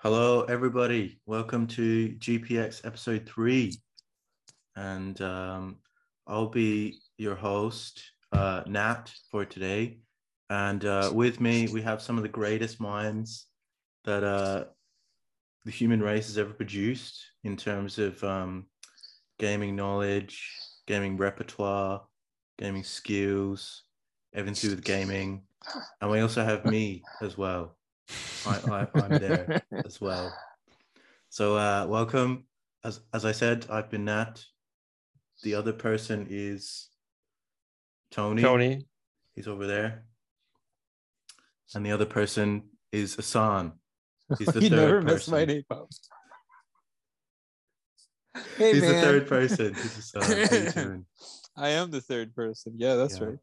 Hello, 0.00 0.42
everybody. 0.42 1.18
Welcome 1.24 1.66
to 1.68 2.10
GPX 2.18 2.84
episode 2.84 3.26
three. 3.26 3.74
And 4.76 5.18
um, 5.22 5.76
I'll 6.26 6.48
be 6.50 6.98
your 7.16 7.34
host, 7.34 8.02
uh, 8.30 8.62
Nat, 8.66 9.10
for 9.30 9.44
today. 9.46 10.00
And 10.50 10.84
uh, 10.84 11.10
with 11.14 11.40
me, 11.40 11.68
we 11.68 11.80
have 11.82 12.02
some 12.02 12.18
of 12.18 12.22
the 12.22 12.28
greatest 12.28 12.78
minds 12.78 13.46
that 14.04 14.22
uh, 14.22 14.64
the 15.64 15.70
human 15.72 16.02
race 16.02 16.26
has 16.26 16.36
ever 16.38 16.52
produced 16.52 17.24
in 17.42 17.56
terms 17.56 17.98
of 17.98 18.22
um, 18.22 18.66
gaming 19.38 19.74
knowledge, 19.74 20.46
gaming 20.86 21.16
repertoire, 21.16 22.02
gaming 22.58 22.84
skills, 22.84 23.84
everything 24.34 24.54
to 24.54 24.60
do 24.68 24.70
with 24.76 24.84
gaming. 24.84 25.42
And 26.00 26.10
we 26.10 26.20
also 26.20 26.44
have 26.44 26.66
me 26.66 27.02
as 27.22 27.38
well. 27.38 27.76
I, 28.46 28.56
I, 28.70 28.86
I'm 28.94 29.18
there 29.18 29.62
as 29.84 30.00
well. 30.00 30.32
So 31.28 31.56
uh, 31.56 31.86
welcome. 31.88 32.44
As 32.84 33.00
as 33.12 33.24
I 33.24 33.32
said, 33.32 33.66
I've 33.70 33.90
been 33.90 34.04
Nat. 34.04 34.44
The 35.42 35.54
other 35.54 35.72
person 35.72 36.26
is 36.30 36.88
Tony. 38.10 38.42
Tony. 38.42 38.86
He's 39.34 39.48
over 39.48 39.66
there. 39.66 40.04
And 41.74 41.84
the 41.84 41.92
other 41.92 42.06
person 42.06 42.62
is 42.92 43.18
Asan. 43.18 43.72
He's 44.38 44.48
the 44.48 44.60
you 44.62 44.70
third 44.70 44.76
never 44.76 45.02
person. 45.02 45.14
miss 45.14 45.28
my 45.28 45.44
name 45.44 45.64
up. 45.70 45.88
Hey 48.58 48.72
He's 48.74 48.82
man. 48.82 48.94
the 48.94 49.00
third 49.00 49.28
person. 49.28 49.74
He's 49.74 50.14
Asan. 50.14 50.22
How 50.22 50.56
you 50.56 50.70
doing? 50.70 51.06
I 51.56 51.68
am 51.70 51.90
the 51.90 52.00
third 52.02 52.34
person. 52.34 52.74
Yeah, 52.76 52.94
that's 52.96 53.18
Yeah. 53.18 53.26
right. 53.26 53.38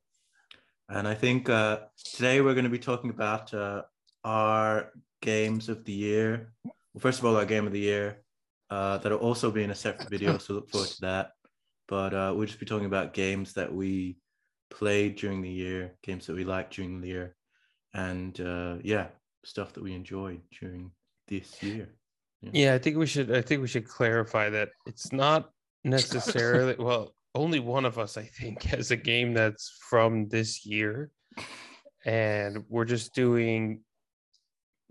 And 0.90 1.08
I 1.08 1.16
think 1.16 1.50
uh, 1.50 1.80
today 2.14 2.42
we're 2.42 2.54
going 2.54 2.66
to 2.66 2.70
be 2.70 2.78
talking 2.80 3.10
about 3.10 3.52
uh, 3.54 3.84
our 4.24 4.92
games 5.22 5.70
of 5.70 5.86
the 5.86 5.94
year. 5.94 6.54
Well, 6.64 7.00
first 7.00 7.20
of 7.20 7.26
all, 7.26 7.36
our 7.38 7.46
game 7.46 7.66
of 7.66 7.74
the 7.74 7.80
year. 7.80 8.20
Uh, 8.70 8.98
that'll 8.98 9.20
also 9.20 9.52
be 9.52 9.64
in 9.64 9.72
a 9.72 9.76
separate 9.76 10.10
video, 10.10 10.38
so 10.38 10.54
look 10.56 10.70
forward 10.70 10.90
to 10.90 11.02
that. 11.02 11.32
But 11.88 12.14
uh, 12.14 12.34
we'll 12.36 12.48
just 12.48 12.60
be 12.60 12.66
talking 12.66 12.88
about 12.88 13.14
games 13.14 13.54
that 13.54 13.72
we 13.72 14.18
played 14.72 15.16
during 15.16 15.42
the 15.42 15.50
year, 15.50 15.94
games 16.02 16.26
that 16.26 16.36
we 16.36 16.44
liked 16.44 16.74
during 16.76 17.00
the 17.00 17.08
year, 17.08 17.36
and 17.94 18.40
uh, 18.42 18.78
yeah, 18.84 19.08
stuff 19.46 19.74
that 19.74 19.84
we 19.84 19.94
enjoyed 19.94 20.42
during 20.60 20.92
this 21.28 21.62
year. 21.62 21.90
Yeah, 22.52 22.74
I 22.74 22.80
think 22.80 22.98
we 22.98 23.06
should 23.06 23.32
I 23.32 23.42
think 23.42 23.62
we 23.62 23.68
should 23.68 23.88
clarify 23.88 24.50
that 24.50 24.70
it's 24.86 25.14
not 25.14 25.50
necessarily 25.84 26.76
well, 26.80 27.14
only 27.36 27.60
one 27.60 27.86
of 27.86 27.98
us 28.00 28.18
I 28.18 28.24
think 28.24 28.64
has 28.74 28.92
a 28.92 28.98
game 28.98 29.34
that's 29.34 29.78
from 29.90 30.28
this 30.30 30.66
year. 30.66 31.12
And 32.06 32.66
we're 32.68 32.86
just 32.86 33.16
doing 33.16 33.82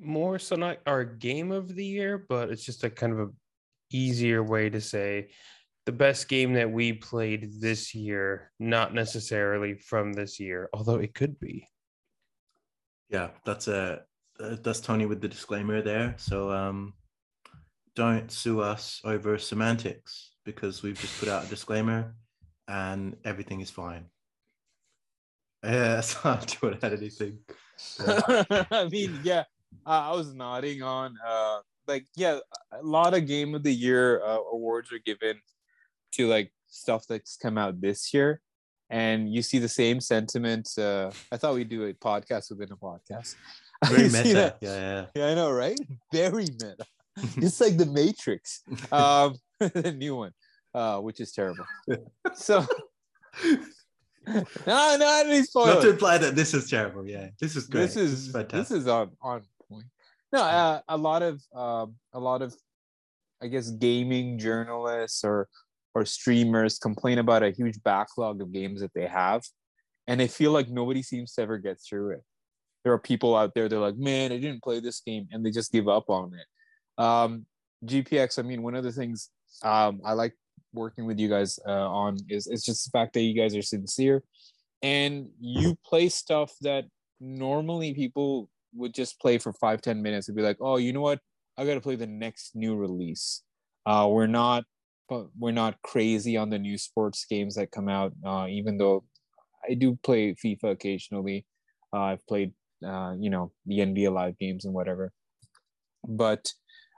more 0.02 0.38
so 0.38 0.56
not 0.56 0.78
our 0.86 1.04
game 1.04 1.52
of 1.52 1.74
the 1.74 1.84
year, 1.84 2.24
but 2.28 2.50
it's 2.50 2.64
just 2.64 2.84
a 2.84 2.90
kind 2.90 3.12
of 3.12 3.20
a 3.20 3.28
easier 3.90 4.42
way 4.42 4.70
to 4.70 4.80
say 4.80 5.28
the 5.84 5.92
best 5.92 6.28
game 6.28 6.54
that 6.54 6.70
we 6.70 6.92
played 6.92 7.60
this 7.60 7.94
year, 7.94 8.52
not 8.58 8.94
necessarily 8.94 9.74
from 9.74 10.12
this 10.12 10.38
year, 10.38 10.68
although 10.72 10.98
it 10.98 11.14
could 11.14 11.38
be. 11.40 11.68
Yeah, 13.08 13.30
that's 13.44 13.68
a 13.68 14.02
uh, 14.40 14.56
that's 14.62 14.80
Tony 14.80 15.06
with 15.06 15.20
the 15.20 15.28
disclaimer 15.28 15.82
there. 15.82 16.14
So 16.16 16.50
um, 16.50 16.94
don't 17.94 18.30
sue 18.30 18.60
us 18.60 19.00
over 19.04 19.38
semantics 19.38 20.32
because 20.44 20.82
we've 20.82 20.98
just 20.98 21.18
put 21.20 21.28
out 21.28 21.44
a 21.44 21.48
disclaimer 21.48 22.14
and 22.68 23.16
everything 23.24 23.60
is 23.60 23.70
fine. 23.70 24.06
Yeah, 25.62 25.70
that's 25.96 26.24
not 26.24 26.48
to 26.48 26.74
add 26.82 26.92
anything. 26.92 27.38
Yeah. 27.98 28.64
I 28.70 28.88
mean, 28.88 29.18
yeah, 29.24 29.42
uh, 29.86 30.10
I 30.10 30.12
was 30.12 30.34
nodding 30.34 30.82
on. 30.82 31.16
Uh, 31.26 31.58
like, 31.86 32.06
yeah, 32.14 32.38
a 32.72 32.82
lot 32.82 33.14
of 33.14 33.26
game 33.26 33.54
of 33.54 33.62
the 33.62 33.72
year 33.72 34.22
uh, 34.24 34.38
awards 34.52 34.92
are 34.92 35.00
given 35.04 35.40
to 36.12 36.28
like 36.28 36.52
stuff 36.68 37.06
that's 37.08 37.36
come 37.36 37.58
out 37.58 37.80
this 37.80 38.14
year, 38.14 38.40
and 38.90 39.32
you 39.32 39.42
see 39.42 39.58
the 39.58 39.68
same 39.68 40.00
sentiment. 40.00 40.68
Uh, 40.78 41.10
I 41.30 41.36
thought 41.36 41.54
we'd 41.54 41.68
do 41.68 41.84
a 41.84 41.94
podcast 41.94 42.50
within 42.50 42.72
a 42.72 42.76
podcast. 42.76 43.34
Very 43.86 44.08
meta. 44.08 44.56
Yeah, 44.60 44.76
yeah. 44.76 45.06
Yeah, 45.14 45.26
I 45.28 45.34
know, 45.34 45.50
right? 45.50 45.78
Very 46.12 46.44
meta. 46.44 46.86
it's 47.36 47.60
like 47.60 47.76
the 47.76 47.86
Matrix, 47.86 48.62
um, 48.92 49.36
the 49.58 49.92
new 49.92 50.16
one, 50.16 50.32
uh, 50.74 50.98
which 50.98 51.20
is 51.20 51.32
terrible. 51.32 51.64
So, 52.34 52.64
no, 54.26 54.96
no, 54.96 55.22
any 55.24 55.42
Not 55.54 55.82
to 55.82 55.90
imply 55.90 56.18
that 56.18 56.36
this 56.36 56.54
is 56.54 56.70
terrible. 56.70 57.06
Yeah, 57.06 57.28
this 57.40 57.56
is 57.56 57.66
great. 57.66 57.82
This 57.82 57.96
is 57.96 58.26
this 58.26 58.32
fantastic. 58.32 58.78
is 58.78 58.88
on 58.88 59.10
on. 59.20 59.42
No, 60.32 60.42
uh, 60.42 60.80
a 60.88 60.96
lot 60.96 61.22
of 61.22 61.42
um, 61.54 61.94
a 62.14 62.20
lot 62.20 62.40
of, 62.42 62.56
I 63.42 63.48
guess, 63.48 63.70
gaming 63.70 64.38
journalists 64.38 65.24
or 65.24 65.48
or 65.94 66.06
streamers 66.06 66.78
complain 66.78 67.18
about 67.18 67.42
a 67.42 67.50
huge 67.50 67.82
backlog 67.82 68.40
of 68.40 68.52
games 68.52 68.80
that 68.80 68.94
they 68.94 69.06
have, 69.06 69.42
and 70.06 70.18
they 70.18 70.28
feel 70.28 70.52
like 70.52 70.68
nobody 70.70 71.02
seems 71.02 71.34
to 71.34 71.42
ever 71.42 71.58
get 71.58 71.78
through 71.86 72.12
it. 72.12 72.22
There 72.82 72.94
are 72.94 72.98
people 72.98 73.36
out 73.36 73.52
there. 73.54 73.68
They're 73.68 73.78
like, 73.78 73.96
"Man, 73.98 74.32
I 74.32 74.38
didn't 74.38 74.62
play 74.62 74.80
this 74.80 75.00
game," 75.00 75.28
and 75.30 75.44
they 75.44 75.50
just 75.50 75.70
give 75.70 75.86
up 75.88 76.08
on 76.08 76.32
it. 76.34 77.02
Um, 77.02 77.46
GPX. 77.84 78.38
I 78.38 78.42
mean, 78.42 78.62
one 78.62 78.74
of 78.74 78.84
the 78.84 78.92
things 78.92 79.30
um, 79.62 80.00
I 80.04 80.14
like 80.14 80.34
working 80.72 81.04
with 81.06 81.18
you 81.18 81.28
guys 81.28 81.58
uh, 81.66 81.88
on 81.90 82.16
is 82.30 82.46
it's 82.46 82.64
just 82.64 82.84
the 82.84 82.90
fact 82.90 83.12
that 83.14 83.20
you 83.20 83.34
guys 83.34 83.54
are 83.54 83.62
sincere, 83.62 84.22
and 84.82 85.28
you 85.38 85.76
play 85.84 86.08
stuff 86.08 86.52
that 86.62 86.86
normally 87.20 87.92
people 87.92 88.48
would 88.74 88.94
just 88.94 89.20
play 89.20 89.38
for 89.38 89.52
five 89.54 89.82
ten 89.82 90.02
minutes 90.02 90.28
and 90.28 90.36
be 90.36 90.42
like, 90.42 90.58
"Oh, 90.60 90.76
you 90.76 90.92
know 90.92 91.00
what? 91.00 91.20
I 91.56 91.64
got 91.64 91.74
to 91.74 91.80
play 91.80 91.96
the 91.96 92.06
next 92.06 92.54
new 92.54 92.76
release." 92.76 93.42
Uh, 93.84 94.08
we're 94.10 94.26
not, 94.26 94.64
but 95.08 95.26
we're 95.38 95.52
not 95.52 95.80
crazy 95.82 96.36
on 96.36 96.50
the 96.50 96.58
new 96.58 96.78
sports 96.78 97.24
games 97.28 97.54
that 97.56 97.72
come 97.72 97.88
out. 97.88 98.12
Uh, 98.24 98.46
even 98.48 98.78
though 98.78 99.04
I 99.68 99.74
do 99.74 99.98
play 100.02 100.34
FIFA 100.34 100.72
occasionally, 100.72 101.46
uh, 101.92 102.00
I've 102.00 102.26
played, 102.26 102.52
uh, 102.86 103.14
you 103.18 103.30
know, 103.30 103.52
the 103.66 103.80
NBA 103.80 104.12
Live 104.12 104.38
games 104.38 104.64
and 104.64 104.74
whatever. 104.74 105.12
But 106.06 106.48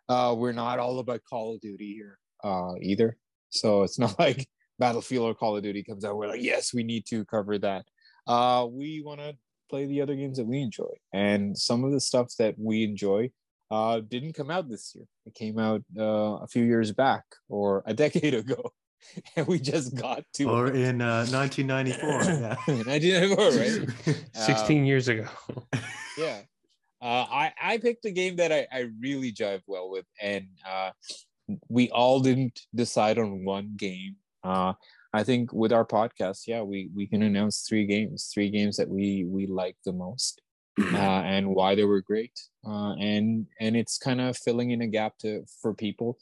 uh, 0.09 0.35
we're 0.37 0.53
not 0.53 0.79
all 0.79 0.99
about 0.99 1.21
Call 1.29 1.55
of 1.55 1.61
Duty 1.61 1.93
here 1.95 2.19
uh, 2.43 2.75
either. 2.81 3.17
So 3.51 3.83
it's 3.83 3.99
not 4.05 4.19
like 4.19 4.47
Battlefield 4.79 5.31
or 5.31 5.35
Call 5.35 5.57
of 5.57 5.63
Duty 5.63 5.83
comes 5.83 6.05
out. 6.05 6.17
We're 6.17 6.29
like, 6.29 6.43
yes, 6.43 6.75
we 6.75 6.83
need 6.83 7.07
to 7.07 7.25
cover 7.25 7.59
that. 7.59 7.85
Uh, 8.27 8.67
we 8.71 9.03
want 9.05 9.21
to 9.21 9.35
play 9.71 9.87
the 9.87 10.01
other 10.01 10.15
games 10.15 10.39
that 10.39 10.47
we 10.47 10.61
enjoy, 10.61 10.93
and 11.13 11.57
some 11.57 11.85
of 11.85 11.93
the 11.93 12.01
stuff 12.01 12.33
that 12.39 12.55
we 12.59 12.85
enjoy 12.85 13.31
uh, 13.71 14.01
didn't 14.01 14.35
come 14.35 14.51
out 14.51 14.69
this 14.69 14.93
year. 14.95 15.07
It 15.27 15.35
came 15.35 15.59
out 15.59 15.83
uh, 15.99 16.37
a 16.43 16.47
few 16.47 16.65
years 16.65 16.93
back 16.93 17.25
or 17.49 17.83
a 17.87 17.95
decade 17.95 18.35
ago, 18.43 18.73
and 19.37 19.47
we 19.47 19.59
just 19.59 19.95
got 19.95 20.25
to 20.35 20.45
Or 20.45 20.67
it. 20.69 20.77
in 20.77 21.01
uh, 21.01 21.27
1994. 21.27 22.09
Yeah. 22.25 22.57
1994, 22.67 23.51
right? 23.51 24.17
Uh, 24.35 24.39
16 24.39 24.85
years 24.85 25.09
ago. 25.09 25.27
yeah. 26.19 26.41
Uh, 27.03 27.27
I 27.31 27.53
I 27.63 27.79
picked 27.79 28.07
a 28.07 28.11
game 28.11 28.37
that 28.37 28.51
I, 28.51 28.67
I 28.73 28.89
really 28.99 29.31
jive 29.33 29.61
well 29.67 29.91
with, 29.91 30.07
and 30.23 30.47
uh, 30.67 30.91
we 31.69 31.91
all 31.91 32.21
didn't 32.21 32.61
decide 32.75 33.19
on 33.19 33.45
one 33.45 33.75
game. 33.77 34.17
Uh, 34.43 34.73
I 35.15 35.23
think 35.23 35.53
with 35.53 35.73
our 35.73 35.87
podcast, 35.87 36.49
yeah, 36.49 36.63
we 36.63 36.91
we 36.93 37.07
can 37.07 37.23
announce 37.23 37.65
three 37.69 37.87
games, 37.87 38.31
three 38.35 38.51
games 38.51 38.77
that 38.79 38.89
we 38.89 39.25
we 39.29 39.47
like 39.47 39.77
the 39.85 39.93
most, 39.93 40.43
uh, 40.93 41.23
and 41.35 41.55
why 41.55 41.77
they 41.77 41.85
were 41.85 42.01
great, 42.03 42.37
uh, 42.67 42.95
and 42.95 43.47
and 43.61 43.77
it's 43.77 43.97
kind 43.97 44.21
of 44.21 44.37
filling 44.37 44.73
in 44.73 44.81
a 44.83 44.89
gap 44.89 45.17
to 45.19 45.45
for 45.63 45.73
people 45.73 46.19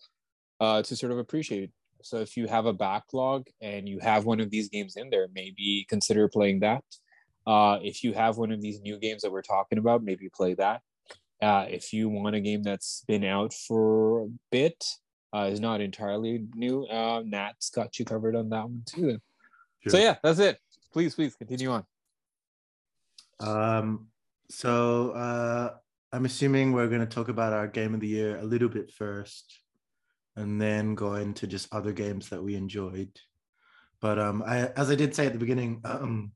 uh, 0.60 0.82
to 0.82 0.94
sort 0.94 1.10
of 1.10 1.16
appreciate. 1.16 1.64
It. 1.64 1.70
So 2.02 2.18
if 2.18 2.36
you 2.36 2.46
have 2.48 2.66
a 2.66 2.72
backlog 2.74 3.46
and 3.62 3.88
you 3.88 3.98
have 4.00 4.26
one 4.26 4.40
of 4.40 4.50
these 4.50 4.68
games 4.68 4.96
in 4.96 5.08
there, 5.08 5.28
maybe 5.34 5.86
consider 5.88 6.28
playing 6.28 6.60
that. 6.60 6.84
Uh, 7.46 7.78
if 7.82 8.04
you 8.04 8.12
have 8.12 8.36
one 8.36 8.52
of 8.52 8.60
these 8.60 8.80
new 8.80 8.98
games 8.98 9.22
that 9.22 9.32
we're 9.32 9.40
talking 9.40 9.78
about, 9.78 10.04
maybe 10.04 10.28
play 10.28 10.52
that. 10.54 10.82
Uh, 11.40 11.64
if 11.68 11.92
you 11.94 12.10
want 12.10 12.36
a 12.36 12.40
game 12.40 12.62
that's 12.62 13.04
been 13.08 13.24
out 13.24 13.54
for 13.54 14.24
a 14.24 14.28
bit, 14.50 14.84
uh, 15.34 15.48
is 15.50 15.60
not 15.60 15.80
entirely 15.80 16.46
new, 16.54 16.84
uh, 16.84 17.22
Nat's 17.24 17.70
got 17.70 17.98
you 17.98 18.04
covered 18.04 18.36
on 18.36 18.50
that 18.50 18.64
one 18.64 18.82
too. 18.86 19.06
Then. 19.06 19.20
So 19.88 19.98
yeah, 19.98 20.16
that's 20.22 20.38
it. 20.38 20.58
Please, 20.92 21.14
please 21.14 21.34
continue 21.34 21.70
on. 21.70 21.84
Um, 23.40 24.08
so 24.48 25.10
uh, 25.12 25.74
I'm 26.12 26.24
assuming 26.24 26.72
we're 26.72 26.88
going 26.88 27.00
to 27.00 27.06
talk 27.06 27.28
about 27.28 27.52
our 27.52 27.66
game 27.66 27.94
of 27.94 28.00
the 28.00 28.08
year 28.08 28.36
a 28.36 28.44
little 28.44 28.68
bit 28.68 28.92
first, 28.92 29.60
and 30.36 30.60
then 30.60 30.94
go 30.94 31.14
into 31.14 31.46
just 31.46 31.74
other 31.74 31.92
games 31.92 32.28
that 32.28 32.42
we 32.42 32.54
enjoyed. 32.54 33.10
But 34.00 34.18
um, 34.18 34.42
I, 34.46 34.66
as 34.76 34.90
I 34.90 34.94
did 34.94 35.14
say 35.14 35.26
at 35.26 35.32
the 35.32 35.38
beginning, 35.38 35.80
um, 35.84 36.32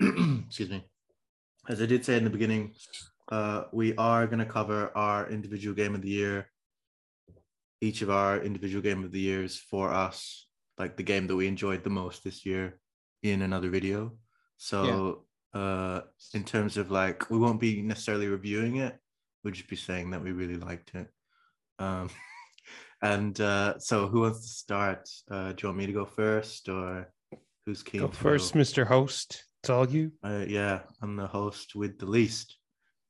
excuse 0.00 0.70
me, 0.70 0.84
as 1.68 1.80
I 1.80 1.86
did 1.86 2.04
say 2.04 2.16
in 2.16 2.24
the 2.24 2.30
beginning, 2.30 2.74
uh, 3.30 3.64
we 3.72 3.94
are 3.96 4.26
going 4.26 4.38
to 4.40 4.44
cover 4.44 4.90
our 4.96 5.30
individual 5.30 5.74
game 5.74 5.94
of 5.94 6.02
the 6.02 6.08
year. 6.08 6.48
Each 7.82 8.00
of 8.02 8.10
our 8.10 8.40
individual 8.40 8.82
game 8.88 9.02
of 9.04 9.12
the 9.12 9.20
years 9.20 9.58
for 9.58 9.92
us, 10.06 10.46
like 10.78 10.96
the 10.96 11.02
game 11.12 11.26
that 11.26 11.36
we 11.36 11.46
enjoyed 11.48 11.82
the 11.84 11.90
most 12.02 12.22
this 12.24 12.46
year, 12.46 12.78
in 13.22 13.42
another 13.42 13.70
video. 13.78 14.12
So 14.56 15.26
uh 15.54 16.00
in 16.32 16.44
terms 16.44 16.78
of 16.80 16.90
like 16.90 17.28
we 17.30 17.36
won't 17.38 17.60
be 17.60 17.82
necessarily 17.82 18.26
reviewing 18.26 18.76
it 18.76 18.94
we'll 19.44 19.52
just 19.52 19.68
be 19.68 19.76
saying 19.76 20.06
that 20.10 20.22
we 20.24 20.32
really 20.32 20.56
liked 20.68 20.90
it 21.00 21.08
Um, 21.78 22.08
and 23.02 23.34
uh, 23.40 23.78
so, 23.78 24.06
who 24.10 24.20
wants 24.20 24.40
to 24.46 24.52
start? 24.64 25.02
Uh, 25.30 25.48
do 25.52 25.58
you 25.60 25.68
want 25.68 25.78
me 25.78 25.86
to 25.86 25.92
go 26.00 26.06
first, 26.06 26.68
or 26.68 27.10
who's 27.66 27.82
keen? 27.82 28.00
Go 28.02 28.08
to 28.08 28.16
first, 28.16 28.54
Mr. 28.54 28.86
Host. 28.86 29.28
It's 29.60 29.70
all 29.70 29.88
you. 29.96 30.12
Uh, 30.22 30.44
yeah, 30.58 30.76
I'm 31.02 31.16
the 31.16 31.26
host 31.26 31.74
with 31.74 31.98
the 31.98 32.06
least, 32.06 32.48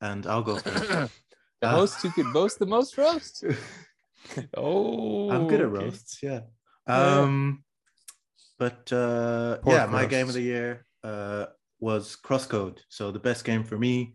and 0.00 0.26
I'll 0.26 0.42
go 0.52 0.56
first. 0.56 1.12
The 1.62 1.68
Uh, 1.68 1.76
host 1.80 2.02
who 2.02 2.10
could 2.16 2.32
boast 2.32 2.58
the 2.58 2.66
most 2.66 2.98
roast. 2.98 3.44
Oh, 4.56 5.30
I'm 5.34 5.48
good 5.48 5.60
at 5.60 5.66
okay. 5.66 5.84
roasts, 5.84 6.18
yeah. 6.22 6.40
Yeah. 6.88 7.20
Um, 7.20 7.64
but 8.58 8.92
uh, 8.92 9.58
Pork 9.58 9.76
yeah, 9.76 9.86
my 9.86 10.06
game 10.06 10.28
of 10.28 10.34
the 10.34 10.42
year 10.42 10.86
uh 11.04 11.46
was 11.80 12.16
Crosscode. 12.24 12.78
So 12.88 13.10
the 13.10 13.18
best 13.18 13.44
game 13.44 13.64
for 13.64 13.76
me, 13.76 14.14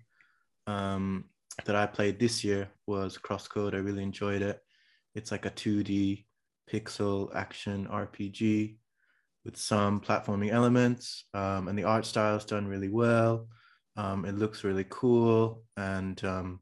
um, 0.68 1.26
that 1.66 1.76
I 1.76 1.86
played 1.86 2.20
this 2.20 2.44
year 2.44 2.70
was 2.86 3.18
Crosscode. 3.18 3.74
I 3.74 3.78
really 3.78 4.04
enjoyed 4.04 4.42
it. 4.42 4.62
It's 5.16 5.32
like 5.32 5.46
a 5.46 5.52
2D 5.52 6.26
pixel 6.72 7.34
action 7.36 7.88
RPG 7.88 8.78
with 9.44 9.58
some 9.58 10.02
platforming 10.02 10.52
elements, 10.52 11.26
um, 11.34 11.68
and 11.68 11.78
the 11.78 11.86
art 11.86 12.06
style 12.06 12.36
is 12.36 12.46
done 12.46 12.68
really 12.68 12.90
well. 12.90 13.48
Um, 13.96 14.26
it 14.26 14.36
looks 14.36 14.64
really 14.64 14.86
cool, 14.90 15.64
and 15.76 16.24
um, 16.24 16.60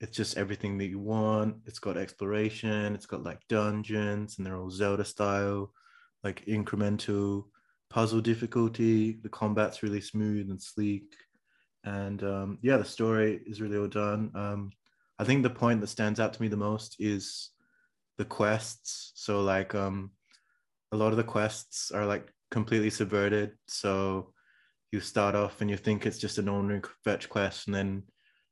it's 0.00 0.16
just 0.16 0.36
everything 0.36 0.78
that 0.78 0.86
you 0.86 0.98
want. 0.98 1.56
It's 1.66 1.78
got 1.78 1.96
exploration, 1.96 2.94
it's 2.94 3.06
got 3.06 3.22
like 3.22 3.40
dungeons, 3.48 4.36
and 4.36 4.46
they're 4.46 4.56
all 4.56 4.70
Zelda 4.70 5.04
style, 5.04 5.72
like 6.22 6.44
incremental 6.46 7.46
puzzle 7.88 8.20
difficulty. 8.20 9.18
The 9.22 9.28
combat's 9.28 9.82
really 9.82 10.00
smooth 10.00 10.50
and 10.50 10.60
sleek, 10.60 11.14
and 11.84 12.22
um, 12.22 12.58
yeah, 12.62 12.76
the 12.76 12.84
story 12.84 13.40
is 13.46 13.60
really 13.60 13.78
well 13.78 13.88
done. 13.88 14.30
Um, 14.34 14.70
I 15.18 15.24
think 15.24 15.42
the 15.42 15.50
point 15.50 15.80
that 15.80 15.86
stands 15.86 16.20
out 16.20 16.34
to 16.34 16.42
me 16.42 16.48
the 16.48 16.56
most 16.56 16.96
is 16.98 17.50
the 18.18 18.24
quests. 18.24 19.12
So 19.14 19.40
like 19.40 19.74
um, 19.74 20.10
a 20.92 20.96
lot 20.96 21.12
of 21.12 21.16
the 21.16 21.24
quests 21.24 21.90
are 21.90 22.04
like 22.04 22.32
completely 22.50 22.90
subverted. 22.90 23.52
So 23.66 24.32
you 24.92 25.00
start 25.00 25.34
off 25.34 25.60
and 25.60 25.70
you 25.70 25.76
think 25.76 26.04
it's 26.04 26.18
just 26.18 26.38
an 26.38 26.48
ordinary 26.48 26.82
fetch 27.02 27.28
quest, 27.30 27.66
and 27.66 27.74
then 27.74 28.02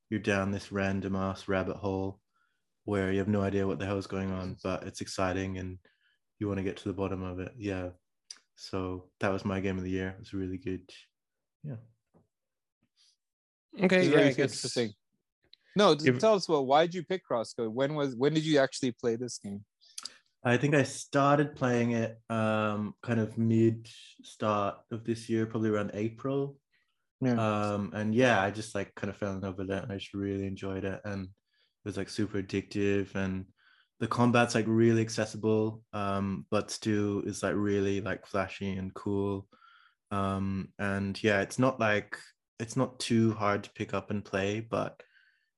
you're 0.09 0.19
down 0.19 0.51
this 0.51 0.71
random 0.71 1.15
ass 1.15 1.47
rabbit 1.47 1.77
hole 1.77 2.19
where 2.85 3.11
you 3.11 3.19
have 3.19 3.27
no 3.27 3.41
idea 3.41 3.65
what 3.65 3.79
the 3.79 3.85
hell 3.85 3.97
is 3.97 4.07
going 4.07 4.31
on, 4.31 4.57
but 4.63 4.83
it's 4.83 5.01
exciting 5.01 5.57
and 5.57 5.77
you 6.39 6.47
want 6.47 6.57
to 6.57 6.63
get 6.63 6.77
to 6.77 6.87
the 6.87 6.93
bottom 6.93 7.23
of 7.23 7.39
it. 7.39 7.51
Yeah. 7.57 7.89
So 8.55 9.05
that 9.19 9.31
was 9.33 9.43
my 9.43 9.59
game 9.59 9.77
of 9.77 9.83
the 9.83 9.89
year. 9.89 10.09
It 10.09 10.19
was 10.19 10.33
really 10.33 10.57
good. 10.57 10.89
Yeah. 11.63 11.75
Okay, 13.83 13.97
It's 13.97 14.07
yeah, 14.07 14.13
very 14.13 14.27
I 14.29 14.33
guess. 14.33 14.53
interesting. 14.53 14.93
No, 15.75 15.95
t- 15.95 16.05
Give- 16.05 16.19
tell 16.19 16.35
us 16.35 16.47
well, 16.47 16.65
why 16.65 16.85
did 16.85 16.95
you 16.95 17.03
pick 17.03 17.23
Crosscode? 17.29 17.71
When 17.71 17.95
was 17.95 18.15
when 18.15 18.33
did 18.33 18.45
you 18.45 18.59
actually 18.59 18.91
play 18.91 19.15
this 19.17 19.37
game? 19.39 19.65
I 20.43 20.57
think 20.57 20.75
I 20.75 20.83
started 20.83 21.55
playing 21.55 21.91
it 21.91 22.19
um 22.29 22.93
kind 23.01 23.19
of 23.19 23.37
mid 23.37 23.89
start 24.23 24.77
of 24.91 25.03
this 25.03 25.27
year, 25.27 25.45
probably 25.45 25.69
around 25.71 25.91
April. 25.93 26.57
Yeah. 27.25 27.33
Um 27.33 27.91
and 27.93 28.13
yeah, 28.15 28.41
I 28.41 28.51
just 28.51 28.75
like 28.75 28.93
kind 28.95 29.09
of 29.09 29.17
fell 29.17 29.33
in 29.33 29.41
love 29.41 29.57
with 29.57 29.71
it 29.71 29.83
and 29.83 29.91
I 29.91 29.97
just 29.97 30.13
really 30.13 30.45
enjoyed 30.47 30.85
it 30.85 31.01
and 31.05 31.25
it 31.25 31.29
was 31.85 31.97
like 31.97 32.09
super 32.09 32.41
addictive 32.41 33.15
and 33.15 33.45
the 33.99 34.07
combat's 34.07 34.55
like 34.55 34.65
really 34.67 35.01
accessible 35.01 35.81
um 35.93 36.45
but 36.51 36.69
still 36.71 37.21
is 37.21 37.43
like 37.43 37.55
really 37.55 38.01
like 38.01 38.25
flashy 38.25 38.73
and 38.73 38.93
cool. 38.93 39.47
Um 40.11 40.73
and 40.79 41.21
yeah, 41.23 41.41
it's 41.41 41.59
not 41.59 41.79
like 41.79 42.17
it's 42.59 42.75
not 42.77 42.99
too 42.99 43.33
hard 43.33 43.63
to 43.65 43.71
pick 43.71 43.93
up 43.93 44.11
and 44.11 44.23
play, 44.23 44.61
but 44.61 45.01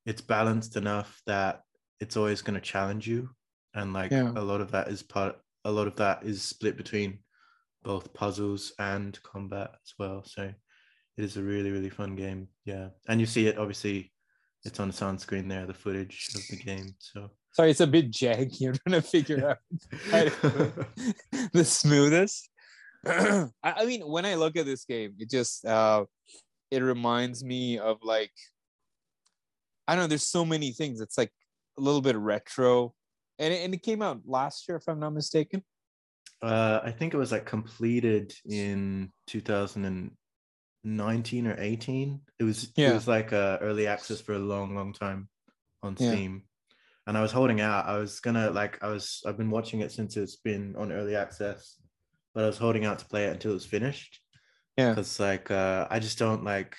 it's 0.06 0.22
balanced 0.22 0.76
enough 0.78 1.22
that 1.26 1.62
it's 2.00 2.18
always 2.18 2.42
going 2.42 2.56
to 2.56 2.62
challenge 2.62 3.08
you 3.08 3.30
and 3.74 3.94
like 3.94 4.12
Yeah. 4.12 4.32
a 4.36 4.42
lot 4.42 4.62
of 4.62 4.72
that 4.72 4.88
is 4.88 5.04
part 5.04 5.36
a 5.66 5.72
lot 5.72 5.88
of 5.88 5.96
that 5.98 6.24
is 6.24 6.42
split 6.42 6.78
between 6.78 7.20
both 7.84 8.14
puzzles 8.14 8.74
and 8.80 9.22
combat 9.24 9.72
as 9.84 9.94
well 10.00 10.24
so 10.24 10.54
it 11.18 11.24
is 11.24 11.38
a 11.38 11.44
really 11.44 11.72
really 11.72 11.90
fun 11.90 12.16
game 12.16 12.48
yeah 12.66 12.90
and 13.08 13.20
you 13.20 13.26
see 13.26 13.48
it 13.48 13.58
obviously 13.58 14.12
it's 14.64 14.80
on 14.80 14.88
the 14.88 14.94
sound 14.94 15.20
screen 15.20 15.48
there 15.48 15.66
the 15.66 15.74
footage 15.74 16.30
of 16.36 16.42
the 16.50 16.64
game 16.64 16.94
so 17.00 17.30
Sorry, 17.58 17.72
it's 17.72 17.80
a 17.80 17.88
bit 17.88 18.12
janky. 18.12 18.68
I'm 18.68 18.76
trying 18.86 19.02
to 19.02 19.08
figure 19.08 19.50
out 19.50 19.58
how 20.12 20.26
to 20.26 20.30
do 20.30 20.86
it 21.34 21.52
the 21.54 21.66
smoothest. 21.66 22.50
I, 23.08 23.50
I 23.64 23.86
mean, 23.86 24.02
when 24.02 24.28
I 24.28 24.36
look 24.36 24.56
at 24.58 24.68
this 24.68 24.86
game, 24.86 25.16
it 25.18 25.28
just 25.32 25.66
uh 25.66 26.06
it 26.70 26.84
reminds 26.84 27.44
me 27.44 27.80
of 27.80 27.98
like 28.04 28.30
I 29.88 29.96
don't 29.96 30.04
know, 30.04 30.08
there's 30.08 30.28
so 30.28 30.46
many 30.46 30.72
things. 30.72 31.02
It's 31.02 31.18
like 31.18 31.32
a 31.80 31.82
little 31.82 32.02
bit 32.02 32.16
retro. 32.16 32.94
And 33.40 33.52
it, 33.52 33.66
and 33.66 33.74
it 33.74 33.82
came 33.82 34.04
out 34.04 34.22
last 34.28 34.68
year, 34.68 34.78
if 34.78 34.84
I'm 34.88 35.00
not 35.00 35.14
mistaken. 35.14 35.64
uh 36.44 36.80
i 36.84 36.92
think 36.92 37.16
it 37.16 37.18
was 37.18 37.32
like 37.32 37.48
completed 37.48 38.32
in 38.46 39.12
2019 40.88 41.48
or 41.48 41.56
18 41.60 42.22
it 42.40 42.44
was 42.44 42.72
Yeah. 42.76 42.92
it 42.92 42.94
was 42.94 43.08
like 43.08 43.34
uh 43.34 43.58
early 43.62 43.88
access 43.88 44.22
for 44.22 44.34
a 44.34 44.40
long 44.40 44.76
long 44.76 44.94
time 44.94 45.28
on 45.84 45.96
Yeah. 46.00 46.12
steam. 46.12 46.44
And 47.06 47.18
i 47.18 47.22
was 47.22 47.32
holding 47.32 47.62
out. 47.62 47.86
I 47.86 47.98
was 47.98 48.20
gonna 48.20 48.50
like 48.52 48.82
i 48.84 48.88
was 48.88 49.22
i've 49.26 49.38
been 49.38 49.50
watching 49.52 49.82
it 49.82 49.92
since 49.92 50.18
it's 50.18 50.38
been 50.38 50.76
on 50.78 50.92
early 50.92 51.16
access 51.16 51.76
but 52.34 52.44
i 52.44 52.48
was 52.48 52.58
holding 52.58 52.86
out 52.86 53.00
to 53.00 53.06
play 53.06 53.26
it 53.26 53.32
until 53.34 53.52
it 53.52 53.56
was 53.56 53.66
finished. 53.66 54.20
Yeah. 54.78 54.90
because 54.92 55.20
like 55.20 55.50
uh 55.52 55.88
i 55.90 56.00
just 56.00 56.20
don't 56.20 56.44
like 56.44 56.76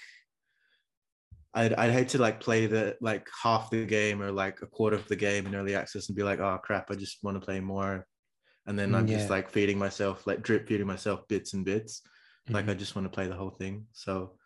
I'd, 1.54 1.72
I'd 1.74 1.90
hate 1.92 2.10
to 2.10 2.18
like 2.18 2.40
play 2.40 2.66
the 2.66 2.96
like 3.00 3.26
half 3.42 3.70
the 3.70 3.84
game 3.84 4.22
or 4.22 4.30
like 4.30 4.60
a 4.62 4.66
quarter 4.66 4.96
of 4.96 5.08
the 5.08 5.16
game 5.16 5.46
in 5.46 5.54
early 5.54 5.74
access 5.74 6.08
and 6.08 6.16
be 6.16 6.22
like 6.22 6.40
oh 6.40 6.58
crap 6.62 6.90
i 6.90 6.94
just 6.94 7.18
want 7.24 7.36
to 7.40 7.44
play 7.44 7.60
more. 7.60 8.06
And 8.66 8.78
then 8.78 8.94
i'm 8.94 9.06
just 9.06 9.30
like 9.30 9.48
feeding 9.50 9.78
myself 9.78 10.26
like 10.26 10.42
drip 10.42 10.68
feeding 10.68 10.86
myself 10.86 11.26
bits 11.26 11.54
and 11.54 11.64
bits 11.64 12.02
like 12.50 12.66
Mhm. 12.66 12.70
i 12.70 12.74
just 12.74 12.94
want 12.94 13.04
to 13.04 13.10
play 13.14 13.26
the 13.28 13.36
whole 13.36 13.50
thing 13.50 13.86
so 13.92 14.38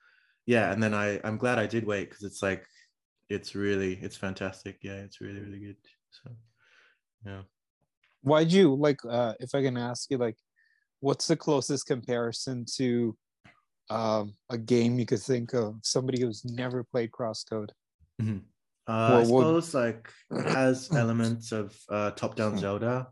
yeah 0.46 0.72
and 0.72 0.82
then 0.82 0.94
i 0.94 1.20
i'm 1.25 1.38
glad 1.38 1.58
i 1.58 1.66
did 1.66 1.84
wait 1.87 2.08
because 2.08 2.25
it's 2.25 2.43
like 2.43 2.66
it's 3.28 3.54
really 3.54 3.94
it's 4.02 4.16
fantastic 4.16 4.78
yeah 4.82 4.96
it's 5.06 5.20
really 5.20 5.40
really 5.40 5.60
good 5.60 5.76
so 6.10 6.31
yeah 7.25 7.43
Why'd 8.25 8.52
you 8.52 8.75
like 8.76 9.00
uh 9.04 9.34
if 9.40 9.52
I 9.54 9.62
can 9.62 9.76
ask 9.76 10.08
you, 10.10 10.16
like, 10.16 10.37
what's 11.00 11.26
the 11.26 11.37
closest 11.37 11.87
comparison 11.87 12.64
to 12.76 13.16
um 13.90 14.34
a 14.48 14.56
game 14.56 14.98
you 15.00 15.06
could 15.06 15.22
think 15.22 15.55
of 15.55 15.75
somebody 15.82 16.20
who's 16.22 16.44
never 16.44 16.84
played 16.84 17.10
crosscode? 17.10 17.70
Mhm. 18.20 18.43
uh, 18.87 19.08
Well, 19.10 19.19
i 19.19 19.25
suppose 19.25 19.75
like 19.75 20.12
it 20.31 20.46
has 20.55 20.90
elements 21.02 21.50
of 21.50 21.76
uh 21.88 22.10
top 22.12 22.37
down 22.37 22.56
zelda 22.58 23.08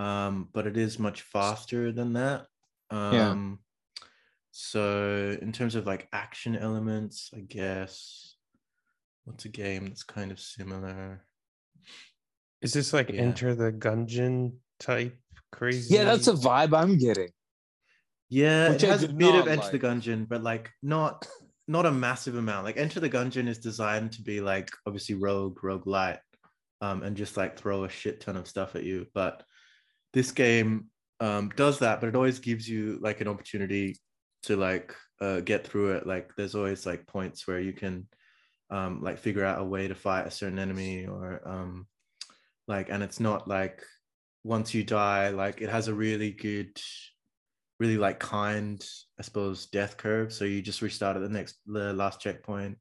um 0.00 0.48
but 0.52 0.66
it 0.66 0.76
is 0.76 0.98
much 0.98 1.22
faster 1.22 1.92
than 1.92 2.14
that 2.14 2.46
um 2.90 3.12
Yeah. 3.14 3.56
So 4.62 5.36
in 5.40 5.52
terms 5.52 5.74
of 5.74 5.86
like 5.86 6.06
action 6.12 6.54
elements 6.54 7.30
i 7.34 7.40
guess 7.40 8.36
what's 9.24 9.46
a 9.46 9.48
game 9.48 9.86
that's 9.86 10.02
kind 10.02 10.30
of 10.30 10.38
similar 10.38 11.24
Is 12.60 12.74
this 12.74 12.92
like 12.92 13.08
Yeah. 13.08 13.22
Enter 13.22 13.54
the 13.54 13.72
Gungeon 13.72 14.52
type 14.78 15.18
crazy? 15.50 15.94
Yeah, 15.94 16.04
that's 16.04 16.28
a 16.28 16.34
vibe 16.34 16.76
I'm 16.76 16.98
getting. 16.98 17.30
Yeah, 18.28 18.68
Which 18.70 18.84
it 18.84 18.90
has 18.90 19.02
a 19.02 19.08
bit 19.08 19.34
of 19.34 19.46
not 19.46 19.48
Enter 19.48 19.78
the 19.78 19.86
like. 19.88 20.02
Gungeon, 20.02 20.28
but 20.28 20.42
like 20.42 20.70
not 20.82 21.26
not 21.66 21.86
a 21.86 21.90
massive 21.90 22.36
amount. 22.36 22.66
Like 22.66 22.76
Enter 22.76 23.00
the 23.00 23.08
Gungeon 23.10 23.48
is 23.48 23.58
designed 23.58 24.12
to 24.12 24.22
be 24.22 24.40
like 24.42 24.70
obviously 24.86 25.14
rogue, 25.14 25.58
roguelite, 25.62 26.18
um, 26.82 27.02
and 27.02 27.16
just 27.16 27.36
like 27.38 27.58
throw 27.58 27.84
a 27.84 27.88
shit 27.88 28.20
ton 28.20 28.36
of 28.36 28.46
stuff 28.46 28.76
at 28.76 28.84
you. 28.84 29.06
But 29.14 29.42
this 30.12 30.32
game 30.32 30.90
um 31.18 31.48
does 31.56 31.78
that, 31.78 32.00
but 32.00 32.08
it 32.10 32.14
always 32.14 32.40
gives 32.40 32.68
you 32.68 32.98
like 33.00 33.22
an 33.22 33.28
opportunity 33.28 33.96
to 34.42 34.56
like 34.56 34.94
uh 35.20 35.40
get 35.40 35.66
through 35.66 35.92
it. 35.92 36.06
Like 36.06 36.34
there's 36.36 36.54
always 36.54 36.86
like 36.86 37.06
points 37.06 37.46
where 37.46 37.60
you 37.60 37.72
can 37.72 38.06
um 38.70 39.02
like 39.02 39.18
figure 39.18 39.44
out 39.44 39.60
a 39.60 39.64
way 39.64 39.88
to 39.88 39.94
fight 39.94 40.26
a 40.26 40.30
certain 40.30 40.58
enemy 40.58 41.06
or 41.06 41.40
um 41.44 41.86
like 42.68 42.88
and 42.88 43.02
it's 43.02 43.20
not 43.20 43.48
like 43.48 43.84
once 44.44 44.72
you 44.72 44.84
die, 44.84 45.30
like 45.30 45.60
it 45.60 45.68
has 45.68 45.88
a 45.88 45.94
really 45.94 46.30
good 46.32 46.80
really 47.78 47.96
like 47.96 48.18
kind, 48.18 48.84
I 49.18 49.22
suppose, 49.22 49.66
death 49.66 49.96
curve. 49.96 50.32
So 50.32 50.44
you 50.44 50.60
just 50.60 50.82
restart 50.82 51.16
at 51.16 51.22
the 51.22 51.28
next 51.28 51.56
the 51.66 51.92
last 51.92 52.20
checkpoint 52.20 52.78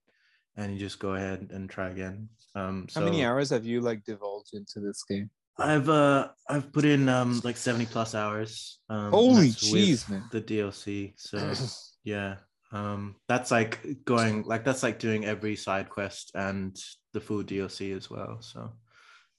and 0.57 0.73
you 0.73 0.79
just 0.79 0.99
go 0.99 1.15
ahead 1.15 1.49
and 1.51 1.69
try 1.69 1.89
again. 1.89 2.29
Um 2.55 2.87
How 2.93 3.01
many 3.01 3.23
hours 3.23 3.49
have 3.49 3.65
you 3.65 3.81
like 3.81 4.03
divulged 4.03 4.53
into 4.53 4.79
this 4.79 5.03
game? 5.03 5.29
I've 5.57 5.89
uh 5.89 6.29
I've 6.47 6.71
put 6.71 6.85
in 6.85 7.09
um 7.09 7.41
like 7.43 7.57
70 7.57 7.85
plus 7.87 8.15
hours. 8.15 8.79
Um 8.89 9.11
Holy 9.11 9.49
jeez, 9.49 10.09
man. 10.09 10.23
The 10.31 10.41
DLC. 10.41 11.13
So 11.17 11.53
yeah. 12.03 12.35
Um 12.71 13.15
that's 13.27 13.51
like 13.51 13.79
going 14.05 14.43
like 14.43 14.63
that's 14.63 14.83
like 14.83 14.99
doing 14.99 15.25
every 15.25 15.55
side 15.55 15.89
quest 15.89 16.31
and 16.35 16.77
the 17.13 17.19
full 17.19 17.43
DLC 17.43 17.95
as 17.95 18.09
well. 18.09 18.37
So 18.41 18.73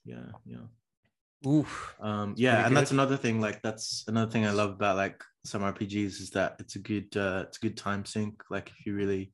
yeah, 0.05 0.33
yeah. 0.45 0.67
Oof. 1.47 1.97
Um, 2.01 2.35
yeah, 2.37 2.57
Pretty 2.57 2.67
and 2.67 2.77
that's 2.77 2.91
another 2.91 3.17
thing. 3.17 3.41
Like 3.41 3.63
that's 3.63 4.05
another 4.09 4.31
thing 4.31 4.47
I 4.47 4.51
love 4.51 4.71
about 4.71 4.97
like 4.97 5.23
some 5.45 5.63
RPGs 5.63 6.21
is 6.21 6.31
that 6.31 6.57
it's 6.59 6.77
a 6.77 6.81
good 6.81 7.17
uh, 7.17 7.45
it's 7.47 7.57
a 7.57 7.61
good 7.61 7.77
time 7.77 8.05
sink. 8.05 8.43
Like 8.51 8.71
if 8.71 8.87
you 8.87 8.95
really 8.95 9.33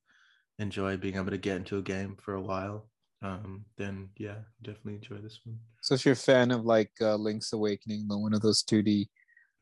enjoy 0.59 0.97
being 0.97 1.17
able 1.17 1.31
to 1.31 1.39
get 1.39 1.57
into 1.57 1.79
a 1.79 1.83
game 1.83 2.17
for 2.21 2.35
a 2.35 2.43
while, 2.43 2.89
um, 3.23 3.65
then 3.77 4.09
yeah, 4.19 4.37
definitely 4.63 4.95
enjoy 4.95 5.17
this 5.17 5.41
one. 5.45 5.59
So 5.83 5.95
if 5.95 6.05
you're 6.05 6.13
a 6.13 6.17
fan 6.17 6.51
of 6.51 6.65
like 6.65 6.91
uh, 7.01 7.17
Link's 7.17 7.53
Awakening, 7.53 8.07
the 8.09 8.19
one 8.19 8.35
of 8.35 8.43
those 8.43 8.63
2D 8.63 9.09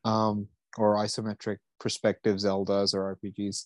um, 0.03 0.47
or 0.77 0.95
isometric 0.95 1.57
perspective 1.79 2.37
Zeldas 2.37 2.93
or 2.93 3.15
RPGs, 3.15 3.65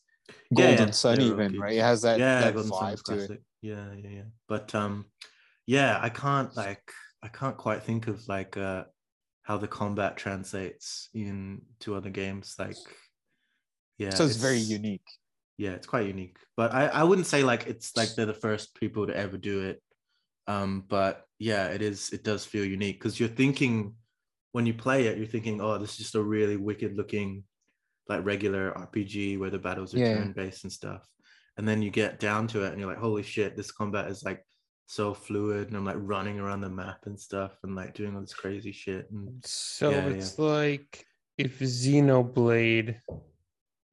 Golden 0.53 0.87
yeah, 0.87 0.91
Sun 0.91 1.15
they're 1.15 1.25
even, 1.25 1.47
okay. 1.47 1.57
right? 1.57 1.75
It 1.75 1.81
has 1.81 2.01
that, 2.03 2.19
yeah, 2.19 2.41
that 2.41 2.53
Golden 2.53 2.71
Sun 2.71 2.93
is 2.93 3.01
vibe 3.01 3.27
to 3.27 3.33
it. 3.33 3.43
Yeah, 3.61 3.93
yeah, 3.97 4.09
yeah. 4.09 4.21
But 4.47 4.73
um, 4.75 5.05
yeah, 5.65 5.99
I 6.01 6.09
can't 6.09 6.55
like 6.55 6.91
I 7.21 7.27
can't 7.27 7.57
quite 7.57 7.83
think 7.83 8.07
of 8.07 8.27
like 8.27 8.57
uh 8.57 8.85
how 9.43 9.57
the 9.57 9.67
combat 9.67 10.15
translates 10.15 11.09
in 11.13 11.61
to 11.79 11.95
other 11.95 12.09
games. 12.09 12.55
Like, 12.59 12.77
yeah, 13.97 14.11
so 14.11 14.25
it's, 14.25 14.35
very 14.35 14.59
unique. 14.59 15.05
Yeah 15.59 15.71
it's 15.71 15.85
quite 15.85 16.07
unique 16.07 16.37
but 16.55 16.73
i 16.73 16.87
i 16.87 17.03
wouldn't 17.03 17.27
say 17.27 17.43
like 17.43 17.67
it's 17.67 17.95
like 17.97 18.09
they're 18.15 18.25
the 18.25 18.33
first 18.33 18.73
people 18.75 19.05
to 19.05 19.15
ever 19.15 19.37
do 19.37 19.59
it 19.65 19.83
um 20.47 20.85
but 20.87 21.25
yeah 21.37 21.67
it 21.67 21.81
is 21.81 22.11
it 22.11 22.23
does 22.23 22.45
feel 22.45 22.63
unique 22.63 22.97
because 22.97 23.19
you're 23.19 23.27
thinking 23.27 23.93
when 24.53 24.65
you 24.65 24.73
play 24.73 25.07
it 25.07 25.17
you're 25.17 25.27
thinking 25.27 25.59
oh 25.59 25.77
this 25.77 25.91
is 25.91 25.97
just 25.97 26.15
a 26.15 26.23
really 26.23 26.55
wicked 26.55 26.95
looking 26.95 27.43
like 28.07 28.23
regular 28.23 28.71
rpg 28.71 29.37
where 29.37 29.49
the 29.49 29.59
battles 29.59 29.93
are 29.93 29.99
Yeah. 29.99 30.13
turn 30.13 30.31
based 30.31 30.63
and 30.63 30.71
stuff 30.71 31.05
and 31.57 31.67
then 31.67 31.81
you 31.81 31.91
get 31.91 32.21
down 32.21 32.47
to 32.47 32.63
it 32.63 32.71
and 32.71 32.79
you're 32.79 32.89
like 32.89 32.97
holy 32.97 33.21
shit 33.23 33.57
this 33.57 33.71
combat 33.71 34.09
is 34.09 34.23
like 34.23 34.41
so 34.85 35.13
fluid 35.13 35.67
and 35.67 35.75
i'm 35.75 35.85
like 35.85 35.97
running 35.99 36.39
around 36.39 36.61
the 36.61 36.69
map 36.69 37.01
and 37.05 37.19
stuff 37.19 37.51
and 37.63 37.75
like 37.75 37.93
doing 37.93 38.15
all 38.15 38.21
this 38.21 38.33
crazy 38.33 38.71
shit 38.71 39.11
and 39.11 39.27
So 39.45 39.91
Yeah, 39.91 40.07
it's 40.07 40.39
like 40.39 41.05
if 41.37 41.59
Xenoblade 41.59 42.95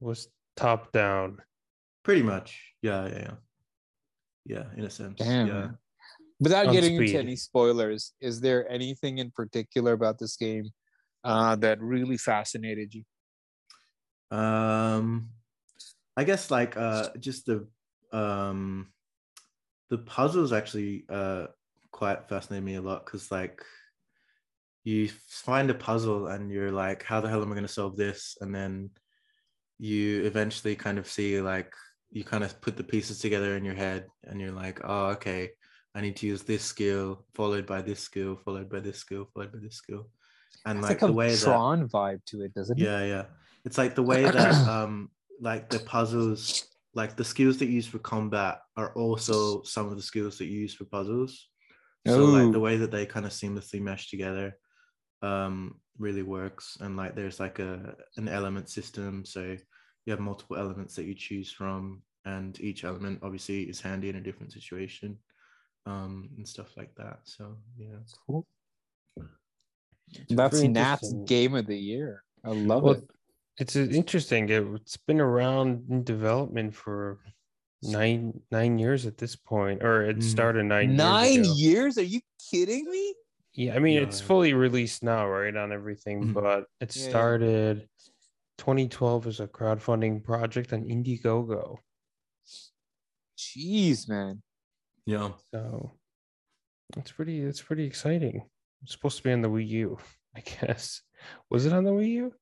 was 0.00 0.28
top 0.56 0.92
down. 0.92 1.38
Pretty 2.06 2.22
much 2.22 2.72
yeah 2.82 3.08
yeah 3.08 3.18
yeah 3.18 3.34
yeah 4.44 4.64
in 4.76 4.84
a 4.84 4.90
sense 4.90 5.18
Damn. 5.18 5.48
yeah. 5.48 5.68
Without 6.38 6.66
On 6.68 6.72
getting 6.72 6.96
speed. 6.96 7.08
into 7.08 7.18
any 7.18 7.34
spoilers, 7.34 8.12
is 8.20 8.40
there 8.42 8.70
anything 8.70 9.18
in 9.18 9.30
particular 9.30 9.92
about 9.92 10.18
this 10.18 10.36
game 10.36 10.70
uh, 11.24 11.56
that 11.56 11.80
really 11.80 12.18
fascinated 12.18 12.92
you? 12.94 13.04
Um, 14.36 15.30
I 16.14 16.24
guess 16.24 16.50
like 16.50 16.76
uh, 16.76 17.08
just 17.18 17.46
the 17.46 17.66
um, 18.12 18.92
the 19.88 19.98
puzzles 19.98 20.52
actually 20.52 21.06
uh 21.08 21.46
quite 21.90 22.28
fascinate 22.28 22.62
me 22.62 22.74
a 22.74 22.82
lot 22.82 23.06
because 23.06 23.32
like 23.32 23.64
you 24.84 25.08
find 25.26 25.70
a 25.70 25.74
puzzle 25.74 26.28
and 26.28 26.52
you're 26.52 26.70
like, 26.70 27.02
how 27.02 27.20
the 27.20 27.28
hell 27.28 27.42
am 27.42 27.50
I 27.50 27.54
going 27.54 27.66
to 27.66 27.80
solve 27.80 27.96
this? 27.96 28.36
And 28.40 28.54
then 28.54 28.90
you 29.78 30.22
eventually 30.24 30.76
kind 30.76 30.98
of 30.98 31.08
see 31.08 31.40
like 31.40 31.72
you 32.10 32.24
kind 32.24 32.44
of 32.44 32.60
put 32.60 32.76
the 32.76 32.84
pieces 32.84 33.18
together 33.18 33.56
in 33.56 33.64
your 33.64 33.74
head 33.74 34.06
and 34.24 34.40
you're 34.40 34.52
like, 34.52 34.80
oh, 34.84 35.06
okay, 35.06 35.50
I 35.94 36.00
need 36.00 36.16
to 36.16 36.26
use 36.26 36.42
this 36.42 36.62
skill 36.62 37.24
followed 37.34 37.66
by 37.66 37.82
this 37.82 38.00
skill, 38.00 38.36
followed 38.36 38.68
by 38.68 38.80
this 38.80 38.98
skill, 38.98 39.28
followed 39.32 39.52
by 39.52 39.58
this 39.60 39.76
skill. 39.76 40.08
And 40.66 40.82
like, 40.82 40.90
like, 40.90 41.00
the 41.00 41.12
way 41.12 41.30
that 41.30 41.44
Tron 41.44 41.88
vibe 41.88 42.24
to 42.26 42.42
it, 42.42 42.54
doesn't 42.54 42.78
it? 42.78 42.84
yeah 42.84 43.04
yeah. 43.04 43.24
It's 43.64 43.78
like 43.78 43.94
the 43.94 44.02
way 44.02 44.22
that 44.22 44.54
um 44.68 45.10
like 45.40 45.68
the 45.68 45.78
puzzles 45.80 46.68
like 46.94 47.16
the 47.16 47.24
skills 47.24 47.58
that 47.58 47.66
you 47.66 47.72
use 47.72 47.86
for 47.86 47.98
combat 47.98 48.60
are 48.76 48.92
also 48.94 49.62
some 49.62 49.88
of 49.88 49.96
the 49.96 50.02
skills 50.02 50.38
that 50.38 50.46
you 50.46 50.60
use 50.60 50.74
for 50.74 50.84
puzzles. 50.84 51.48
So 52.06 52.24
like 52.26 52.52
the 52.52 52.60
way 52.60 52.76
that 52.76 52.92
they 52.92 53.04
kind 53.04 53.26
of 53.26 53.32
seamlessly 53.32 53.80
mesh 53.80 54.10
together 54.10 54.56
um 55.22 55.80
really 55.98 56.22
works. 56.22 56.78
And 56.80 56.96
like 56.96 57.14
there's 57.16 57.40
like 57.40 57.58
a 57.58 57.96
an 58.16 58.28
element 58.28 58.68
system. 58.70 59.24
So 59.24 59.56
you 60.06 60.12
have 60.12 60.20
multiple 60.20 60.56
elements 60.56 60.94
that 60.96 61.04
you 61.04 61.14
choose 61.14 61.50
from 61.52 62.02
and 62.24 62.58
each 62.60 62.84
element 62.84 63.18
obviously 63.22 63.64
is 63.64 63.80
handy 63.80 64.08
in 64.08 64.16
a 64.16 64.20
different 64.20 64.52
situation 64.52 65.18
um 65.84 66.30
and 66.36 66.48
stuff 66.48 66.76
like 66.76 66.94
that 66.94 67.18
so 67.24 67.56
yeah 67.76 67.98
Cool. 68.26 68.46
It's 70.12 70.32
That's 70.34 70.62
Nat's 70.62 71.12
game 71.26 71.54
of 71.54 71.66
the 71.66 71.76
year. 71.76 72.22
I 72.44 72.50
love 72.50 72.84
Well, 72.84 72.94
it. 72.94 73.10
It's 73.58 73.74
interesting. 73.74 74.48
It, 74.48 74.62
it's 74.74 74.96
been 74.96 75.20
around 75.20 75.84
in 75.90 76.04
development 76.04 76.74
for 76.74 77.18
nine 77.82 78.40
nine 78.52 78.78
years 78.78 79.04
at 79.06 79.18
this 79.18 79.34
point, 79.34 79.82
or 79.82 80.02
it 80.02 80.18
Mm. 80.18 80.22
started 80.22 80.64
nine. 80.64 80.94
Nine 80.96 81.34
years. 81.34 81.46
ago. 81.46 81.56
years? 81.58 81.98
Are 81.98 82.02
you 82.02 82.20
kidding 82.50 82.88
me? 82.90 83.14
Yeah, 83.54 83.74
I 83.74 83.78
mean 83.80 84.00
it's 84.02 84.20
Yeah. 84.20 84.26
fully 84.26 84.52
released 84.52 85.02
now, 85.02 85.26
right, 85.28 85.56
on 85.56 85.72
everything. 85.72 86.26
Mhm. 86.26 86.34
But 86.34 86.66
it 86.80 86.94
Yeah, 86.94 87.02
yeah. 87.02 87.74
Started 88.58 88.90
2012 88.90 89.26
is 89.26 89.40
a 89.40 89.46
crowdfunding 89.46 90.22
project 90.24 90.72
on 90.72 90.84
Indiegogo. 90.84 91.76
Jeez, 93.38 94.08
man. 94.08 94.42
yeah 95.04 95.30
So 95.52 95.92
it's 96.96 97.12
pretty. 97.12 97.40
It's 97.42 97.60
pretty 97.62 97.84
exciting. 97.84 98.48
It's 98.82 98.92
supposed 98.92 99.16
to 99.18 99.22
be 99.22 99.32
on 99.32 99.42
the 99.42 99.48
Wii 99.50 99.68
U, 99.68 99.98
I 100.36 100.40
guess. 100.40 101.02
Was 101.50 101.66
it 101.66 101.72
on 101.72 101.84
the 101.84 101.90
Wii 101.90 102.08
U? 102.10 102.32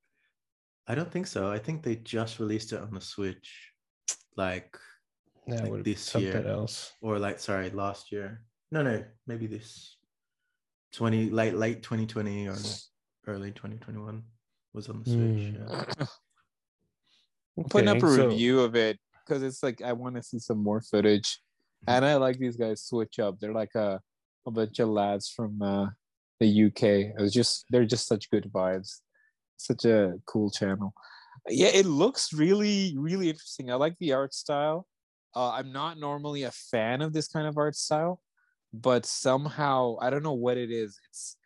I 0.87 0.95
don't 0.95 1.11
think 1.11 1.27
so. 1.27 1.51
I 1.51 1.59
think 1.59 1.83
they 1.83 1.97
just 1.97 2.39
released 2.39 2.73
it 2.73 2.81
on 2.81 2.93
the 2.93 3.01
Switch, 3.01 3.73
like 4.37 4.77
That 5.47 5.63
Like 5.63 5.71
would 5.71 5.85
this 5.85 6.03
something 6.03 6.31
year. 6.31 6.47
else. 6.47 6.93
or 7.01 7.19
like 7.19 7.39
sorry, 7.41 7.71
last 7.71 8.13
year. 8.13 8.43
No, 8.71 8.83
no, 8.83 9.03
maybe 9.27 9.47
this 9.47 9.97
twenty 10.93 11.31
late 11.31 11.55
late 11.55 11.83
twenty 11.83 12.07
twenty 12.07 12.47
or 12.49 12.57
early 13.27 13.51
twenty 13.53 13.77
twenty 13.79 13.99
one 14.01 14.25
was 14.75 14.89
on 14.89 15.03
the 15.03 15.11
Switch. 15.11 15.55
Hmm. 15.55 15.73
Yeah. 16.01 16.07
I'm 17.57 17.65
putting 17.65 17.89
up 17.89 17.99
a 17.99 18.01
so- 18.01 18.27
review 18.27 18.61
of 18.61 18.75
it 18.75 18.99
because 19.25 19.43
it's 19.43 19.63
like 19.63 19.81
I 19.81 19.93
want 19.93 20.17
to 20.17 20.23
see 20.23 20.39
some 20.39 20.63
more 20.63 20.81
footage. 20.81 21.41
And 21.87 22.05
I 22.05 22.17
like 22.17 22.39
these 22.39 22.57
guys 22.57 22.83
switch 22.83 23.19
up. 23.19 23.39
They're 23.39 23.53
like 23.53 23.75
a, 23.75 24.01
a 24.47 24.51
bunch 24.51 24.79
of 24.79 24.89
lads 24.89 25.29
from 25.29 25.61
uh, 25.61 25.89
the 26.41 26.65
UK. 26.65 26.83
It 26.83 27.21
was 27.21 27.33
just 27.33 27.67
they're 27.71 27.85
just 27.85 28.07
such 28.07 28.31
good 28.31 28.51
vibes. 28.53 29.01
Such 29.59 29.85
a 29.85 30.15
cool 30.27 30.51
channel. 30.51 30.95
Yeah, 31.49 31.69
it 31.69 31.85
looks 31.85 32.33
really, 32.33 32.95
really 32.97 33.29
interesting. 33.29 33.71
I 33.71 33.75
like 33.75 33.97
the 33.99 34.13
art 34.15 34.33
style. 34.33 34.87
Uh, 35.37 35.51
I'm 35.51 35.73
not 35.73 35.99
normally 35.99 36.45
a 36.45 36.51
fan 36.51 37.03
of 37.03 37.13
this 37.13 37.29
kind 37.29 37.47
of 37.47 37.59
art 37.59 37.77
style, 37.77 38.21
but 38.73 39.05
somehow 39.05 39.97
I 40.01 40.09
don't 40.11 40.23
know 40.23 40.33
what 40.33 40.57
it 40.57 40.71
is. 40.71 40.99
It's 41.11 41.37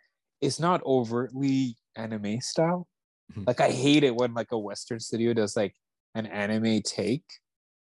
it's 0.41 0.61
not 0.61 0.83
overtly 0.85 1.77
anime 1.97 2.41
style. 2.41 2.87
Mhm. 3.35 3.47
Like 3.47 3.61
I 3.61 3.71
hate 3.71 4.05
it 4.05 4.15
when 4.15 4.35
like 4.35 4.53
a 4.53 4.59
Western 4.59 5.01
studio 5.01 5.35
does 5.35 5.57
like 5.57 5.75
an 6.15 6.27
anime 6.27 6.83
take. 6.83 7.25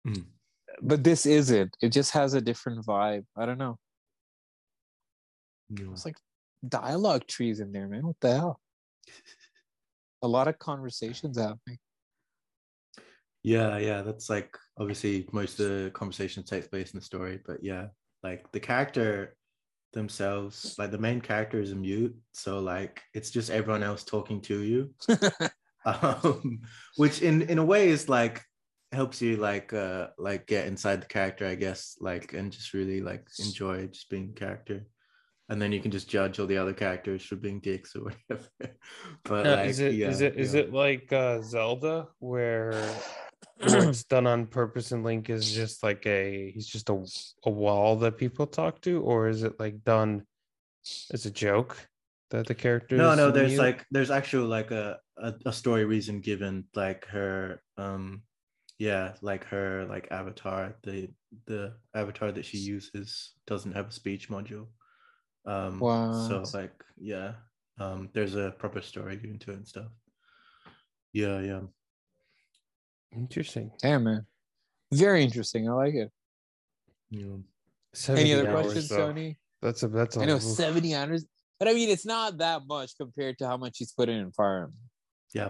Mhm. 0.08 0.26
But 0.82 1.04
this 1.04 1.26
isn't. 1.26 1.76
It 1.82 1.90
just 1.90 2.12
has 2.12 2.34
a 2.34 2.42
different 2.42 2.86
vibe. 2.86 3.26
I 3.36 3.46
don't 3.46 3.58
know. 3.58 3.78
It's 5.72 6.06
like 6.06 6.18
dialogue 6.68 7.28
trees 7.28 7.60
in 7.60 7.72
there, 7.72 7.88
man. 7.88 8.08
What 8.08 8.20
the 8.22 8.36
hell? 8.36 8.62
A 10.22 10.28
lot 10.28 10.48
of 10.48 10.58
conversations 10.60 11.38
happening. 11.38 11.80
Yeah, 13.44 13.78
yeah, 13.78 14.02
that's 14.02 14.30
like 14.30 14.58
obviously 14.78 15.28
most 15.32 15.60
of 15.60 15.70
the 15.70 15.92
conversation 15.92 16.44
takes 16.44 16.68
place 16.68 16.92
in 16.92 17.00
the 17.00 17.06
story, 17.06 17.40
but 17.46 17.64
yeah, 17.64 17.88
like 18.22 18.52
the 18.52 18.60
character 18.60 19.38
themselves, 19.94 20.76
like 20.78 20.92
the 20.92 20.98
main 20.98 21.22
character 21.22 21.60
is 21.60 21.72
a 21.72 21.76
mute, 21.76 22.16
so 22.32 22.60
like 22.60 23.02
it's 23.14 23.32
just 23.32 23.50
everyone 23.50 23.84
else 23.84 24.04
talking 24.04 24.42
to 24.42 24.62
you, 24.64 24.94
um, 25.86 26.62
which 26.98 27.22
in 27.22 27.44
in 27.44 27.58
a 27.58 27.66
way 27.66 27.90
is 27.90 28.10
like 28.10 28.42
helps 28.92 29.22
you 29.22 29.38
like 29.38 29.72
uh 29.72 30.08
like 30.18 30.48
get 30.48 30.68
inside 30.68 31.02
the 31.02 31.08
character, 31.08 31.46
I 31.46 31.56
guess, 31.56 31.96
like 32.00 32.34
and 32.34 32.52
just 32.52 32.74
really 32.74 33.02
like 33.02 33.28
enjoy 33.40 33.88
just 33.88 34.10
being 34.10 34.34
character. 34.34 34.86
And 35.50 35.60
then 35.60 35.72
you 35.72 35.80
can 35.80 35.90
just 35.90 36.08
judge 36.08 36.40
all 36.40 36.46
the 36.46 36.58
other 36.58 36.74
characters 36.74 37.24
for 37.26 37.36
being 37.36 37.60
dicks 37.60 37.96
or 37.96 38.04
whatever. 38.30 38.48
but 39.24 39.48
Uh, 39.48 39.56
like, 39.58 39.70
is 39.70 39.80
it 39.80 39.94
yeah, 39.96 40.10
is 40.10 40.22
it 40.22 40.38
is 40.38 40.54
yeah. 40.54 40.62
it 40.62 40.74
like 40.74 41.12
uh, 41.12 41.42
Zelda 41.42 42.08
where 42.20 42.72
where 43.60 43.90
it's 43.90 44.04
done 44.04 44.28
on 44.28 44.46
purpose 44.48 44.92
and 44.92 45.04
Link 45.04 45.30
is 45.30 45.52
just 45.52 45.84
like 45.84 46.06
a 46.06 46.52
he's 46.52 46.68
just 46.68 46.90
a, 46.90 47.06
a 47.46 47.50
wall 47.52 47.96
that 47.98 48.18
people 48.18 48.48
talk 48.48 48.82
to, 48.82 49.02
or 49.02 49.28
is 49.28 49.44
it 49.44 49.60
like 49.60 49.84
done 49.84 50.24
as 51.12 51.26
a 51.26 51.32
joke 51.32 51.78
that 52.32 52.48
the 52.48 52.56
character? 52.56 52.96
no 52.96 53.16
no 53.16 53.32
there's 53.32 53.52
mute? 53.52 53.60
like 53.62 53.86
there's 53.92 54.12
actual 54.12 54.46
like 54.46 54.72
a, 54.72 54.98
a 55.18 55.34
a 55.46 55.54
story 55.54 55.86
reason 55.86 56.22
given 56.22 56.66
like 56.76 57.06
her 57.08 57.62
um 57.78 58.22
yeah 58.78 59.14
like 59.22 59.44
her 59.46 59.86
like 59.90 60.08
avatar 60.12 60.76
the 60.84 61.10
the 61.48 61.74
avatar 61.94 62.32
that 62.32 62.46
she 62.46 62.58
uses 62.58 63.34
doesn't 63.46 63.74
have 63.76 63.90
a 63.90 63.92
speech 63.92 64.30
module 64.30 64.68
um 65.46 65.80
so 65.80 66.40
What? 66.40 66.54
like 66.54 66.74
yeah 66.98 67.34
um 67.80 68.10
there's 68.14 68.36
a 68.36 68.52
proper 68.58 68.82
story 68.82 69.18
given 69.18 69.40
to 69.40 69.52
it 69.52 69.58
and 69.58 69.68
stuff 69.68 69.92
yeah 71.14 71.40
yeah 71.42 71.62
interesting. 73.16 73.72
Damn 73.82 74.04
man. 74.04 74.26
Very 74.94 75.24
interesting. 75.24 75.70
I 75.70 75.74
like 75.74 75.94
it. 75.94 76.12
yeah 77.12 77.26
Any 78.10 78.34
other 78.34 78.50
hours, 78.50 78.62
questions, 78.64 78.90
though. 78.90 79.10
Sony? 79.14 79.36
That's 79.62 79.84
a 79.84 79.88
that's 79.88 80.18
a 80.18 80.22
I 80.22 80.26
know 80.26 80.36
oof. 80.36 80.42
70 80.44 80.96
hours. 80.96 81.26
But 81.60 81.68
I 81.68 81.74
mean 81.74 81.90
it's 81.90 82.06
not 82.06 82.38
that 82.38 82.62
much 82.68 82.92
compared 82.98 83.38
to 83.40 83.48
how 83.48 83.58
much 83.58 83.78
he's 83.80 83.92
put 83.92 84.10
in 84.10 84.32
Fire 84.32 84.58
Emblem. 84.64 84.74
yeah 85.34 85.50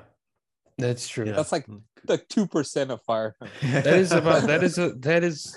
That's 0.77 1.07
true. 1.07 1.25
yeah 1.25 1.33
That's 1.33 1.51
like 1.51 1.67
like 2.07 2.27
two 2.29 2.47
percent 2.47 2.91
of 2.91 3.01
Fire 3.03 3.35
That 3.61 3.85
is 3.87 4.11
about 4.11 4.47
that 4.47 4.63
is 4.63 4.77
a 4.77 4.91
that 4.99 5.23
is 5.23 5.55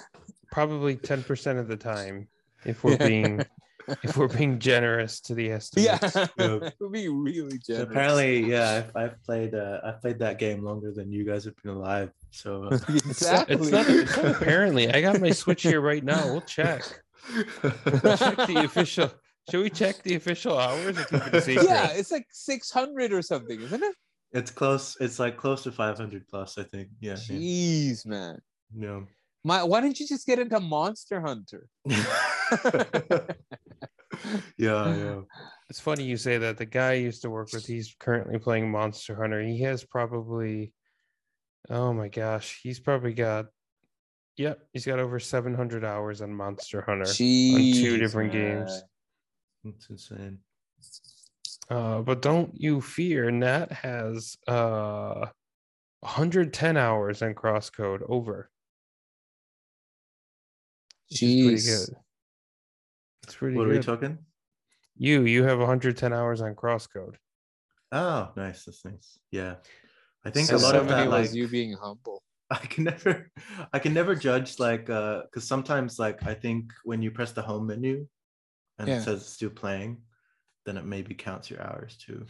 probably 0.51 0.97
ten 0.97 1.23
percent 1.23 1.59
of 1.59 1.69
the 1.69 1.77
time. 1.77 2.29
If 2.65 2.85
we're 2.85 2.93
Yeah. 3.01 3.07
being 3.09 3.43
if 4.03 4.17
we're 4.17 4.29
being 4.29 4.59
generous 4.59 5.21
to 5.21 5.35
the 5.35 5.45
Yeah, 5.45 5.99
estimates. 6.03 6.33
it 6.39 6.75
would 6.81 6.93
be 6.93 7.09
really 7.09 7.59
So 7.63 7.75
generous. 7.75 7.91
apparently, 7.91 8.41
yeah, 8.51 8.85
I've, 8.95 8.97
I've 8.97 9.23
played 9.25 9.55
uh, 9.55 9.81
I've 9.85 10.01
played 10.01 10.19
that 10.21 10.39
game 10.39 10.63
longer 10.63 10.93
than 10.93 11.11
you 11.13 11.25
guys 11.25 11.45
have 11.45 11.57
been 11.63 11.73
alive. 11.73 12.11
So 12.31 12.65
uh, 12.65 12.79
exactly. 12.89 13.57
It's 13.61 13.71
not, 13.71 13.89
it's 13.89 14.17
not 14.17 14.37
apparently. 14.43 14.91
I 14.95 15.01
got 15.01 15.21
my 15.21 15.31
Switch 15.31 15.63
here 15.63 15.81
right 15.81 16.05
now. 16.05 16.25
We'll 16.27 16.41
check. 16.43 16.83
We'll 17.63 18.17
check 18.17 18.37
the 18.47 18.63
official. 18.65 19.11
Should 19.51 19.63
we 19.63 19.71
check 19.71 20.03
the 20.03 20.15
official 20.15 20.59
hours 20.59 20.99
or 20.99 21.05
keep 21.05 21.35
it 21.35 21.49
a 21.49 21.55
yeah, 21.65 21.89
it's 21.93 22.13
like 22.13 22.27
six 22.31 22.71
hundred 22.71 23.13
or 23.13 23.23
something, 23.23 23.61
isn't 23.61 23.83
it? 23.83 23.95
it's 24.33 24.51
close. 24.51 24.97
It's 25.01 25.19
like 25.19 25.37
close 25.37 25.63
to 25.65 25.73
500 25.73 26.27
plus, 26.27 26.57
I 26.59 26.63
think. 26.63 26.89
Yeah. 27.01 27.17
yeah. 27.29 27.37
Jeez, 27.37 28.07
man. 28.07 28.39
No. 28.75 29.07
My, 29.45 29.65
why 29.65 29.81
don't 29.81 29.99
you 29.99 30.07
just 30.07 30.27
get 30.27 30.39
into 30.39 30.61
Monster 30.61 31.21
Hunter? 31.21 31.67
yeah, 34.57 34.95
yeah. 34.97 35.21
It's 35.69 35.81
funny 35.81 36.05
you 36.05 36.17
say 36.17 36.39
that. 36.39 36.59
The 36.59 36.67
guy 36.67 36.91
I 36.91 36.95
used 36.95 37.23
to 37.23 37.31
work 37.31 37.53
with, 37.53 37.67
he's 37.67 37.97
currently 37.99 38.39
playing 38.39 38.71
Monster 38.71 39.17
Hunter. 39.17 39.43
He 39.43 39.61
has 39.63 39.85
probably, 39.85 40.73
oh 41.71 41.93
my 41.93 42.09
gosh, 42.09 42.61
he's 42.63 42.79
probably 42.79 43.15
got, 43.15 43.47
yep, 44.37 44.61
he's 44.73 44.87
got 44.87 45.01
over 45.01 45.19
700 45.19 45.85
hours 45.85 46.23
on 46.23 46.33
Monster 46.33 46.83
Hunter. 46.83 47.07
Jeez, 47.07 47.99
different 47.99 48.33
man. 48.33 48.59
games. 48.59 48.83
It's 49.65 49.91
insane. 49.91 50.39
Uh, 51.71 52.03
but 52.03 52.23
don't 52.23 52.53
you 52.55 52.81
fear, 52.81 53.31
Nat 53.31 53.73
has 53.73 54.37
uh 54.47 55.27
110 56.01 56.77
hours 56.77 57.23
on 57.23 57.35
Crosscode 57.35 58.03
over. 58.09 58.51
Which 61.13 61.23
is 61.23 61.45
pretty 61.45 61.55
Jeez. 61.57 61.87
good. 61.89 61.97
It's 63.25 63.35
pretty 63.37 63.57
What 63.57 63.67
are 63.67 63.71
we 63.71 63.79
talking? 63.81 64.19
you 64.97 65.25
you 65.25 65.45
have 65.45 65.59
110 65.59 66.13
hours 66.13 66.41
on 66.43 66.55
Crosscode. 66.55 67.15
Oh, 67.93 68.31
nice. 68.37 68.65
That's 68.65 68.85
nice. 68.85 69.19
Yeah. 69.31 69.57
I 70.25 70.31
think 70.31 70.49
So 70.49 70.57
a 70.57 70.59
lot 70.59 70.75
of 70.75 70.81
somebody 70.89 71.03
that, 71.03 71.11
was 71.11 71.29
like, 71.31 71.37
you 71.37 71.49
being 71.49 71.75
humble. 71.75 72.23
I 72.51 72.57
can 72.59 72.85
never, 72.85 73.31
I 73.73 73.79
can 73.79 73.95
never 73.95 74.15
judge 74.15 74.59
like, 74.59 74.89
uh, 74.91 75.23
because 75.23 75.45
sometimes 75.47 75.99
like 75.99 76.23
I 76.27 76.35
think 76.35 76.73
when 76.85 77.01
you 77.03 77.11
press 77.11 77.33
the 77.33 77.43
home 77.43 77.67
menu, 77.67 78.07
and 78.79 78.89
Yeah. 78.89 78.99
it 78.99 79.03
says 79.03 79.21
it's 79.23 79.31
still 79.33 79.51
playing, 79.51 80.03
then 80.67 80.77
it 80.77 80.85
maybe 80.85 81.15
counts 81.15 81.51
your 81.51 81.63
hours 81.63 81.97
too. 81.97 82.27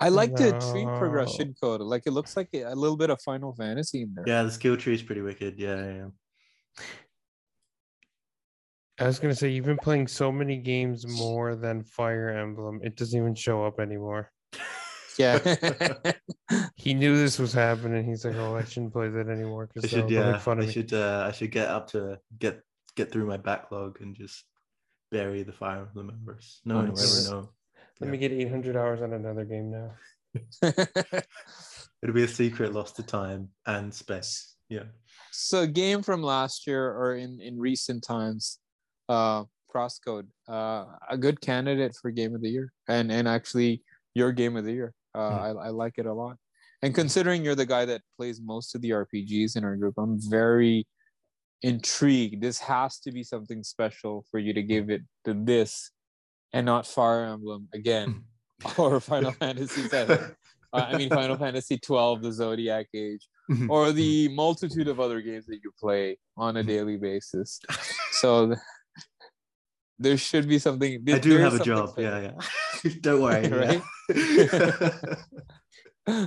I 0.00 0.08
like 0.08 0.34
the 0.36 0.52
tree 0.70 0.84
progression 0.98 1.54
code. 1.60 1.80
Like 1.80 2.02
it 2.06 2.12
looks 2.12 2.36
like 2.36 2.48
a 2.54 2.74
little 2.74 2.96
bit 2.96 3.10
of 3.10 3.20
Final 3.22 3.54
Fantasy 3.54 4.02
in 4.02 4.14
there. 4.14 4.24
Yeah, 4.26 4.42
the 4.44 4.50
skill 4.50 4.76
tree 4.76 4.94
is 4.94 5.02
pretty 5.02 5.20
wicked. 5.20 5.58
Yeah, 5.58 5.84
yeah. 5.98 6.08
Yeah. 8.98 9.04
I 9.04 9.06
was 9.06 9.18
gonna 9.18 9.34
say 9.34 9.48
you've 9.48 9.64
been 9.64 9.78
playing 9.78 10.06
so 10.08 10.30
many 10.32 10.56
games 10.56 11.06
more 11.06 11.56
than 11.56 11.84
Fire 11.84 12.30
Emblem. 12.30 12.80
It 12.82 12.96
doesn't 12.96 13.18
even 13.18 13.34
show 13.34 13.64
up 13.64 13.80
anymore. 13.80 14.30
Yeah. 15.18 15.38
He 16.76 16.92
knew 16.92 17.16
this 17.16 17.38
was 17.38 17.52
happening. 17.54 18.04
He's 18.04 18.24
like, 18.26 18.34
"Oh, 18.36 18.56
I 18.56 18.64
shouldn't 18.64 18.92
play 18.92 19.08
that 19.08 19.28
anymore." 19.28 19.64
I 19.64 19.66
Because 19.72 19.90
should, 19.90 20.08
they'll 20.08 20.12
yeah, 20.12 20.38
fun 20.38 20.60
I 20.60 20.66
should, 20.66 20.92
uh, 20.92 21.24
I 21.26 21.32
should 21.32 21.50
get 21.50 21.68
up 21.68 21.88
to 21.92 22.18
get 22.38 22.60
get 22.94 23.10
through 23.10 23.26
my 23.26 23.38
backlog 23.38 24.00
and 24.02 24.14
just 24.14 24.44
bury 25.10 25.42
the 25.42 25.52
Fire 25.52 25.86
Emblem 25.88 26.08
members. 26.08 26.60
No 26.66 26.76
one 26.76 26.92
will 26.92 27.00
ever 27.00 27.30
know. 27.30 27.50
Let 28.00 28.10
me 28.10 28.18
get 28.18 28.32
800 28.32 28.76
hours 28.76 29.00
on 29.00 29.14
another 29.14 29.44
game 29.46 29.70
now. 29.70 29.92
It'll 32.02 32.14
be 32.14 32.24
a 32.24 32.28
secret 32.28 32.74
lost 32.74 32.96
to 32.96 33.02
time 33.02 33.48
and 33.66 33.94
space. 33.94 34.56
Yeah. 34.68 34.84
so 35.30 35.66
game 35.66 36.02
from 36.02 36.22
last 36.22 36.66
year 36.66 36.90
or 36.92 37.14
in 37.14 37.40
in 37.40 37.58
recent 37.58 38.02
times, 38.02 38.58
uh, 39.08 39.44
Crosscode, 39.72 40.26
uh, 40.48 40.84
a 41.10 41.16
good 41.18 41.40
candidate 41.40 41.94
for 42.00 42.10
game 42.10 42.34
of 42.34 42.40
the 42.42 42.48
year, 42.50 42.72
and 42.88 43.10
and 43.10 43.26
actually 43.28 43.82
your 44.14 44.32
game 44.32 44.56
of 44.56 44.64
the 44.64 44.72
year. 44.72 44.92
Uh, 45.14 45.28
Hmm. 45.28 45.58
I 45.58 45.66
I 45.66 45.68
like 45.70 45.94
it 45.98 46.06
a 46.06 46.12
lot. 46.14 46.36
And 46.82 46.94
considering 46.94 47.44
you're 47.44 47.54
the 47.54 47.66
guy 47.66 47.84
that 47.86 48.02
plays 48.16 48.40
most 48.42 48.74
of 48.74 48.82
the 48.82 48.90
RPGs 48.90 49.56
in 49.56 49.64
our 49.64 49.74
group, 49.76 49.94
I'm 49.96 50.18
very 50.20 50.86
intrigued. 51.62 52.42
This 52.42 52.58
has 52.60 52.98
to 53.00 53.10
be 53.12 53.22
something 53.24 53.62
special 53.64 54.24
for 54.30 54.38
you 54.38 54.52
to 54.52 54.62
give 54.62 54.90
it 54.90 55.02
to 55.24 55.34
this, 55.34 55.90
and 56.52 56.66
not 56.66 56.86
Fire 56.86 57.24
Emblem 57.24 57.68
again 57.72 58.24
or 58.78 59.00
Final 59.00 59.32
Fantasy 59.42 59.82
VII. 59.88 60.12
Uh, 60.12 60.26
I 60.72 60.96
mean, 60.98 61.08
Final 61.08 61.36
Fantasy 61.36 61.78
12, 61.78 62.22
the 62.22 62.32
Zodiac 62.32 62.86
Age, 62.94 63.26
or 63.68 63.92
the 63.92 64.28
multitude 64.28 64.88
of 64.88 64.98
other 65.00 65.20
games 65.20 65.46
that 65.46 65.60
you 65.62 65.70
play 65.80 66.18
on 66.36 66.56
a 66.56 66.62
Mhm. 66.62 66.66
daily 66.66 66.96
basis. 66.96 67.60
So 68.12 68.54
there 69.98 70.16
should 70.16 70.48
be 70.48 70.58
something. 70.58 71.04
I 71.08 71.18
do 71.18 71.36
have 71.38 71.54
a 71.54 71.64
job. 71.64 71.94
Yeah, 71.96 72.32
yeah. 72.84 72.90
Don't 73.00 73.22
worry. 73.22 73.48
Right? 73.54 73.82
yeah. 76.06 76.26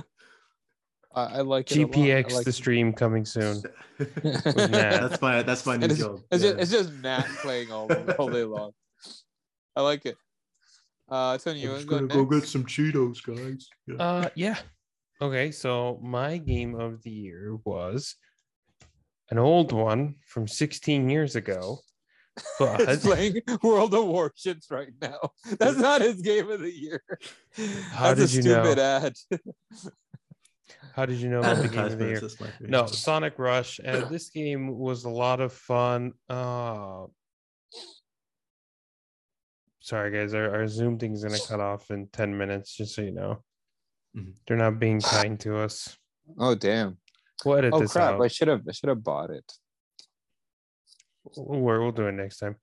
I, 1.14 1.24
I 1.24 1.40
like 1.40 1.70
it 1.70 1.78
a 1.78 1.82
lot. 1.82 1.96
I 1.96 1.98
GPX 1.98 2.32
like 2.32 2.44
the 2.44 2.50
it. 2.50 2.52
stream 2.52 2.92
coming 2.92 3.24
soon. 3.24 3.62
Nat. 3.98 4.42
that's 4.44 5.20
my 5.20 5.42
that's 5.42 5.66
my 5.66 5.76
new 5.76 5.86
it's, 5.86 5.98
job. 5.98 6.20
it's, 6.30 6.44
yeah. 6.44 6.50
just, 6.50 6.62
it's 6.62 6.70
just 6.70 6.92
Nat 7.02 7.26
playing 7.42 7.72
all, 7.72 7.90
all 8.18 8.28
day 8.28 8.44
long. 8.44 8.72
I 9.74 9.82
like 9.82 10.06
it. 10.06 10.16
Uh, 11.08 11.38
Tony, 11.38 11.60
you 11.60 11.70
I'm 11.70 11.76
just 11.76 11.88
gonna 11.88 12.06
go 12.06 12.24
next? 12.24 12.40
get 12.40 12.48
some 12.48 12.64
Cheetos, 12.64 13.22
guys. 13.22 13.68
Yeah. 13.86 13.94
Uh, 13.96 14.28
yeah. 14.34 14.58
Okay, 15.20 15.50
so 15.50 15.98
my 16.02 16.36
game 16.36 16.78
of 16.78 17.02
the 17.02 17.10
year 17.10 17.56
was 17.64 18.14
an 19.30 19.38
old 19.38 19.72
one 19.72 20.14
from 20.26 20.46
16 20.46 21.10
years 21.10 21.34
ago, 21.36 21.80
but 22.58 22.88
He's 22.88 22.98
playing 23.04 23.40
World 23.62 23.94
of 23.94 24.06
Warships 24.06 24.70
right 24.70 24.92
now. 25.00 25.32
That's 25.58 25.78
not 25.78 26.00
his 26.00 26.20
game 26.22 26.50
of 26.50 26.60
the 26.60 26.72
year. 26.72 27.02
How 27.92 28.14
That's 28.14 28.32
did 28.32 28.44
a 28.44 28.48
you 28.48 28.54
know? 28.54 28.62
stupid 28.64 28.78
ad. 28.78 29.16
how 30.94 31.06
did 31.06 31.18
you 31.18 31.28
know 31.28 31.38
about 31.40 31.58
the 31.58 31.68
game 31.68 31.84
of 31.84 31.98
the 31.98 32.06
year? 32.06 32.20
That's 32.20 32.40
my. 32.40 32.48
No, 32.60 32.86
Sonic 32.86 33.38
Rush, 33.38 33.80
and 33.82 34.08
this 34.10 34.30
game 34.30 34.78
was 34.78 35.04
a 35.04 35.10
lot 35.10 35.40
of 35.40 35.52
fun. 35.52 36.12
Uh, 36.28 37.06
sorry, 39.80 40.10
guys, 40.10 40.34
our, 40.34 40.54
our 40.54 40.68
Zoom 40.68 40.98
thing's 40.98 41.22
gonna 41.24 41.38
cut 41.48 41.60
off 41.60 41.90
in 41.90 42.08
10 42.12 42.36
minutes, 42.36 42.74
just 42.74 42.94
so 42.94 43.02
you 43.02 43.12
know. 43.12 43.42
Mhm. 44.16 44.32
They're 44.46 44.56
not 44.56 44.78
being 44.78 45.00
kind 45.00 45.38
to 45.40 45.58
us. 45.58 45.96
Oh 46.38 46.54
damn! 46.54 46.98
We'll 47.44 47.58
edit 47.58 47.72
Oh 47.74 47.80
this 47.80 47.92
crap! 47.92 48.14
out. 48.14 48.22
I 48.22 48.28
should 48.28 48.48
have. 48.48 48.62
I 48.68 48.72
should 48.72 48.88
have 48.88 49.02
bought 49.04 49.30
it. 49.30 49.50
We'll, 51.36 51.80
we'll 51.80 51.92
do 51.92 52.06
it 52.06 52.12
next 52.12 52.38
time. 52.38 52.56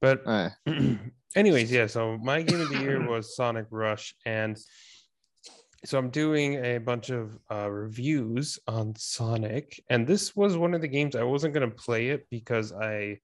But 0.00 0.22
Uh, 0.26 0.50
anyways, 1.36 1.70
yeah. 1.70 1.86
So 1.86 2.18
my 2.18 2.42
game 2.42 2.60
of 2.60 2.68
the 2.68 2.78
year 2.78 3.00
was 3.08 3.36
Sonic 3.36 3.66
Rush, 3.70 4.14
and 4.26 4.58
so 5.84 5.96
I'm 5.98 6.10
doing 6.10 6.54
a 6.64 6.78
bunch 6.78 7.10
of 7.10 7.38
uh, 7.50 7.70
reviews 7.70 8.58
on 8.66 8.94
Sonic, 8.96 9.80
and 9.88 10.06
this 10.06 10.34
was 10.34 10.56
one 10.56 10.74
of 10.74 10.80
the 10.80 10.88
games 10.88 11.14
I 11.14 11.22
wasn't 11.22 11.54
gonna 11.54 11.70
play 11.70 12.08
it 12.08 12.26
because 12.30 12.72
I 12.72 13.18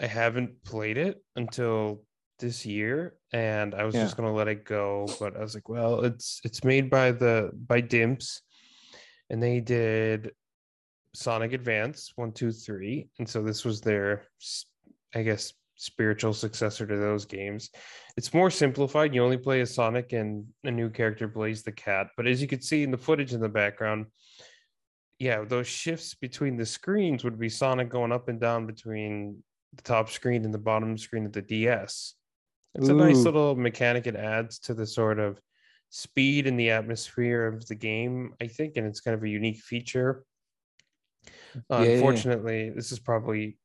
I 0.00 0.06
haven't 0.06 0.62
played 0.64 0.98
it 0.98 1.22
until 1.36 2.02
this 2.38 2.66
year, 2.66 3.14
and 3.32 3.74
I 3.74 3.84
was 3.84 3.94
Yeah. 3.94 4.02
just 4.04 4.16
gonna 4.16 4.32
let 4.34 4.48
it 4.48 4.64
go. 4.64 5.06
But 5.20 5.36
I 5.36 5.40
was 5.40 5.54
like, 5.54 5.68
well, 5.68 6.04
it's 6.04 6.40
it's 6.44 6.64
made 6.64 6.90
by 6.90 7.12
the 7.12 7.50
by 7.54 7.80
Dimps, 7.80 8.40
and 9.30 9.42
they 9.42 9.60
did 9.60 10.32
Sonic 11.14 11.52
Advance 11.52 12.12
one, 12.16 12.32
two, 12.32 12.52
three, 12.52 13.08
and 13.18 13.28
so 13.28 13.42
this 13.42 13.64
was 13.64 13.80
their, 13.80 14.24
I 15.14 15.22
guess, 15.22 15.52
spiritual 15.76 16.32
successor 16.32 16.86
to 16.86 16.96
those 16.96 17.24
games. 17.24 17.70
It's 18.16 18.32
more 18.32 18.50
simplified. 18.50 19.14
You 19.14 19.24
only 19.24 19.36
play 19.36 19.60
as 19.60 19.74
Sonic 19.74 20.12
and 20.12 20.46
a 20.64 20.70
new 20.70 20.88
character, 20.88 21.26
Blaze 21.26 21.62
the 21.62 21.72
Cat. 21.72 22.08
But 22.16 22.26
as 22.26 22.40
you 22.40 22.46
can 22.46 22.62
see 22.62 22.82
in 22.82 22.90
the 22.90 22.98
footage 22.98 23.32
in 23.32 23.40
the 23.40 23.48
background, 23.48 24.06
yeah, 25.18 25.44
those 25.44 25.66
shifts 25.66 26.14
between 26.14 26.56
the 26.56 26.66
screens 26.66 27.24
would 27.24 27.38
be 27.38 27.48
Sonic 27.48 27.88
going 27.88 28.12
up 28.12 28.28
and 28.28 28.40
down 28.40 28.66
between 28.66 29.42
the 29.74 29.82
top 29.82 30.10
screen 30.10 30.44
and 30.44 30.54
the 30.54 30.58
bottom 30.58 30.96
screen 30.96 31.26
of 31.26 31.32
the 31.32 31.42
DS. 31.42 32.14
It's 32.74 32.88
a 32.88 32.94
nice 32.94 33.18
little 33.18 33.54
mechanic. 33.54 34.06
It 34.06 34.16
adds 34.16 34.58
to 34.60 34.74
the 34.74 34.86
sort 34.86 35.18
of 35.18 35.40
speed 35.90 36.46
and 36.46 36.58
the 36.58 36.70
atmosphere 36.70 37.46
of 37.46 37.66
the 37.66 37.74
game, 37.74 38.34
I 38.40 38.46
think, 38.46 38.76
and 38.76 38.86
it's 38.86 39.00
kind 39.00 39.14
of 39.14 39.22
a 39.22 39.28
unique 39.28 39.58
feature. 39.58 40.24
Uh, 41.24 41.60
yeah, 41.70 41.78
yeah, 41.78 41.88
yeah. 41.88 41.94
Unfortunately, 41.94 42.70
this 42.70 42.92
is 42.92 42.98
probably 42.98 43.56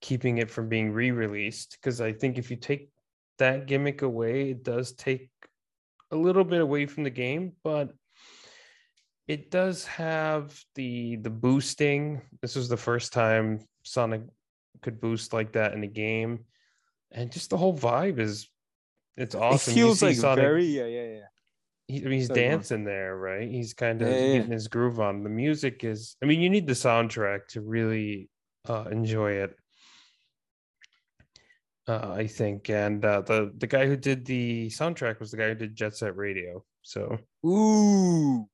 keeping 0.00 0.38
it 0.38 0.50
from 0.50 0.68
being 0.68 0.92
re-released 0.92 1.78
because 1.80 2.00
I 2.00 2.12
think 2.12 2.38
if 2.38 2.50
you 2.50 2.56
take 2.56 2.90
that 3.38 3.66
gimmick 3.66 4.02
away, 4.02 4.50
it 4.50 4.62
does 4.64 4.92
take 4.92 5.30
a 6.10 6.16
little 6.16 6.44
bit 6.44 6.60
away 6.60 6.86
from 6.86 7.04
the 7.04 7.10
game, 7.10 7.52
but 7.64 7.92
it 9.28 9.50
does 9.50 9.86
have 9.86 10.58
the 10.74 11.16
the 11.16 11.30
boosting. 11.30 12.22
This 12.42 12.56
was 12.56 12.68
the 12.68 12.76
first 12.76 13.12
time 13.12 13.60
Sonic 13.84 14.22
could 14.82 15.00
boost 15.00 15.32
like 15.32 15.52
that 15.52 15.72
in 15.72 15.82
a 15.84 15.88
game, 15.88 16.44
and 17.12 17.32
just 17.32 17.50
the 17.50 17.56
whole 17.56 17.76
vibe 17.76 18.18
is 18.18 18.48
it's 19.16 19.34
awesome. 19.34 19.72
It 19.72 19.74
feels 19.74 20.02
like 20.02 20.16
Sonic- 20.16 20.44
very 20.44 20.64
yeah 20.64 20.86
yeah 20.86 21.06
yeah. 21.06 21.26
He, 21.92 21.98
I 22.00 22.08
mean, 22.08 22.12
he's 22.18 22.26
Sorry, 22.28 22.40
go 22.40 22.46
on. 22.46 22.50
dancing 22.52 22.84
there, 22.84 23.16
right? 23.16 23.48
He's 23.48 23.74
kind 23.74 24.00
of 24.02 24.08
Yeah, 24.08 24.14
yeah, 24.18 24.32
getting 24.38 24.52
his 24.52 24.68
groove 24.68 24.98
on. 25.00 25.22
The 25.22 25.30
music 25.30 25.84
is, 25.84 26.16
I 26.22 26.26
mean, 26.26 26.40
you 26.40 26.50
need 26.50 26.66
the 26.66 26.72
soundtrack 26.72 27.46
to 27.50 27.60
really 27.60 28.28
uh, 28.68 28.84
enjoy 28.90 29.32
it. 29.44 29.56
uh, 31.88 32.12
I 32.14 32.26
think, 32.26 32.70
and 32.70 33.04
uh, 33.04 33.22
the 33.22 33.52
the 33.58 33.66
guy 33.66 33.86
who 33.86 33.96
did 33.96 34.24
the 34.24 34.68
soundtrack 34.68 35.18
was 35.20 35.30
the 35.32 35.36
guy 35.36 35.48
who 35.48 35.54
did 35.56 35.74
Jet 35.76 35.96
Set 35.96 36.16
Radio. 36.16 36.64
So, 36.82 37.16
Ooh, 37.46 38.48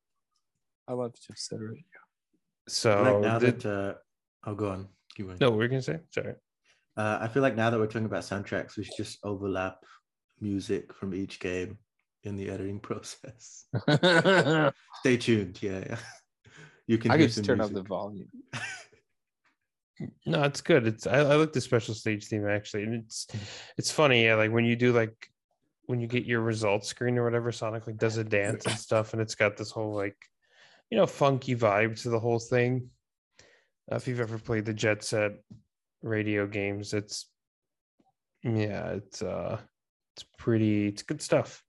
I 0.87 0.93
love 0.95 1.13
Jet 1.27 1.39
Set 1.39 1.61
Radio. 1.61 1.83
so 2.69 3.03
like 3.03 3.21
now 3.21 3.39
the- 3.39 3.53
that 3.53 3.67
uh, 3.67 3.95
I'll 4.45 4.55
go 4.55 4.71
on. 4.71 4.89
Keep 5.15 5.27
going. 5.27 5.39
no, 5.41 5.51
what 5.51 5.59
were 5.59 5.65
you 5.65 5.69
gonna 5.71 5.83
say? 5.83 5.99
Sorry. 6.11 6.35
Uh, 6.97 7.19
I 7.21 7.29
feel 7.29 7.43
like 7.43 7.55
now 7.57 7.71
that 7.71 7.79
we're 7.79 7.87
talking 7.87 8.07
about 8.07 8.23
soundtracks, 8.25 8.77
we 8.77 8.85
should 8.85 8.97
just 8.97 9.19
overlap 9.23 9.85
music 10.41 10.93
from 10.95 11.15
each 11.15 11.39
game 11.39 11.79
in 12.25 12.37
the 12.37 12.51
editing 12.51 12.81
process. 12.81 13.65
Stay 15.01 15.17
tuned. 15.17 15.59
Yeah, 15.63 15.81
yeah. 15.87 15.99
You 16.87 16.97
can. 16.97 17.11
could 17.11 17.21
hear 17.21 17.27
just 17.27 17.37
some 17.37 17.45
turn 17.45 17.61
up 17.61 17.71
the 17.71 17.83
volume. 17.83 18.31
No, 20.25 20.43
it's 20.45 20.63
good. 20.63 20.87
It's 20.87 21.07
I, 21.07 21.19
I 21.19 21.35
like 21.35 21.53
the 21.53 21.61
special 21.61 21.93
stage 21.93 22.27
theme 22.27 22.49
actually, 22.49 22.85
and 22.85 22.95
it's 22.95 23.27
it's 23.77 23.91
funny. 23.91 24.25
Yeah, 24.25 24.37
like 24.37 24.53
when 24.53 24.65
you 24.65 24.75
do 24.75 24.95
like 24.95 25.13
when 25.85 26.01
you 26.01 26.07
get 26.07 26.25
your 26.25 26.41
results 26.41 26.89
screen 26.89 27.19
or 27.19 27.25
whatever, 27.25 27.53
Sonic 27.53 27.87
like 27.87 27.99
does 27.99 28.17
a 28.17 28.25
dance 28.25 28.65
and 28.65 28.79
stuff, 28.79 29.13
and 29.13 29.21
it's 29.21 29.35
got 29.35 29.59
this 29.59 29.71
whole 29.71 29.95
like 29.95 30.17
you 30.91 30.97
know 30.97 31.07
funky 31.07 31.55
vibe 31.55 32.01
to 32.03 32.09
the 32.09 32.19
whole 32.19 32.39
thing. 32.39 32.89
Uh, 33.93 33.97
if 33.97 34.09
you've 34.09 34.21
ever 34.21 34.39
played 34.39 34.65
the 34.65 34.73
Jet 34.73 35.05
Set 35.05 35.33
radio 36.01 36.47
games, 36.47 36.95
it's 36.95 37.27
yeah, 38.43 38.93
it's 38.93 39.21
uh, 39.23 39.59
it's 40.17 40.27
pretty, 40.39 40.89
it's 40.89 41.03
good 41.03 41.23
stuff. 41.23 41.63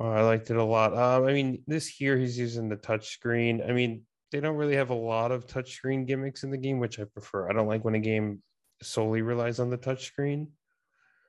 Uh, 0.00 0.08
I 0.10 0.22
liked 0.22 0.50
it 0.50 0.56
a 0.56 0.64
lot. 0.64 0.92
Um, 0.96 1.24
I 1.24 1.32
mean, 1.32 1.62
this 1.66 1.86
here 1.86 2.16
he's 2.18 2.38
using 2.38 2.68
the 2.68 2.76
touch 2.76 3.08
screen. 3.10 3.62
I 3.66 3.72
mean, 3.72 4.02
they 4.32 4.40
don't 4.40 4.56
really 4.56 4.76
have 4.76 4.90
a 4.90 4.94
lot 4.94 5.30
of 5.30 5.46
touchscreen 5.46 6.06
gimmicks 6.06 6.42
in 6.42 6.50
the 6.50 6.56
game, 6.58 6.80
which 6.80 6.98
I 6.98 7.04
prefer. 7.04 7.48
I 7.48 7.52
don't 7.52 7.68
like 7.68 7.84
when 7.84 7.94
a 7.94 8.00
game 8.00 8.42
solely 8.82 9.22
relies 9.22 9.60
on 9.60 9.70
the 9.70 9.78
touchscreen. 9.78 10.48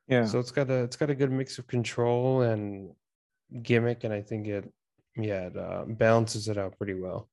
Yeah. 0.08 0.26
So 0.26 0.40
it's 0.40 0.52
got 0.52 0.70
a 0.70 0.84
it's 0.84 0.96
got 0.98 1.10
a 1.12 1.16
good 1.16 1.32
mix 1.32 1.58
of 1.60 1.68
control 1.68 2.42
and 2.42 2.92
gimmick, 3.62 4.04
and 4.04 4.14
I 4.14 4.22
think 4.22 4.48
it 4.48 4.72
yeah 5.16 5.48
it 5.48 5.58
uh, 5.58 5.86
balances 5.88 6.48
it 6.48 6.58
out 6.58 6.78
pretty 6.78 6.96
well. 6.96 7.30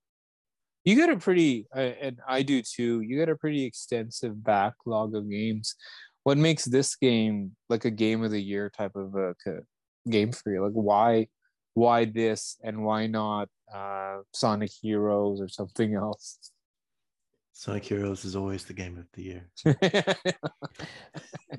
you 0.84 0.96
get 0.96 1.10
a 1.10 1.16
pretty 1.16 1.66
uh, 1.74 1.92
and 2.00 2.18
i 2.26 2.42
do 2.42 2.62
too 2.62 3.00
you 3.00 3.16
get 3.16 3.28
a 3.28 3.36
pretty 3.36 3.64
extensive 3.64 4.42
backlog 4.42 5.14
of 5.14 5.28
games 5.30 5.76
what 6.24 6.38
makes 6.38 6.64
this 6.64 6.96
game 6.96 7.54
like 7.68 7.84
a 7.84 7.90
game 7.90 8.22
of 8.22 8.30
the 8.30 8.40
year 8.40 8.70
type 8.70 8.96
of 8.96 9.14
a 9.14 9.34
game 10.08 10.32
for 10.32 10.52
you 10.52 10.62
like 10.62 10.72
why 10.72 11.26
why 11.74 12.04
this 12.04 12.56
and 12.62 12.84
why 12.84 13.06
not 13.06 13.48
uh 13.72 14.18
sonic 14.32 14.70
heroes 14.82 15.40
or 15.40 15.48
something 15.48 15.94
else 15.94 16.38
Sonic 17.54 17.84
Heroes 17.84 18.24
is 18.24 18.34
always 18.34 18.64
the 18.64 18.72
game 18.72 18.98
of 18.98 19.06
the 19.12 19.22
year. 19.22 19.50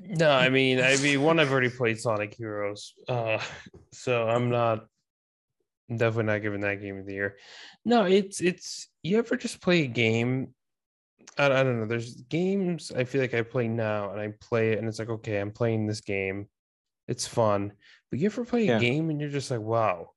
No, 0.00 0.30
I 0.30 0.48
mean, 0.48 0.80
I 0.80 0.96
mean, 0.96 1.22
one 1.22 1.38
I've 1.38 1.52
already 1.52 1.70
played 1.70 2.00
Sonic 2.00 2.34
Heroes, 2.34 2.94
uh, 3.08 3.38
so 3.92 4.28
I'm 4.28 4.50
not 4.50 4.86
I'm 5.88 5.96
definitely 5.96 6.32
not 6.32 6.42
giving 6.42 6.60
that 6.60 6.80
game 6.80 6.98
of 6.98 7.06
the 7.06 7.14
year. 7.14 7.36
No, 7.84 8.04
it's 8.04 8.40
it's 8.40 8.88
you 9.02 9.18
ever 9.18 9.36
just 9.36 9.60
play 9.60 9.82
a 9.82 9.86
game? 9.86 10.54
I, 11.38 11.46
I 11.46 11.62
don't 11.62 11.80
know. 11.80 11.86
There's 11.86 12.14
games 12.14 12.90
I 12.90 13.04
feel 13.04 13.20
like 13.20 13.34
I 13.34 13.42
play 13.42 13.68
now, 13.68 14.10
and 14.10 14.20
I 14.20 14.32
play 14.40 14.72
it, 14.72 14.78
and 14.78 14.88
it's 14.88 14.98
like, 14.98 15.10
okay, 15.10 15.38
I'm 15.38 15.52
playing 15.52 15.86
this 15.86 16.00
game, 16.00 16.48
it's 17.06 17.26
fun. 17.26 17.72
But 18.10 18.20
you 18.20 18.26
ever 18.26 18.44
play 18.44 18.68
a 18.68 18.78
game 18.78 19.10
and 19.10 19.20
you're 19.20 19.30
just 19.30 19.50
like, 19.50 19.60
wow, 19.60 20.10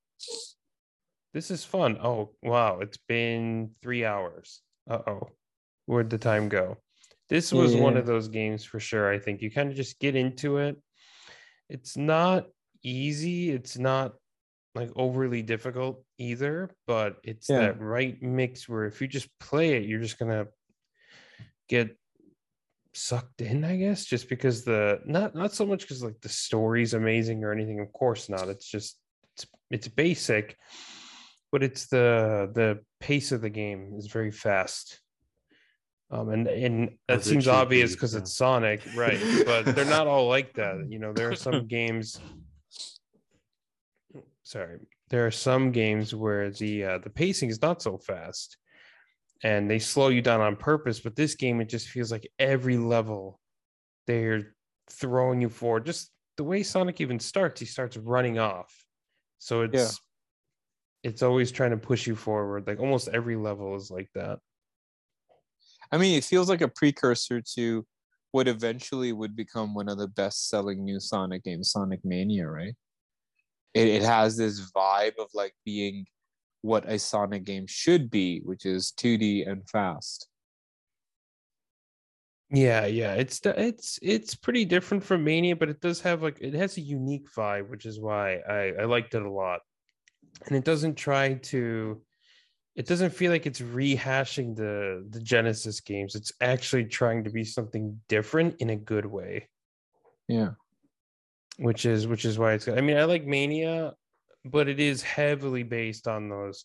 this 1.34 1.50
is 1.50 1.64
fun. 1.64 1.98
Oh, 2.02 2.34
wow, 2.42 2.80
it's 2.80 2.98
been 3.08 3.74
three 3.82 4.04
hours. 4.04 4.62
Uh 4.88 5.00
oh, 5.06 5.28
where'd 5.86 6.10
the 6.10 6.18
time 6.18 6.48
go? 6.48 6.78
This 7.28 7.52
was 7.52 7.76
one 7.76 7.96
of 7.96 8.06
those 8.06 8.28
games 8.28 8.64
for 8.64 8.80
sure. 8.80 9.12
I 9.12 9.18
think 9.18 9.42
you 9.42 9.50
kind 9.50 9.68
of 9.70 9.76
just 9.76 9.98
get 9.98 10.16
into 10.16 10.58
it. 10.58 10.80
It's 11.68 11.96
not 11.96 12.46
easy. 12.82 13.50
It's 13.50 13.76
not 13.76 14.14
like 14.74 14.90
overly 14.96 15.42
difficult 15.42 16.04
either, 16.18 16.70
but 16.86 17.18
it's 17.24 17.48
Yeah. 17.48 17.58
that 17.58 17.80
right 17.80 18.20
mix 18.22 18.68
where 18.68 18.86
if 18.86 19.02
you 19.02 19.08
just 19.08 19.28
play 19.38 19.76
it, 19.76 19.84
you're 19.84 20.00
just 20.00 20.18
gonna 20.18 20.46
get 21.68 21.97
sucked 22.94 23.40
in, 23.40 23.64
I 23.64 23.76
guess, 23.76 24.04
just 24.04 24.28
because 24.28 24.64
the 24.64 25.00
not 25.04 25.34
not 25.34 25.52
so 25.52 25.66
much 25.66 25.82
because 25.82 26.02
like 26.02 26.20
the 26.20 26.28
story's 26.28 26.94
amazing 26.94 27.44
or 27.44 27.52
anything. 27.52 27.80
Of 27.80 27.92
course 27.92 28.28
not. 28.28 28.48
It's 28.48 28.68
just 28.68 28.98
it's 29.34 29.46
it's 29.70 29.88
basic, 29.88 30.56
but 31.52 31.62
it's 31.62 31.86
the 31.86 32.50
the 32.54 32.80
pace 33.00 33.32
of 33.32 33.40
the 33.40 33.50
game 33.50 33.94
is 33.96 34.06
very 34.06 34.30
fast. 34.30 35.00
Um, 36.10 36.30
and 36.30 36.48
and 36.48 36.90
that 37.06 37.22
seems 37.22 37.46
obvious 37.46 37.92
because 37.92 38.14
yeah. 38.14 38.20
it's 38.20 38.34
Sonic, 38.34 38.80
right? 38.94 39.20
But 39.44 39.74
they're 39.74 39.84
not 39.84 40.06
all 40.06 40.26
like 40.26 40.54
that. 40.54 40.86
You 40.88 40.98
know, 40.98 41.12
there 41.12 41.30
are 41.30 41.36
some 41.36 41.66
games. 41.68 42.18
Sorry, 44.42 44.78
there 45.10 45.26
are 45.26 45.30
some 45.30 45.72
games 45.72 46.14
where 46.14 46.50
the 46.50 46.84
uh, 46.84 46.98
the 46.98 47.10
pacing 47.10 47.50
is 47.50 47.60
not 47.60 47.82
so 47.82 47.98
fast, 47.98 48.56
and 49.42 49.70
they 49.70 49.78
slow 49.78 50.08
you 50.08 50.22
down 50.22 50.40
on 50.40 50.56
purpose. 50.56 51.00
But 51.00 51.16
this 51.16 51.34
game, 51.34 51.60
it 51.60 51.68
just 51.68 51.88
feels 51.88 52.10
like 52.10 52.28
every 52.38 52.76
level 52.76 53.40
they're 54.06 54.54
throwing 54.90 55.40
you 55.40 55.48
forward. 55.48 55.86
Just 55.86 56.10
the 56.36 56.44
way 56.44 56.62
Sonic 56.62 57.00
even 57.00 57.20
starts, 57.20 57.60
he 57.60 57.66
starts 57.66 57.96
running 57.96 58.38
off, 58.38 58.72
so 59.38 59.62
it's 59.62 60.00
it's 61.04 61.22
always 61.22 61.52
trying 61.52 61.70
to 61.70 61.76
push 61.76 62.06
you 62.06 62.16
forward. 62.16 62.66
Like 62.66 62.80
almost 62.80 63.08
every 63.08 63.36
level 63.36 63.76
is 63.76 63.90
like 63.90 64.08
that. 64.14 64.38
I 65.90 65.98
mean, 65.98 66.18
it 66.18 66.24
feels 66.24 66.48
like 66.48 66.60
a 66.60 66.68
precursor 66.68 67.40
to 67.54 67.86
what 68.32 68.48
eventually 68.48 69.12
would 69.12 69.34
become 69.34 69.74
one 69.74 69.88
of 69.88 69.98
the 69.98 70.08
best 70.08 70.48
selling 70.48 70.84
new 70.84 71.00
Sonic 71.00 71.44
games, 71.44 71.70
Sonic 71.70 72.00
Mania, 72.04 72.46
right? 72.46 72.74
It, 73.74 73.88
it 73.88 74.02
has 74.02 74.36
this 74.36 74.70
vibe 74.72 75.18
of 75.18 75.28
like 75.34 75.54
being 75.64 76.06
what 76.62 76.88
a 76.88 76.98
Sonic 76.98 77.44
game 77.44 77.66
should 77.66 78.10
be, 78.10 78.40
which 78.44 78.66
is 78.66 78.92
2D 78.92 79.48
and 79.48 79.68
fast. 79.68 80.28
Yeah, 82.50 82.86
yeah, 82.86 83.12
it's 83.14 83.40
it's 83.44 83.98
it's 84.00 84.34
pretty 84.34 84.64
different 84.64 85.04
from 85.04 85.22
Mania, 85.22 85.54
but 85.54 85.68
it 85.68 85.80
does 85.82 86.00
have 86.00 86.22
like 86.22 86.38
it 86.40 86.54
has 86.54 86.78
a 86.78 86.80
unique 86.80 87.30
vibe, 87.36 87.68
which 87.68 87.84
is 87.84 88.00
why 88.00 88.36
I 88.36 88.72
I 88.80 88.84
liked 88.84 89.14
it 89.14 89.22
a 89.22 89.30
lot. 89.30 89.60
And 90.46 90.56
it 90.56 90.64
doesn't 90.64 90.94
try 90.94 91.34
to 91.34 92.00
it 92.74 92.86
doesn't 92.86 93.10
feel 93.10 93.30
like 93.32 93.44
it's 93.44 93.60
rehashing 93.60 94.56
the 94.56 95.06
the 95.10 95.20
Genesis 95.20 95.80
games. 95.80 96.14
It's 96.14 96.32
actually 96.40 96.86
trying 96.86 97.24
to 97.24 97.30
be 97.30 97.44
something 97.44 98.00
different 98.08 98.56
in 98.60 98.70
a 98.70 98.76
good 98.76 99.04
way, 99.04 99.48
Yeah. 100.26 100.52
which 101.58 101.84
is 101.84 102.06
which 102.06 102.24
is 102.24 102.38
why 102.38 102.54
it's 102.54 102.64
good. 102.64 102.78
I 102.78 102.80
mean, 102.80 102.96
I 102.96 103.04
like 103.04 103.26
Mania, 103.26 103.92
but 104.44 104.68
it 104.68 104.80
is 104.80 105.02
heavily 105.02 105.62
based 105.62 106.08
on 106.08 106.28
those 106.28 106.64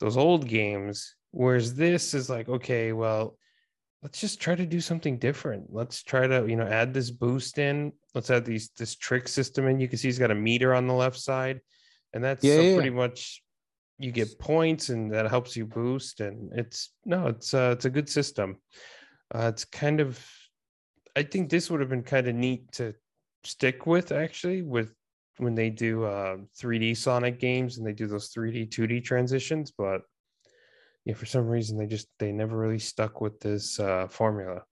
those 0.00 0.16
old 0.16 0.48
games, 0.48 1.14
whereas 1.30 1.74
this 1.74 2.14
is 2.14 2.28
like, 2.28 2.48
okay, 2.48 2.92
well, 2.92 3.36
let's 4.02 4.20
just 4.20 4.40
try 4.40 4.54
to 4.54 4.66
do 4.66 4.80
something 4.80 5.18
different. 5.18 5.66
Let's 5.70 6.02
try 6.02 6.26
to, 6.26 6.46
you 6.46 6.56
know, 6.56 6.66
add 6.66 6.92
this 6.92 7.10
boost 7.10 7.58
in. 7.58 7.92
Let's 8.14 8.30
add 8.30 8.44
these 8.44 8.70
this 8.76 8.96
trick 8.96 9.28
system 9.28 9.66
in. 9.66 9.80
You 9.80 9.88
can 9.88 9.98
see 9.98 10.08
he's 10.08 10.18
got 10.18 10.30
a 10.30 10.34
meter 10.34 10.74
on 10.74 10.86
the 10.86 10.94
left 10.94 11.18
side, 11.18 11.60
and 12.12 12.22
that's 12.22 12.44
Yeah, 12.44 12.56
so 12.56 12.62
yeah, 12.62 12.74
pretty 12.74 12.90
much 12.90 13.42
you 13.98 14.12
get 14.12 14.38
points, 14.38 14.88
and 14.88 15.12
that 15.12 15.30
helps 15.30 15.56
you 15.56 15.66
boost. 15.66 16.20
And 16.20 16.52
it's 16.52 16.90
no, 17.04 17.28
it's 17.28 17.54
uh, 17.54 17.70
it's 17.72 17.84
a 17.84 17.90
good 17.90 18.08
system. 18.08 18.56
Uh, 19.34 19.48
it's 19.52 19.64
kind 19.64 20.00
of, 20.00 20.22
I 21.16 21.22
think 21.22 21.48
this 21.48 21.70
would 21.70 21.80
have 21.80 21.88
been 21.88 22.02
kind 22.02 22.28
of 22.28 22.34
neat 22.34 22.70
to 22.72 22.94
stick 23.42 23.86
with 23.86 24.12
actually 24.12 24.62
with 24.62 24.90
when 25.38 25.54
they 25.54 25.70
do 25.70 26.04
uh 26.04 26.36
3D 26.60 26.96
Sonic 26.96 27.40
games 27.40 27.78
and 27.78 27.86
they 27.86 27.92
do 27.92 28.06
those 28.06 28.32
3D 28.32 28.68
2D 28.70 29.04
transitions, 29.04 29.72
but 29.76 30.02
yeah, 31.04 31.14
for 31.14 31.26
some 31.26 31.46
reason 31.46 31.76
they 31.76 31.86
just 31.86 32.08
they 32.18 32.32
never 32.32 32.56
really 32.56 32.78
stuck 32.78 33.20
with 33.20 33.40
this 33.40 33.78
uh 33.80 34.06
formula. 34.08 34.62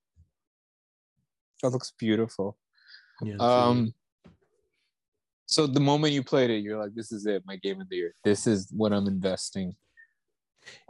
That 1.61 1.69
looks 1.69 1.93
beautiful. 1.97 2.57
Yeah, 3.21 3.35
Um, 3.39 3.93
so 5.45 5.67
the 5.67 5.79
moment 5.79 6.13
you 6.13 6.23
played 6.23 6.49
it, 6.49 6.63
you're 6.63 6.79
like, 6.81 6.95
this 6.95 7.11
is 7.11 7.25
it, 7.25 7.43
my 7.45 7.57
game 7.57 7.79
of 7.79 7.87
the 7.89 7.95
year. 7.95 8.15
This 8.23 8.47
is 8.47 8.69
what 8.75 8.91
I'm 8.91 9.07
investing 9.07 9.75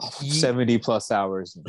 70 0.01 0.77
plus 0.79 1.11
hours 1.11 1.55
in. 1.55 1.63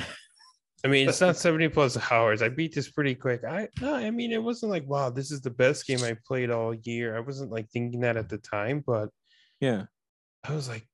I 0.84 0.88
mean, 0.88 1.08
it's 1.08 1.20
not 1.20 1.36
70 1.36 1.68
plus 1.70 1.96
hours. 2.12 2.42
I 2.42 2.50
beat 2.50 2.74
this 2.74 2.90
pretty 2.90 3.14
quick. 3.14 3.42
I 3.42 3.68
no, 3.80 3.94
I 3.94 4.10
mean, 4.10 4.32
it 4.32 4.42
wasn't 4.42 4.70
like, 4.70 4.86
wow, 4.86 5.08
this 5.10 5.30
is 5.30 5.40
the 5.40 5.50
best 5.50 5.86
game 5.86 6.02
I 6.04 6.14
played 6.26 6.50
all 6.50 6.74
year. 6.74 7.16
I 7.16 7.20
wasn't 7.20 7.50
like 7.50 7.70
thinking 7.70 8.00
that 8.00 8.16
at 8.18 8.28
the 8.28 8.38
time, 8.38 8.82
but 8.86 9.08
Yeah. 9.60 9.84
I 10.46 10.54
was 10.54 10.68
like, 10.68 10.86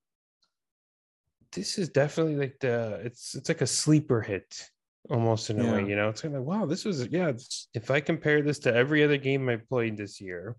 this 1.52 1.76
is 1.78 1.88
definitely 1.88 2.36
like 2.36 2.56
the 2.60 3.00
it's 3.04 3.34
it's 3.34 3.48
like 3.48 3.60
a 3.62 3.66
sleeper 3.66 4.20
hit 4.20 4.70
almost 5.10 5.50
in 5.50 5.60
a 5.60 5.72
way, 5.72 5.84
you 5.88 5.96
know. 5.96 6.08
It's 6.08 6.20
kind 6.20 6.36
of 6.36 6.42
like, 6.46 6.48
wow, 6.60 6.66
this 6.66 6.84
was 6.84 7.06
yeah. 7.08 7.32
If 7.74 7.90
I 7.90 8.00
compare 8.00 8.42
this 8.42 8.60
to 8.60 8.72
every 8.74 9.02
other 9.02 9.16
game 9.16 9.48
I 9.48 9.56
played 9.56 9.96
this 9.96 10.20
year, 10.20 10.54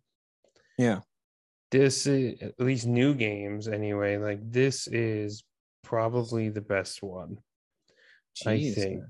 Yeah. 0.77 0.99
this 1.69 2.05
is 2.05 2.41
at 2.41 2.59
least 2.59 2.85
new 2.87 3.13
games 3.13 3.69
anyway. 3.69 4.17
Like 4.17 4.39
this 4.51 4.87
is 4.87 5.45
probably 5.83 6.49
the 6.49 6.59
best 6.61 7.01
one. 7.01 7.37
I 8.45 8.71
think. 8.71 9.03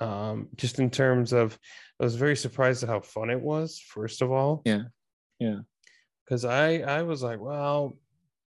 Um, 0.00 0.48
just 0.56 0.78
in 0.78 0.90
terms 0.90 1.32
of, 1.32 1.58
I 2.00 2.04
was 2.04 2.14
very 2.14 2.36
surprised 2.36 2.82
at 2.82 2.88
how 2.88 3.00
fun 3.00 3.30
it 3.30 3.40
was. 3.40 3.80
First 3.80 4.22
of 4.22 4.30
all, 4.30 4.62
Yeah. 4.64 4.82
Yeah. 5.40 5.60
because 6.24 6.44
I 6.44 6.78
I 6.78 7.02
was 7.02 7.22
like, 7.22 7.40
well, 7.40 7.96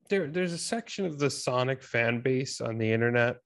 there 0.09 0.27
there's 0.27 0.53
a 0.53 0.59
section 0.59 1.07
of 1.07 1.18
the 1.18 1.31
Sonic 1.31 1.83
fan 1.83 2.20
base 2.20 2.61
on 2.61 2.79
the 2.79 2.90
internet. 2.90 3.37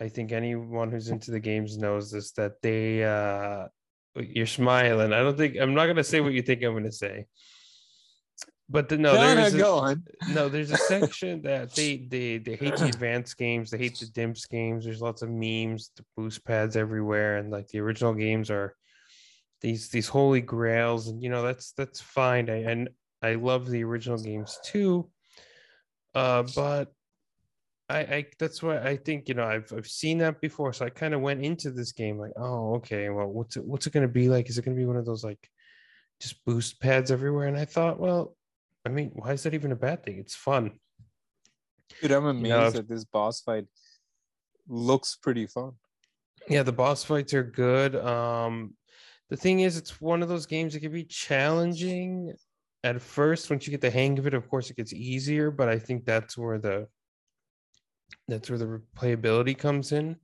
I 0.00 0.08
think 0.08 0.32
anyone 0.32 0.90
who's 0.90 1.10
into 1.10 1.30
the 1.30 1.38
games 1.40 1.78
knows 1.78 2.10
this 2.10 2.32
that 2.32 2.60
they 2.62 3.04
uh 3.04 3.68
you're 4.16 4.46
smiling. 4.46 5.12
I 5.12 5.20
don't 5.22 5.36
think 5.36 5.56
I'm 5.60 5.74
not 5.74 5.86
gonna 5.86 6.02
say 6.04 6.20
what 6.20 6.32
you 6.32 6.42
think 6.42 6.62
I'm 6.62 6.74
gonna 6.74 6.90
say. 6.92 7.26
But 8.68 8.88
the, 8.88 8.96
no, 8.96 9.12
there's 9.34 9.54
a- 9.54 9.58
no, 10.32 10.48
there's 10.48 10.70
a 10.70 10.76
section 10.88 11.42
that 11.42 11.74
they 11.74 11.98
they 11.98 12.38
they 12.38 12.56
hate 12.56 12.76
the 12.76 12.86
advanced 12.88 13.36
games, 13.36 13.70
they 13.70 13.78
hate 13.78 13.98
the 13.98 14.06
dimps 14.06 14.48
games. 14.48 14.84
There's 14.84 15.02
lots 15.02 15.22
of 15.22 15.28
memes, 15.28 15.90
the 15.96 16.04
boost 16.16 16.44
pads 16.44 16.76
everywhere, 16.76 17.36
and 17.36 17.50
like 17.50 17.68
the 17.68 17.80
original 17.80 18.14
games 18.14 18.50
are 18.50 18.74
these 19.60 19.90
these 19.90 20.08
holy 20.08 20.40
grails, 20.40 21.08
and 21.08 21.22
you 21.22 21.28
know 21.28 21.42
that's 21.42 21.72
that's 21.72 22.00
fine. 22.00 22.48
I 22.48 22.62
and 22.62 22.88
I 23.22 23.34
love 23.34 23.68
the 23.68 23.84
original 23.84 24.18
games 24.18 24.58
too. 24.64 25.10
Uh, 26.14 26.44
but 26.54 26.92
I 27.88 27.98
I 27.98 28.26
that's 28.38 28.62
why 28.62 28.78
I 28.78 28.96
think 28.96 29.28
you 29.28 29.34
know 29.34 29.44
I've 29.44 29.70
I've 29.76 29.86
seen 29.86 30.18
that 30.18 30.40
before, 30.40 30.72
so 30.72 30.86
I 30.86 30.90
kind 30.90 31.12
of 31.12 31.20
went 31.20 31.44
into 31.44 31.70
this 31.70 31.92
game 31.92 32.18
like, 32.18 32.32
oh 32.36 32.76
okay, 32.76 33.10
well 33.10 33.26
what's 33.26 33.56
it 33.58 33.64
what's 33.64 33.86
it 33.86 33.92
gonna 33.92 34.08
be 34.08 34.28
like? 34.30 34.48
Is 34.48 34.56
it 34.56 34.64
gonna 34.64 34.76
be 34.76 34.86
one 34.86 34.96
of 34.96 35.04
those 35.04 35.22
like 35.24 35.50
just 36.20 36.42
boost 36.46 36.80
pads 36.80 37.10
everywhere? 37.10 37.46
And 37.46 37.58
I 37.58 37.66
thought, 37.66 37.98
well, 38.00 38.36
I 38.84 38.90
mean, 38.90 39.10
why 39.14 39.32
is 39.32 39.42
that 39.44 39.54
even 39.54 39.72
a 39.72 39.76
bad 39.76 40.04
thing? 40.04 40.18
It's 40.18 40.34
fun. 40.34 40.72
Dude, 42.00 42.12
I'm 42.12 42.26
amazed 42.26 42.48
know, 42.48 42.70
that 42.70 42.88
this 42.88 43.04
boss 43.04 43.40
fight 43.40 43.66
looks 44.68 45.16
pretty 45.16 45.46
fun. 45.46 45.72
Yeah, 46.48 46.62
the 46.62 46.72
boss 46.72 47.04
fights 47.04 47.32
are 47.32 47.42
good. 47.42 47.96
Um, 47.96 48.74
the 49.30 49.36
thing 49.36 49.60
is, 49.60 49.76
it's 49.76 50.00
one 50.00 50.22
of 50.22 50.28
those 50.28 50.46
games 50.46 50.74
that 50.74 50.80
can 50.80 50.92
be 50.92 51.04
challenging 51.04 52.34
at 52.82 53.00
first. 53.00 53.48
Once 53.48 53.66
you 53.66 53.70
get 53.70 53.80
the 53.80 53.90
hang 53.90 54.18
of 54.18 54.26
it, 54.26 54.34
of 54.34 54.48
course, 54.48 54.70
it 54.70 54.76
gets 54.76 54.92
easier. 54.92 55.50
But 55.50 55.68
I 55.68 55.78
think 55.78 56.04
that's 56.04 56.36
where 56.36 56.58
the 56.58 56.86
that's 58.28 58.50
where 58.50 58.58
the 58.58 58.82
replayability 58.96 59.56
comes 59.56 59.92
in. 59.92 60.16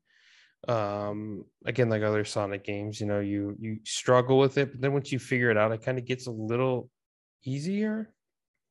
Um, 0.68 1.46
again, 1.64 1.88
like 1.88 2.02
other 2.02 2.24
Sonic 2.26 2.64
games, 2.64 3.00
you 3.00 3.06
know, 3.06 3.20
you 3.20 3.56
you 3.58 3.78
struggle 3.84 4.38
with 4.38 4.58
it, 4.58 4.72
but 4.72 4.80
then 4.82 4.92
once 4.92 5.10
you 5.10 5.18
figure 5.18 5.50
it 5.50 5.56
out, 5.56 5.72
it 5.72 5.82
kind 5.82 5.98
of 5.98 6.04
gets 6.04 6.26
a 6.26 6.30
little 6.30 6.90
easier 7.44 8.12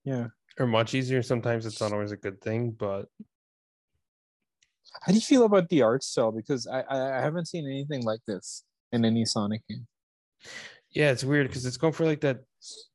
Yeah. 0.10 0.28
or 0.58 0.66
much 0.66 0.96
easier. 0.96 1.22
Sometimes 1.22 1.66
it's 1.68 1.80
not 1.80 1.94
always 1.94 2.12
a 2.12 2.18
good 2.18 2.42
thing, 2.42 2.72
but 2.72 3.06
How 5.04 5.12
do 5.12 5.14
you 5.14 5.22
feel 5.22 5.46
about 5.46 5.70
the 5.70 5.84
art 5.84 6.04
style? 6.04 6.32
Because 6.32 6.66
I 6.66 6.84
I 6.90 7.22
haven't 7.22 7.48
seen 7.48 7.66
anything 7.66 8.04
like 8.04 8.22
this 8.26 8.64
in 8.92 9.06
any 9.06 9.24
Sonic 9.26 9.62
game. 9.70 9.86
Yeah, 10.92 11.12
it's 11.12 11.24
weird 11.24 11.48
because 11.48 11.66
it's 11.68 11.78
going 11.78 11.94
for 11.94 12.06
like 12.06 12.22
that 12.22 12.40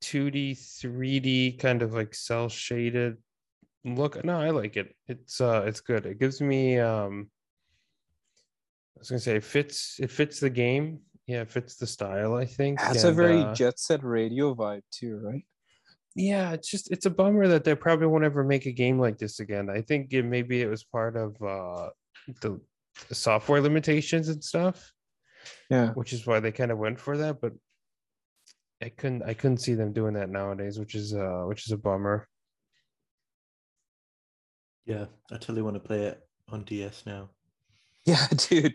2D, 0.02 0.58
3D 0.58 1.60
kind 1.60 1.82
of 1.82 1.92
like 1.92 2.14
cell 2.14 2.48
shaded 2.48 3.16
look. 3.84 4.22
No, 4.24 4.40
I 4.40 4.50
like 4.50 4.76
it. 4.76 4.96
It's 5.06 5.40
uh 5.40 5.62
it's 5.66 5.80
good. 5.80 6.06
It 6.06 6.18
gives 6.18 6.40
me 6.40 6.80
um 6.80 7.30
I 8.96 8.98
was 8.98 9.10
gonna 9.10 9.20
say 9.20 9.36
it 9.36 9.44
fits 9.44 10.00
it 10.00 10.10
fits 10.10 10.40
the 10.40 10.50
game. 10.50 11.00
Yeah, 11.26 11.42
it 11.42 11.50
fits 11.50 11.76
the 11.76 11.86
style, 11.86 12.34
I 12.34 12.44
think. 12.44 12.80
That's 12.80 13.04
a 13.04 13.08
and, 13.08 13.16
very 13.16 13.40
uh, 13.40 13.54
jet 13.54 13.78
set 13.78 14.02
radio 14.02 14.54
vibe 14.54 14.82
too, 14.90 15.20
right? 15.22 15.44
Yeah, 16.14 16.52
it's 16.52 16.70
just 16.70 16.90
it's 16.92 17.06
a 17.06 17.10
bummer 17.10 17.48
that 17.48 17.64
they 17.64 17.74
probably 17.74 18.06
won't 18.06 18.24
ever 18.24 18.44
make 18.44 18.66
a 18.66 18.72
game 18.72 18.98
like 18.98 19.18
this 19.18 19.40
again. 19.40 19.68
I 19.68 19.80
think 19.80 20.12
it, 20.12 20.22
maybe 20.22 20.62
it 20.62 20.68
was 20.68 20.84
part 20.84 21.16
of 21.16 21.34
uh 21.42 21.90
the, 22.40 22.60
the 23.08 23.14
software 23.14 23.60
limitations 23.60 24.28
and 24.28 24.42
stuff. 24.42 24.92
Yeah. 25.68 25.90
which 25.90 26.12
is 26.12 26.26
why 26.26 26.40
they 26.40 26.52
kind 26.52 26.70
of 26.70 26.78
went 26.78 26.98
for 26.98 27.18
that. 27.18 27.40
But 27.40 27.52
I 28.82 28.90
couldn't 28.90 29.22
I 29.24 29.34
couldn't 29.34 29.58
see 29.58 29.74
them 29.74 29.92
doing 29.92 30.14
that 30.14 30.30
nowadays, 30.30 30.78
which 30.78 30.94
is 30.94 31.14
uh 31.14 31.42
which 31.46 31.66
is 31.66 31.72
a 31.72 31.78
bummer. 31.78 32.28
Yeah, 34.86 35.06
I 35.32 35.34
totally 35.36 35.62
want 35.62 35.74
to 35.74 35.80
play 35.80 36.04
it 36.04 36.20
on 36.48 36.62
DS 36.64 37.04
now. 37.06 37.30
Yeah, 38.06 38.26
dude. 38.36 38.74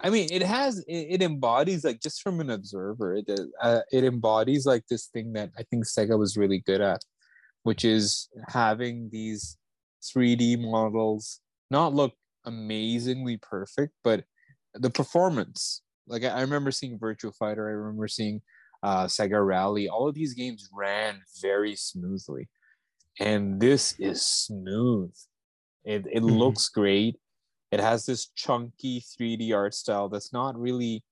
I 0.00 0.10
mean, 0.10 0.28
it 0.30 0.42
has 0.42 0.78
it, 0.80 1.06
it 1.10 1.22
embodies 1.22 1.84
like 1.84 2.00
just 2.00 2.22
from 2.22 2.40
an 2.40 2.50
observer, 2.50 3.14
it 3.14 3.30
uh, 3.62 3.80
it 3.90 4.04
embodies 4.04 4.66
like 4.66 4.86
this 4.88 5.06
thing 5.06 5.32
that 5.34 5.50
I 5.58 5.62
think 5.64 5.86
Sega 5.86 6.18
was 6.18 6.36
really 6.36 6.60
good 6.60 6.80
at, 6.80 7.00
which 7.62 7.84
is 7.84 8.28
having 8.48 9.08
these 9.10 9.56
3D 10.04 10.56
models 10.70 11.40
not 11.70 11.94
look 11.94 12.14
amazingly 12.44 13.38
perfect, 13.38 13.92
but 14.04 14.24
the 14.74 14.90
performance. 14.90 15.82
Like 16.06 16.24
I, 16.24 16.28
I 16.28 16.40
remember 16.42 16.70
seeing 16.70 16.98
Virtual 16.98 17.32
Fighter, 17.32 17.66
I 17.68 17.72
remember 17.72 18.06
seeing 18.08 18.42
uh, 18.82 19.06
Sega 19.06 19.44
Rally. 19.44 19.88
All 19.88 20.06
of 20.08 20.14
these 20.14 20.34
games 20.34 20.68
ran 20.72 21.20
very 21.40 21.74
smoothly, 21.74 22.48
and 23.18 23.60
this 23.60 23.94
is 23.98 24.22
smooth. 24.26 25.14
It 25.84 26.06
it 26.12 26.22
Mhm. 26.22 26.38
looks 26.38 26.68
great 26.68 27.16
it 27.70 27.80
has 27.80 28.06
this 28.06 28.28
chunky 28.34 29.00
3d 29.00 29.52
art 29.52 29.74
style 29.74 30.08
that's 30.08 30.32
not 30.32 30.58
really 30.58 31.02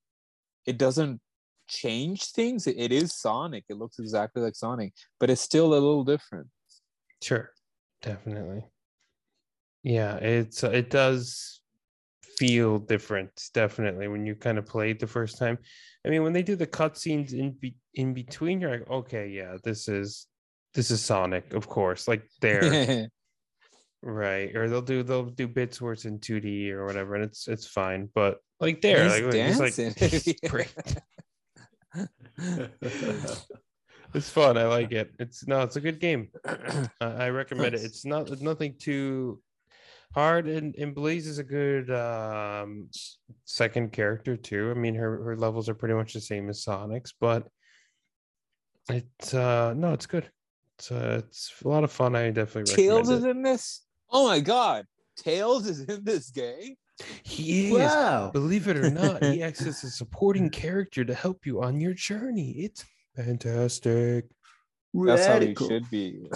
it 0.65 0.77
doesn't 0.77 1.19
change 1.67 2.31
things 2.31 2.67
it, 2.67 2.75
it 2.77 2.91
is 2.91 3.13
sonic 3.13 3.63
it 3.69 3.77
looks 3.77 3.99
exactly 3.99 4.41
like 4.41 4.55
sonic 4.55 4.93
but 5.19 5.29
it's 5.29 5.41
still 5.41 5.67
a 5.67 5.73
little 5.73 6.03
different 6.03 6.47
Sure, 7.21 7.51
definitely. 8.01 8.63
Yeah, 9.83 10.17
it's 10.17 10.63
it 10.63 10.89
does 10.89 11.61
feel 12.37 12.79
different, 12.79 13.49
definitely 13.53 14.07
when 14.07 14.25
you 14.25 14.35
kind 14.35 14.57
of 14.57 14.65
play 14.65 14.91
it 14.91 14.99
the 14.99 15.07
first 15.07 15.37
time. 15.37 15.57
I 16.05 16.09
mean, 16.09 16.23
when 16.23 16.33
they 16.33 16.43
do 16.43 16.55
the 16.55 16.67
cutscenes 16.67 17.33
in 17.33 17.51
be- 17.53 17.77
in 17.93 18.13
between, 18.13 18.61
you're 18.61 18.71
like, 18.71 18.89
okay, 18.89 19.27
yeah, 19.29 19.57
this 19.63 19.87
is 19.87 20.27
this 20.73 20.91
is 20.91 21.03
Sonic, 21.03 21.53
of 21.53 21.67
course, 21.67 22.07
like 22.07 22.23
there. 22.41 23.09
Right. 24.05 24.55
Or 24.55 24.69
they'll 24.69 24.83
do 24.83 25.01
they'll 25.01 25.25
do 25.25 25.47
bits 25.47 25.81
where 25.81 25.93
it's 25.93 26.05
in 26.05 26.19
2D 26.19 26.69
or 26.69 26.85
whatever, 26.85 27.15
and 27.15 27.23
it's 27.23 27.47
it's 27.47 27.65
fine. 27.65 28.07
But 28.13 28.37
like 28.59 28.79
there, 28.81 29.03
He's 29.03 29.13
like 29.13 29.23
look, 29.23 29.33
he's 29.33 29.59
like 29.59 29.75
dancing. 29.75 30.09
he's 30.09 30.39
pretty- 30.41 30.69
it's 34.13 34.29
fun. 34.29 34.59
I 34.59 34.65
like 34.65 34.91
it. 34.91 35.11
It's 35.17 35.47
no, 35.47 35.61
it's 35.61 35.75
a 35.75 35.81
good 35.81 35.99
game. 35.99 36.29
I, 36.45 36.87
I 37.01 37.29
recommend 37.29 37.73
it. 37.73 37.81
It's 37.81 38.05
not 38.05 38.29
it's 38.29 38.43
nothing 38.43 38.75
too 38.77 39.41
hard 40.13 40.47
and, 40.47 40.75
and 40.75 40.93
Blaze 40.93 41.25
is 41.27 41.39
a 41.39 41.43
good 41.43 41.89
um 41.89 42.89
second 43.45 43.91
character 43.91 44.37
too. 44.37 44.69
I 44.69 44.77
mean 44.77 44.93
her 44.93 45.23
her 45.23 45.35
levels 45.35 45.67
are 45.67 45.73
pretty 45.73 45.95
much 45.95 46.13
the 46.13 46.21
same 46.21 46.47
as 46.49 46.63
Sonic's, 46.63 47.13
but 47.19 47.47
it's 48.87 49.33
uh 49.33 49.73
no, 49.75 49.93
it's 49.93 50.05
good. 50.05 50.29
It's 50.77 50.91
uh, 50.91 51.21
it's 51.25 51.53
a 51.63 51.67
lot 51.67 51.83
of 51.83 51.91
fun. 51.91 52.15
I 52.15 52.29
definitely 52.31 52.75
tails 52.75 53.09
recommend 53.09 53.19
is 53.19 53.23
it. 53.23 53.29
in 53.29 53.41
this 53.41 53.84
oh 54.11 54.27
my 54.27 54.39
god 54.39 54.85
tails 55.17 55.67
is 55.67 55.81
in 55.81 56.03
this 56.03 56.29
game 56.29 56.75
He 57.23 57.67
is. 57.67 57.79
wow. 57.79 58.29
Believe 58.31 58.67
it 58.67 58.77
or 58.77 58.89
not, 58.89 59.23
he 59.23 59.43
acts 59.43 59.65
as 59.65 59.83
a 59.83 59.89
supporting 60.01 60.49
character 60.49 61.03
to 61.03 61.13
help 61.13 61.45
you 61.45 61.61
on 61.61 61.81
your 61.81 61.93
journey. 61.93 62.51
It's 62.51 62.85
fantastic. 63.15 64.25
that's 64.93 65.25
how 65.25 65.39
he 65.41 65.53
should 65.55 65.89
be 65.89 66.29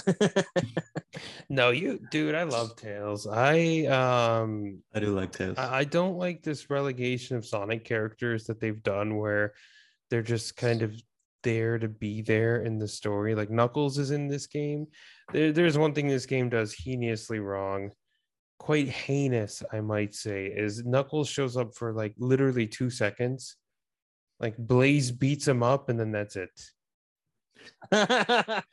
No, 1.50 1.72
you 1.72 2.00
dude, 2.12 2.36
I 2.36 2.44
love 2.44 2.76
Tails. 2.76 3.26
I 3.28 3.86
um 3.86 4.80
I 4.94 5.00
do 5.00 5.16
like 5.16 5.32
Tails. 5.32 5.58
I, 5.58 5.80
I 5.80 5.84
don't 5.84 6.18
like 6.18 6.44
this 6.44 6.70
relegation 6.70 7.36
of 7.38 7.46
Sonic 7.46 7.84
characters 7.86 8.46
that 8.46 8.60
they've 8.60 8.84
done 8.84 9.18
where 9.18 9.54
they're 10.10 10.22
just 10.22 10.56
kind 10.58 10.82
of 10.82 10.94
there 11.44 11.80
to 11.80 11.88
be 11.88 12.22
there 12.22 12.64
in 12.64 12.78
the 12.78 12.88
story. 12.88 13.34
Like 13.34 13.50
Knuckles 13.50 13.98
is 13.98 14.12
in 14.12 14.28
this 14.28 14.46
game. 14.48 14.88
There, 15.34 15.52
there's 15.52 15.78
one 15.78 15.94
thing 15.94 16.08
this 16.08 16.26
game 16.26 16.50
does 16.50 16.74
heinously 16.74 17.40
wrong, 17.40 17.92
quite 18.58 18.88
heinous, 18.90 19.64
I 19.72 19.82
might 19.82 20.16
say, 20.16 20.48
is 20.48 20.84
Knuckles 20.86 21.30
shows 21.30 21.56
up 21.58 21.76
for 21.76 21.94
like 21.94 22.14
literally 22.18 22.68
two 22.68 22.90
seconds. 22.90 23.56
Like 24.40 24.58
Blaze 24.58 25.12
beats 25.12 25.48
him 25.48 25.64
up, 25.64 25.90
and 25.90 26.00
then 26.00 26.12
that's 26.12 26.36
it. 26.36 26.50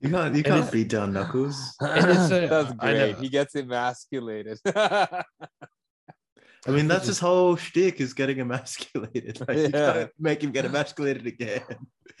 You 0.00 0.10
can't 0.10 0.34
you 0.34 0.42
can't 0.42 0.70
beat 0.72 0.88
down 0.88 1.12
Knuckles. 1.12 1.76
It's 1.80 2.30
a- 2.32 2.46
that's 2.50 2.72
great 2.74 3.16
he 3.18 3.28
gets 3.28 3.54
emasculated 3.54 4.58
I 6.64 6.70
mean, 6.70 6.86
that's 6.86 7.06
his 7.08 7.18
whole 7.18 7.56
shtick 7.56 8.00
is 8.00 8.12
getting 8.14 8.38
emasculated. 8.38 9.40
Like, 9.48 9.56
you 9.56 9.62
Yeah. 9.74 9.92
can't 9.92 10.10
make 10.18 10.42
him 10.44 10.52
get 10.52 10.64
emasculated 10.64 11.26
again. 11.26 11.62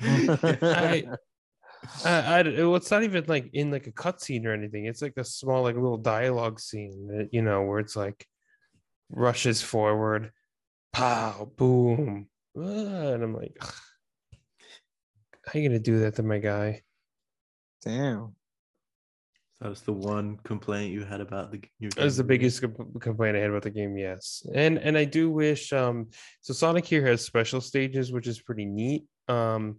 I, 0.00 1.04
I, 2.04 2.40
I, 2.40 2.42
well, 2.42 2.76
it's 2.76 2.90
not 2.90 3.02
even 3.02 3.24
like 3.26 3.50
in 3.52 3.70
like 3.70 3.86
a 3.86 3.92
cutscene 3.92 4.44
or 4.46 4.52
anything. 4.52 4.86
It's 4.86 5.02
like 5.02 5.14
a 5.16 5.24
small, 5.24 5.62
like 5.62 5.74
little 5.74 5.98
dialogue 5.98 6.60
scene, 6.60 7.08
that, 7.08 7.28
you 7.32 7.42
know, 7.42 7.62
where 7.62 7.80
it's 7.80 7.96
like 7.96 8.26
rushes 9.10 9.62
forward, 9.62 10.30
pow, 10.92 11.50
boom, 11.56 12.28
ah, 12.56 12.60
and 12.60 13.22
I'm 13.22 13.34
like, 13.34 13.56
"Ugh, 13.60 13.74
how 15.46 15.58
you 15.58 15.68
gonna 15.68 15.80
do 15.80 16.00
that 16.00 16.16
to 16.16 16.22
my 16.22 16.38
guy? 16.38 16.82
damn 17.84 18.36
That 19.60 19.68
was 19.68 19.82
the 19.82 19.92
one 19.92 20.38
complaint 20.44 20.92
you 20.92 21.04
had 21.04 21.20
about 21.20 21.50
the 21.50 21.60
your 21.80 21.90
That 21.96 22.04
was 22.04 22.16
the 22.16 22.24
biggest 22.24 22.62
com- 22.62 22.94
complaint 23.00 23.36
I 23.36 23.40
had 23.40 23.50
about 23.50 23.62
the 23.62 23.70
game. 23.70 23.96
Yes, 23.96 24.46
and 24.54 24.78
and 24.78 24.96
I 24.96 25.04
do 25.04 25.30
wish. 25.30 25.72
Um, 25.72 26.10
so 26.40 26.54
Sonic 26.54 26.84
here 26.84 27.04
has 27.06 27.24
special 27.24 27.60
stages, 27.60 28.12
which 28.12 28.28
is 28.28 28.40
pretty 28.40 28.66
neat. 28.66 29.04
Um, 29.28 29.78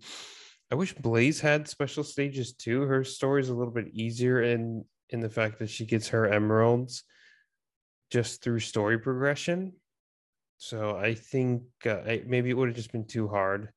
I 0.72 0.76
wish 0.76 0.94
Blaze 0.94 1.40
had 1.40 1.68
special 1.68 2.04
stages 2.04 2.54
too. 2.54 2.82
Her 2.82 3.04
story 3.04 3.42
is 3.42 3.50
a 3.50 3.54
little 3.54 3.74
bit 3.74 3.90
easier 3.94 4.42
in 4.44 4.86
in 5.10 5.20
the 5.20 5.30
fact 5.30 5.60
that 5.60 5.70
she 5.70 5.86
gets 5.86 6.08
her 6.10 6.28
emeralds 6.28 7.04
just 8.10 8.42
through 8.42 8.60
story 8.60 8.98
progression. 8.98 9.74
So 10.58 10.98
I 10.98 11.14
think 11.14 11.64
uh, 11.86 11.98
I, 12.08 12.24
maybe 12.26 12.50
it 12.50 12.58
would 12.58 12.70
have 12.70 12.76
just 12.76 12.92
been 12.92 13.06
too 13.06 13.28
hard 13.28 13.70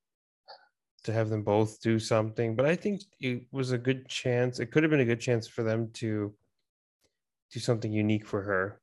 to 1.05 1.13
have 1.13 1.29
them 1.29 1.43
both 1.43 1.81
do 1.81 1.99
something. 1.99 2.57
But 2.57 2.67
I 2.67 2.77
think 2.77 3.03
it 3.21 3.47
was 3.51 3.73
a 3.73 3.79
good 3.79 4.09
chance. 4.09 4.59
It 4.59 4.71
could 4.71 4.83
have 4.83 4.91
been 4.91 5.01
a 5.01 5.05
good 5.05 5.21
chance 5.21 5.47
for 5.47 5.63
them 5.63 5.91
to 5.95 6.35
do 7.53 7.61
something 7.61 7.93
unique 7.93 8.27
for 8.27 8.43
her 8.43 8.81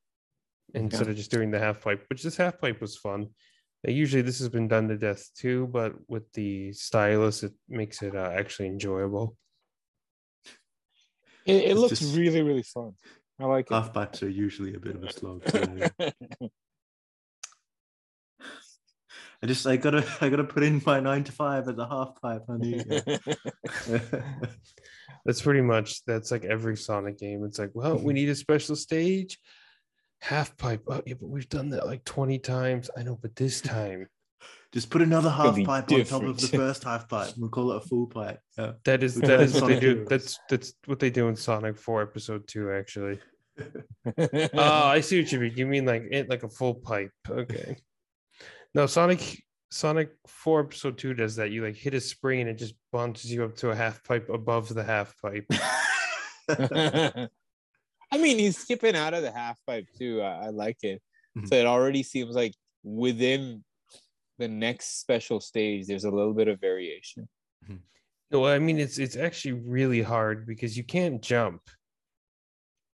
instead 0.74 1.08
of 1.08 1.16
just 1.16 1.32
doing 1.32 1.52
the 1.52 1.60
half 1.60 1.82
pipe, 1.82 2.06
which 2.10 2.24
this 2.24 2.38
half 2.38 2.60
pipe 2.60 2.82
was 2.82 2.98
fun. 2.98 3.28
Usually 3.86 4.22
this 4.22 4.40
has 4.40 4.48
been 4.50 4.68
done 4.70 4.88
to 4.88 4.98
death 4.98 5.30
too, 5.36 5.68
but 5.68 5.94
with 6.08 6.32
the 6.34 6.72
stylus, 6.72 7.44
it 7.44 7.52
makes 7.68 8.02
it 8.02 8.16
uh, 8.16 8.32
actually 8.34 8.68
enjoyable. 8.70 9.36
It, 11.46 11.72
it 11.72 11.78
looks 11.78 12.00
just- 12.00 12.16
really, 12.16 12.42
really 12.42 12.64
fun. 12.64 12.94
I 13.40 13.46
like 13.46 13.70
it. 13.70 13.74
half 13.74 13.94
pipes 13.94 14.24
are 14.24 14.30
usually 14.30 14.76
a 14.76 14.80
bit 14.80 14.96
of 14.96 15.04
a 15.04 15.12
slog. 15.12 15.44
too. 15.46 15.82
I 19.42 19.46
just 19.46 19.68
I 19.68 19.76
gotta 19.76 20.06
I 20.22 20.30
gotta 20.30 20.46
put 20.46 20.64
in 20.64 20.82
my 20.86 21.02
nine 21.02 21.26
to 21.26 21.34
five 21.34 21.68
as 21.68 21.78
a 21.78 21.86
half 21.86 22.22
pipe, 22.22 22.44
honey. 22.48 22.82
That's 25.26 25.42
pretty 25.42 25.62
much 25.62 26.04
that's 26.06 26.32
like 26.32 26.46
every 26.46 26.76
Sonic 26.78 27.18
game. 27.18 27.44
It's 27.44 27.60
like, 27.60 27.72
well, 27.74 27.98
we 27.98 28.14
need 28.20 28.30
a 28.30 28.36
special 28.36 28.76
stage, 28.76 29.40
half 30.24 30.58
pipe. 30.58 30.82
Oh, 30.88 31.02
yeah, 31.06 31.16
but 31.20 31.30
we've 31.30 31.50
done 31.50 31.70
that 31.70 31.86
like 31.86 32.04
20 32.06 32.40
times. 32.40 32.90
I 32.98 33.04
know, 33.04 33.20
but 33.22 33.36
this 33.36 33.62
time 33.62 34.08
just 34.74 34.90
put 34.90 35.04
another 35.04 35.30
half 35.30 35.56
be 35.56 35.66
pipe 35.66 35.92
on 35.92 36.04
top 36.04 36.24
of 36.24 36.40
the 36.40 36.48
first 36.48 36.84
half 36.84 37.08
pipe. 37.08 37.34
We'll 37.38 37.50
call 37.50 37.72
it 37.74 37.78
a 37.78 37.82
full 37.82 38.08
pipe. 38.08 38.40
Yeah. 38.58 38.72
that 38.86 39.04
is 39.04 39.16
Which 39.18 39.28
that 39.28 39.40
is 39.42 39.56
is 39.56 39.62
what 39.62 39.68
they 39.68 39.80
do. 39.80 40.06
That's 40.10 40.40
that's 40.50 40.74
what 40.86 41.00
they 41.00 41.12
do 41.12 41.28
in 41.28 41.36
Sonic 41.36 41.78
4 41.78 42.02
episode 42.02 42.48
2, 42.48 42.72
actually. 42.72 43.20
Oh, 44.56 44.88
I 44.88 45.00
see 45.02 45.22
what 45.22 45.32
you 45.32 45.40
mean. 45.40 45.54
You 45.56 45.68
mean 45.68 45.86
like 45.86 46.06
it 46.10 46.28
like 46.28 46.42
a 46.42 46.50
full 46.50 46.74
pipe. 46.74 47.12
Okay. 47.30 47.78
No, 48.74 48.88
Sonic 48.88 49.44
Sonic 49.70 50.10
4 50.26 50.62
episode 50.62 50.98
2 50.98 51.14
does 51.14 51.36
that. 51.36 51.52
You 51.52 51.64
like 51.64 51.76
hit 51.76 51.94
a 51.94 52.02
spring 52.02 52.42
and 52.42 52.50
it 52.50 52.58
just 52.58 52.74
bounces 52.92 53.32
you 53.32 53.44
up 53.44 53.56
to 53.58 53.70
a 53.70 53.76
half 53.76 54.04
pipe 54.04 54.30
above 54.30 54.74
the 54.74 54.84
half 54.84 55.16
pipe. 55.22 55.46
I 58.12 58.18
mean, 58.18 58.38
he's 58.40 58.58
skipping 58.58 58.96
out 58.96 59.14
of 59.14 59.24
the 59.24 59.32
half 59.32 59.60
pipe 59.66 59.88
too. 59.98 60.22
I, 60.22 60.46
I 60.46 60.50
like 60.50 60.78
it. 60.84 61.02
Mhm. 61.38 61.48
So 61.48 61.56
it 61.56 61.66
already 61.66 62.04
seems 62.04 62.36
like 62.36 62.54
within 62.84 63.64
the 64.38 64.48
next 64.48 65.00
special 65.02 65.40
stage, 65.40 65.88
there's 65.88 66.04
a 66.06 66.12
little 66.12 66.34
bit 66.34 66.48
of 66.48 66.60
variation. 66.60 67.28
No, 68.32 68.46
I 68.48 68.58
mean 68.58 68.80
it's 68.80 68.98
it's 68.98 69.16
actually 69.16 69.52
really 69.62 70.02
hard 70.02 70.48
because 70.48 70.76
you 70.76 70.84
can't 70.84 71.22
jump 71.22 71.62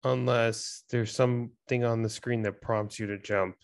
unless 0.05 0.85
there's 0.91 1.13
something 1.15 1.83
on 1.85 2.03
the 2.03 2.09
screen 2.09 2.43
that 2.43 2.61
prompts 2.61 2.99
you 3.01 3.07
to 3.07 3.19
jump. 3.19 3.57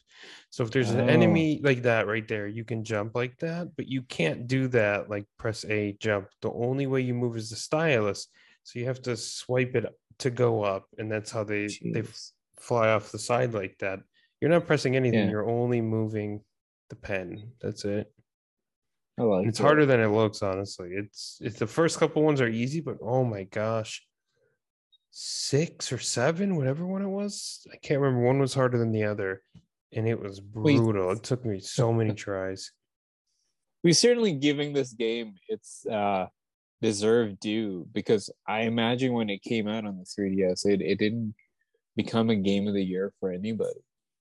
So 0.50 0.64
if 0.64 0.70
there's 0.70 0.90
an 0.90 1.00
Oh. 1.00 1.07
enemy 1.07 1.61
like 1.62 1.83
that 1.83 2.07
right 2.07 2.26
there, 2.26 2.48
you 2.48 2.64
can 2.64 2.83
jump 2.83 3.14
like 3.14 3.38
that, 3.38 3.76
but 3.76 3.87
you 3.87 4.03
can't 4.03 4.46
do 4.46 4.66
that 4.68 5.09
like 5.11 5.26
press 5.38 5.64
A 5.66 5.92
jump. 6.00 6.29
The 6.42 6.50
only 6.53 6.87
way 6.87 7.03
you 7.03 7.14
move 7.14 7.37
is 7.37 7.50
the 7.50 7.57
stylus. 7.57 8.29
So 8.64 8.79
you 8.79 8.87
have 8.87 9.03
to 9.03 9.16
swipe 9.16 9.74
it 9.76 9.87
to 10.20 10.30
go 10.30 10.62
up, 10.62 10.87
and 10.98 11.11
that's 11.11 11.30
how 11.30 11.44
they 11.44 11.68
they 11.92 12.02
fly 12.59 12.90
off 12.90 13.12
the 13.12 13.18
side 13.18 13.54
like 13.54 13.76
that. 13.80 14.00
You're 14.40 14.50
not 14.50 14.66
pressing 14.66 14.96
anything, 14.96 15.24
Yeah. 15.24 15.30
you're 15.30 15.48
only 15.50 15.80
moving 15.80 16.42
the 16.88 16.96
pen. 16.96 17.52
That's 17.61 17.85
it. 17.85 18.12
I 19.18 19.22
like 19.22 19.46
It's 19.46 19.61
it. 19.61 19.62
harder 19.62 19.85
than 19.87 20.00
it 20.00 20.09
looks, 20.09 20.42
honestly. 20.42 20.90
It's 20.92 21.38
it's 21.42 21.59
the 21.59 21.66
first 21.66 21.98
couple 21.98 22.22
ones 22.22 22.40
are 22.40 22.48
easy, 22.48 22.80
but 22.80 22.96
oh 23.02 23.24
my 23.24 23.44
gosh. 23.44 24.06
Six 25.11 25.92
or 25.92 25.98
seven, 25.98 26.56
whatever 26.56 26.87
one 26.87 27.02
it 27.02 27.09
was. 27.09 27.66
I 27.72 27.76
can't 27.76 28.00
remember. 28.00 28.24
One 28.24 28.38
was 28.38 28.54
harder 28.54 28.78
than 28.78 28.92
the 28.92 29.04
other. 29.04 29.42
And 29.92 30.06
it 30.09 30.20
was 30.20 30.38
brutal. 30.38 31.11
It 31.11 31.24
took 31.24 31.44
me 31.44 31.59
so 31.59 31.92
many 31.92 32.14
tries. 32.14 32.70
We're 33.83 33.94
certainly 33.94 34.35
giving 34.35 34.72
this 34.72 34.92
game 34.92 35.35
its 35.48 35.85
uh, 35.87 36.26
deserved 36.82 37.40
due 37.40 37.86
because 37.92 38.30
I 38.46 38.60
imagine 38.62 39.12
when 39.12 39.30
it 39.30 39.42
came 39.42 39.68
out 39.68 39.84
on 39.84 39.98
the 39.98 40.04
3DS, 40.04 40.66
it, 40.66 40.80
it 40.80 40.98
didn't 40.98 41.34
become 41.96 42.30
a 42.30 42.36
game 42.36 42.66
of 42.68 42.74
the 42.74 42.82
year 42.84 43.12
for 43.20 43.30
anybody. 43.30 43.80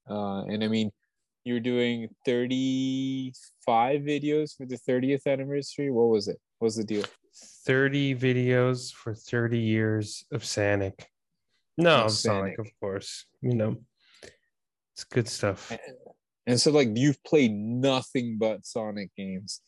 Uh, 0.10 0.44
and 0.44 0.64
I 0.64 0.68
mean, 0.68 0.92
you're 1.44 1.60
doing 1.60 2.10
35 2.26 4.02
videos 4.02 4.56
for 4.58 4.66
the 4.66 4.78
30th 4.78 5.26
anniversary. 5.26 5.90
What 5.90 6.10
was 6.10 6.28
it? 6.28 6.38
What 6.60 6.68
was 6.68 6.76
the 6.76 6.84
deal? 6.84 7.06
30 7.66 8.16
videos 8.16 8.92
for 8.94 9.14
30 9.14 9.60
years 9.60 10.26
of 10.32 10.44
Sonic. 10.44 11.08
No, 11.78 12.06
Of 12.06 12.12
Sonic, 12.12 12.56
Sonic. 12.56 12.60
of 12.60 12.80
course. 12.82 13.26
You 13.42 13.56
know, 13.56 13.78
it's 14.94 15.06
good 15.06 15.30
stuff. 15.30 15.72
And 16.46 16.60
so, 16.60 16.72
like, 16.72 16.90
you've 16.96 17.24
played 17.24 17.54
nothing 17.54 18.38
but 18.38 18.66
Sonic 18.66 19.12
games. 19.16 19.62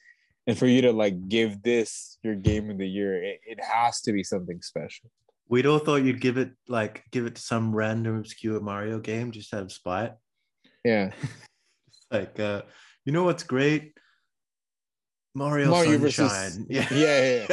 And 0.47 0.58
for 0.58 0.65
you 0.67 0.82
to 0.84 0.91
like 0.91 1.30
give 1.30 1.62
this 1.62 2.17
your 2.23 2.36
game 2.36 2.69
of 2.69 2.77
the 2.77 2.88
year, 2.88 3.23
it, 3.23 3.41
it 3.45 3.60
has 3.63 4.01
to 4.01 4.12
be 4.12 4.23
something 4.23 4.62
special. 4.62 5.10
We'd 5.47 5.65
all 5.65 5.80
thought 5.80 6.04
you'd 6.04 6.21
give 6.21 6.38
it 6.38 6.51
like 6.67 7.04
give 7.12 7.25
it 7.25 7.36
to 7.36 7.41
some 7.41 7.75
random 7.75 8.17
obscure 8.17 8.60
Mario 8.60 8.99
game 8.99 9.32
just 9.32 9.54
out 9.54 9.63
of 9.63 9.71
spite. 9.71 10.13
Yeah. 10.84 11.12
Like 12.12 12.38
uh 12.41 12.63
you 13.06 13.13
know 13.13 13.23
what's 13.23 13.43
great? 13.43 13.93
Mario, 15.34 15.69
Mario 15.69 15.97
versus- 15.97 16.30
Sunshine. 16.32 16.65
Yeah. 16.69 16.88
Yeah, 16.93 17.47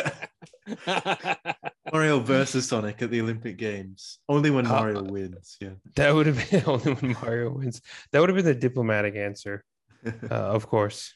yeah, 0.77 1.35
Mario 1.93 2.19
versus 2.21 2.67
Sonic 2.69 3.01
at 3.03 3.11
the 3.11 3.21
Olympic 3.21 3.57
Games. 3.57 4.19
Only 4.29 4.51
when 4.51 4.67
Uh, 4.67 4.71
Mario 4.71 5.03
wins. 5.05 5.57
Yeah. 5.61 5.75
That 5.95 6.13
would 6.15 6.27
have 6.27 6.51
been 6.51 6.65
only 6.67 6.93
when 6.95 7.13
Mario 7.23 7.51
wins. 7.51 7.81
That 8.11 8.21
would 8.21 8.29
have 8.31 8.37
been 8.37 8.45
the 8.45 8.55
diplomatic 8.55 9.15
answer, 9.15 9.63
uh, 10.05 10.35
of 10.35 10.67
course. 10.67 11.15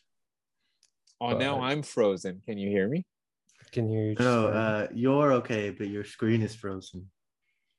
Oh, 1.22 1.38
now 1.38 1.60
I'm 1.60 1.82
frozen. 1.82 2.40
Can 2.46 2.58
you 2.58 2.68
hear 2.68 2.88
me? 2.88 3.04
Can 3.70 3.88
you. 3.88 4.14
no, 4.18 4.48
uh, 4.48 4.86
you're 4.92 5.32
okay, 5.34 5.70
but 5.70 5.88
your 5.88 6.04
screen 6.04 6.42
is 6.42 6.54
frozen. 6.54 7.08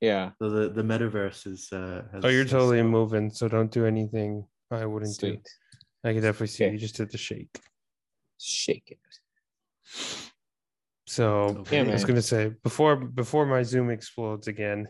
Yeah. 0.02 0.32
So 0.40 0.50
the, 0.50 0.70
the 0.70 0.82
metaverse 0.82 1.46
is. 1.48 1.70
Uh, 1.72 2.04
has, 2.12 2.26
oh, 2.26 2.30
you're 2.30 2.44
has- 2.44 2.52
totally 2.52 2.82
moving, 2.82 3.30
so 3.30 3.48
don't 3.48 3.72
do 3.72 3.86
anything 3.86 4.46
I 4.72 4.86
wouldn't 4.86 5.18
do. 5.20 5.34
Sweet. 5.34 5.48
I 6.04 6.14
can 6.14 6.22
definitely 6.22 6.48
see 6.48 6.66
Okay. 6.66 6.74
you 6.74 6.80
just 6.80 6.96
did 6.96 7.12
the 7.12 7.18
shake. 7.18 7.60
Shake 8.40 8.88
it. 8.88 9.00
So 11.08 11.26
Okay. 11.60 11.80
I 11.80 11.84
was 11.84 12.06
gonna 12.06 12.22
say 12.22 12.52
before 12.64 12.96
before 12.96 13.46
my 13.46 13.62
Zoom 13.64 13.90
explodes 13.90 14.48
again. 14.48 14.88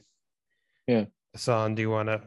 Yeah. 0.87 1.05
Hassan, 1.33 1.75
do 1.75 1.81
you 1.81 1.89
want 1.89 2.09
to 2.09 2.21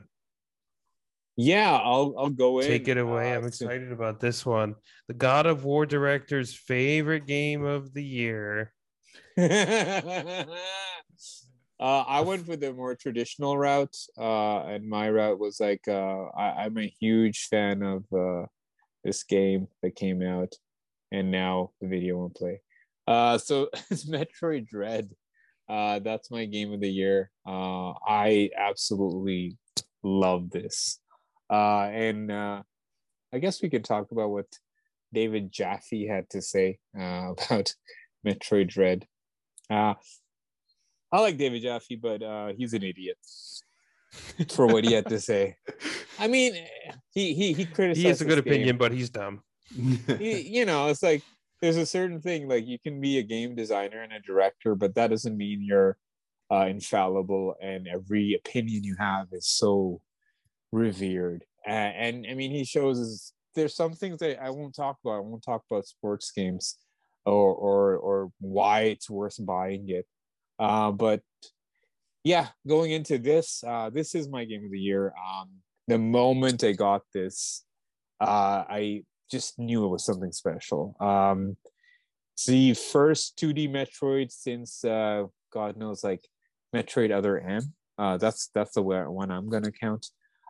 Yeah, 1.37 1.77
I'll 1.77 2.15
I'll 2.19 2.31
go 2.31 2.61
in. 2.61 2.67
take 2.67 2.89
it 2.89 2.97
away? 2.97 3.33
uh, 3.33 3.37
I'm 3.37 3.47
excited 3.47 3.93
about 3.93 4.21
this 4.21 4.47
one. 4.47 4.75
The 5.09 5.15
God 5.15 5.47
of 5.47 5.65
War 5.65 5.85
director's 5.85 6.55
favorite 6.55 7.27
game 7.27 7.65
of 7.65 7.93
the 7.93 8.05
year. 8.05 8.73
uh, 9.39 10.45
I 11.79 12.23
went 12.23 12.49
with 12.49 12.61
the 12.61 12.73
more 12.73 12.95
traditional 12.95 13.59
route, 13.59 13.97
uh, 14.19 14.61
and 14.63 14.89
my 14.89 15.11
route 15.11 15.39
was 15.39 15.61
like 15.61 15.87
uh, 15.89 16.25
I, 16.37 16.65
I'm 16.65 16.79
a 16.79 16.93
huge 17.01 17.49
fan 17.51 17.83
of 17.83 18.05
uh, 18.13 18.47
this 19.05 19.23
game 19.25 19.69
that 19.83 19.95
came 19.95 20.23
out, 20.23 20.55
and 21.13 21.31
now 21.31 21.73
the 21.83 21.89
video 21.89 22.17
won't 22.17 22.35
play. 22.35 22.63
Uh, 23.07 23.39
so 23.39 23.69
it's 23.91 24.09
Metroid 24.09 24.69
Dread. 24.69 25.11
Uh, 25.69 25.99
that's 25.99 26.31
my 26.31 26.45
game 26.45 26.73
of 26.73 26.81
the 26.81 26.91
year. 26.91 27.31
Uh, 27.47 27.91
I 28.07 28.51
absolutely 28.57 29.59
love 30.03 30.51
this, 30.51 31.01
uh, 31.51 31.89
and 31.93 32.31
uh, 32.31 32.63
I 33.33 33.39
guess 33.39 33.63
we 33.63 33.71
could 33.71 33.85
talk 33.85 34.13
about 34.13 34.31
what 34.31 34.47
David 35.13 35.53
Jaffe 35.53 36.07
had 36.07 36.29
to 36.31 36.43
say 36.43 36.79
uh, 36.99 37.33
about 37.39 37.75
Metroid 38.27 38.69
Dread. 38.69 39.07
Uh, 39.71 39.95
I 41.13 41.21
like 41.21 41.39
David 41.39 41.63
Jaffe, 41.63 41.97
but 41.97 42.23
uh, 42.23 42.53
he's 42.57 42.75
an 42.75 42.83
idiot 42.83 43.19
for 44.51 44.67
what 44.67 44.85
he 44.85 44.93
had 44.93 45.09
to 45.09 45.21
say. 45.21 45.57
I 46.19 46.29
mean, 46.29 46.55
he 47.13 47.35
he 47.35 47.53
he 47.53 47.65
criticized. 47.65 48.03
He 48.03 48.09
has 48.09 48.21
a 48.21 48.25
good 48.25 48.39
this 48.39 48.45
game. 48.45 48.53
opinion, 48.55 48.77
but 48.79 48.93
he's 48.93 49.11
dumb. 49.11 49.43
You, 49.77 50.37
you 50.37 50.65
know, 50.65 50.89
it's 50.89 51.03
like 51.03 51.23
there's 51.61 51.77
a 51.77 51.87
certain 51.87 52.21
thing 52.21 52.49
like 52.49 52.67
you 52.67 52.79
can 52.79 53.01
be 53.01 53.19
a 53.19 53.23
game 53.23 53.55
designer 53.55 54.03
and 54.03 54.13
a 54.13 54.21
director, 54.21 54.75
but 54.75 54.95
that 54.95 55.11
doesn't 55.11 55.37
mean 55.37 55.63
you're 55.63 55.97
uh, 56.51 56.67
infallible 56.67 57.55
and 57.61 57.89
every 57.89 58.35
opinion 58.35 58.85
you 58.85 58.97
have 58.99 59.27
is 59.33 59.49
so 59.49 60.01
revered. 60.77 61.45
And, 61.67 61.97
and 61.97 62.27
I 62.31 62.35
mean, 62.35 62.51
he 62.51 62.65
shows 62.65 63.33
there's 63.55 63.75
some 63.75 63.95
things 63.95 64.19
that 64.19 64.41
I 64.43 64.51
won't 64.51 64.75
talk 64.75 64.99
about. 65.03 65.17
I 65.17 65.21
won't 65.21 65.43
talk 65.43 65.63
about 65.71 65.87
sports 65.87 66.31
games 66.31 66.77
or 67.25 67.55
or 67.55 67.97
or 67.97 68.31
why 68.41 68.83
it's 68.83 69.11
worth 69.11 69.45
buying 69.45 69.89
it. 69.89 70.07
Uh, 70.59 70.93
but 70.93 71.23
yeah, 72.23 72.49
going 72.67 72.93
into 72.93 73.19
this, 73.19 73.65
uh, 73.67 73.91
this 73.91 74.15
is 74.15 74.29
my 74.29 74.45
game 74.45 74.65
of 74.65 74.71
the 74.71 74.79
year. 74.79 75.13
Um, 75.17 75.49
the 75.89 75.99
moment 75.99 76.65
I 76.65 76.73
got 76.73 77.03
this, 77.15 77.65
uh, 78.21 78.65
I 78.69 79.03
just 79.31 79.59
knew 79.59 79.85
it 79.85 79.89
was 79.89 80.05
something 80.05 80.33
special. 80.33 80.97
Um, 81.01 81.57
it's 82.35 82.47
the 82.47 82.75
first 82.75 83.39
2D 83.39 83.71
Metroid 83.71 84.31
since 84.31 84.85
uh, 84.85 85.25
God 85.53 85.77
knows, 85.77 86.05
like 86.05 86.27
Metroid 86.75 87.11
Other 87.11 87.39
M. 87.41 87.73
Uh, 87.99 88.19
that's 88.19 88.51
that's 88.55 88.75
the 88.75 88.83
one 88.83 89.31
I'm 89.31 89.49
gonna 89.49 89.73
count. 89.73 90.07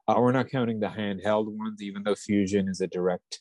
Uh, 0.09 0.15
we're 0.19 0.33
not 0.33 0.51
counting 0.51 0.79
the 0.79 0.89
handheld 0.89 1.47
ones, 1.49 1.83
even 1.83 2.03
though 2.03 2.15
Fusion 2.15 2.69
is 2.69 2.81
a 2.81 2.87
direct 2.87 3.41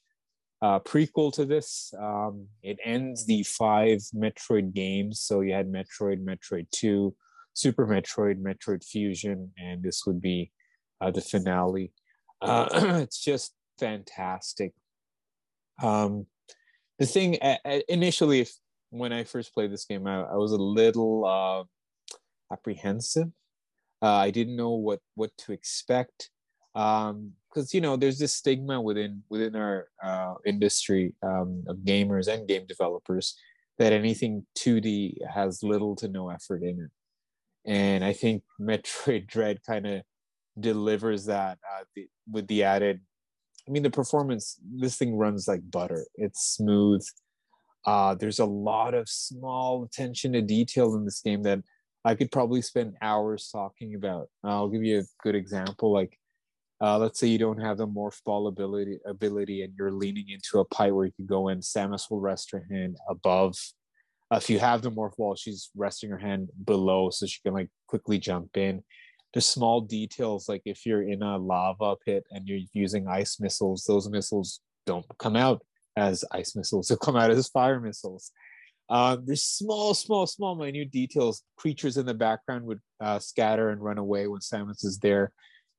uh, 0.61 0.79
prequel 0.79 1.31
to 1.33 1.45
this. 1.45 1.93
Um, 1.99 2.47
it 2.63 2.79
ends 2.83 3.25
the 3.25 3.43
five 3.43 3.99
Metroid 4.15 4.73
games. 4.73 5.21
So 5.21 5.41
you 5.41 5.53
had 5.53 5.71
Metroid, 5.71 6.23
Metroid 6.23 6.67
2, 6.71 7.15
Super 7.53 7.85
Metroid, 7.85 8.41
Metroid 8.41 8.83
Fusion, 8.83 9.51
and 9.57 9.83
this 9.83 10.05
would 10.07 10.21
be 10.21 10.51
uh, 11.01 11.11
the 11.11 11.21
finale. 11.21 11.91
Uh, 12.41 12.67
it's 13.01 13.23
just 13.23 13.53
fantastic. 13.79 14.73
Um, 15.83 16.25
the 16.97 17.05
thing 17.05 17.37
initially, 17.89 18.39
if, 18.39 18.53
when 18.89 19.11
I 19.11 19.23
first 19.23 19.53
played 19.53 19.71
this 19.71 19.85
game, 19.85 20.07
I, 20.07 20.21
I 20.21 20.35
was 20.35 20.51
a 20.51 20.57
little 20.57 21.25
uh, 21.25 22.53
apprehensive. 22.53 23.27
Uh, 24.01 24.15
I 24.15 24.31
didn't 24.31 24.55
know 24.55 24.71
what 24.71 24.99
what 25.15 25.31
to 25.39 25.51
expect 25.51 26.29
because 26.75 27.11
um, 27.11 27.65
you 27.71 27.79
know 27.79 27.95
there's 27.95 28.19
this 28.19 28.33
stigma 28.33 28.81
within 28.81 29.23
within 29.29 29.55
our 29.55 29.87
uh, 30.03 30.33
industry 30.45 31.13
um, 31.23 31.63
of 31.67 31.77
gamers 31.77 32.27
and 32.27 32.47
game 32.47 32.65
developers 32.67 33.35
that 33.77 33.93
anything 33.93 34.45
2D 34.57 35.15
has 35.33 35.63
little 35.63 35.95
to 35.95 36.09
no 36.09 36.29
effort 36.29 36.63
in 36.63 36.79
it, 36.79 37.71
and 37.71 38.03
I 38.03 38.11
think 38.11 38.43
Metroid 38.61 39.27
Dread 39.27 39.59
kind 39.65 39.87
of 39.87 40.01
delivers 40.59 41.25
that 41.25 41.57
uh, 41.73 41.83
the, 41.95 42.07
with 42.29 42.47
the 42.47 42.63
added. 42.63 42.99
I 43.67 43.71
mean, 43.71 43.83
the 43.83 43.89
performance. 43.89 44.59
This 44.77 44.97
thing 44.97 45.15
runs 45.15 45.47
like 45.47 45.71
butter. 45.71 46.05
It's 46.15 46.55
smooth. 46.55 47.03
Uh, 47.85 48.15
there's 48.15 48.39
a 48.39 48.45
lot 48.45 48.93
of 48.93 49.07
small 49.07 49.83
attention 49.83 50.33
to 50.33 50.41
detail 50.41 50.95
in 50.95 51.05
this 51.05 51.21
game 51.21 51.41
that 51.43 51.59
I 52.03 52.15
could 52.15 52.31
probably 52.31 52.61
spend 52.61 52.95
hours 53.01 53.49
talking 53.51 53.95
about. 53.95 54.27
I'll 54.43 54.69
give 54.69 54.83
you 54.83 54.99
a 54.99 55.03
good 55.23 55.35
example. 55.35 55.91
Like 55.91 56.19
uh, 56.81 56.97
let's 56.97 57.19
say 57.19 57.27
you 57.27 57.37
don't 57.37 57.61
have 57.61 57.77
the 57.77 57.87
morph 57.87 58.21
ball 58.23 58.47
ability 58.47 58.99
ability 59.05 59.63
and 59.63 59.73
you're 59.77 59.91
leaning 59.91 60.29
into 60.29 60.59
a 60.59 60.65
pipe 60.65 60.93
where 60.93 61.05
you 61.05 61.11
can 61.13 61.25
go 61.25 61.47
in 61.47 61.59
samus 61.59 62.09
will 62.09 62.19
rest 62.19 62.51
her 62.51 62.65
hand 62.69 62.97
above. 63.09 63.55
Uh, 64.31 64.37
if 64.37 64.49
you 64.49 64.59
have 64.59 64.81
the 64.81 64.91
morph 64.91 65.15
ball 65.17 65.35
she's 65.35 65.69
resting 65.75 66.09
her 66.09 66.17
hand 66.17 66.49
below 66.65 67.09
so 67.09 67.25
she 67.25 67.39
can 67.41 67.53
like 67.53 67.69
quickly 67.87 68.17
jump 68.17 68.57
in. 68.57 68.83
There's 69.33 69.45
small 69.45 69.81
details 69.81 70.49
like 70.49 70.61
if 70.65 70.85
you're 70.85 71.03
in 71.03 71.21
a 71.21 71.37
lava 71.37 71.95
pit 72.05 72.23
and 72.31 72.47
you're 72.47 72.65
using 72.73 73.07
ice 73.07 73.39
missiles 73.39 73.85
those 73.87 74.09
missiles 74.09 74.59
don't 74.85 75.05
come 75.17 75.35
out 75.35 75.61
as 75.97 76.25
ice 76.31 76.55
missiles 76.55 76.87
they'll 76.87 76.97
come 76.97 77.15
out 77.15 77.31
as 77.31 77.47
fire 77.47 77.79
missiles. 77.79 78.31
Uh, 78.89 79.17
there's 79.23 79.43
small 79.43 79.93
small 79.93 80.27
small 80.27 80.55
minute 80.55 80.91
details. 80.91 81.41
Creatures 81.55 81.95
in 81.95 82.05
the 82.05 82.13
background 82.13 82.65
would 82.65 82.81
uh, 82.99 83.17
scatter 83.17 83.69
and 83.69 83.81
run 83.81 83.97
away 83.97 84.27
when 84.27 84.41
samus 84.41 84.83
is 84.83 84.99
there 84.99 85.31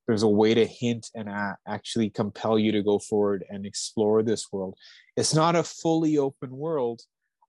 there's 0.06 0.22
a 0.22 0.28
way 0.28 0.54
to 0.54 0.64
hint 0.64 1.10
and 1.14 1.28
actually 1.66 2.10
compel 2.10 2.58
you 2.58 2.72
to 2.72 2.82
go 2.82 2.98
forward 2.98 3.44
and 3.48 3.66
explore 3.66 4.22
this 4.22 4.46
world. 4.52 4.76
It's 5.16 5.34
not 5.34 5.56
a 5.56 5.62
fully 5.62 6.18
open 6.18 6.50
world 6.56 7.02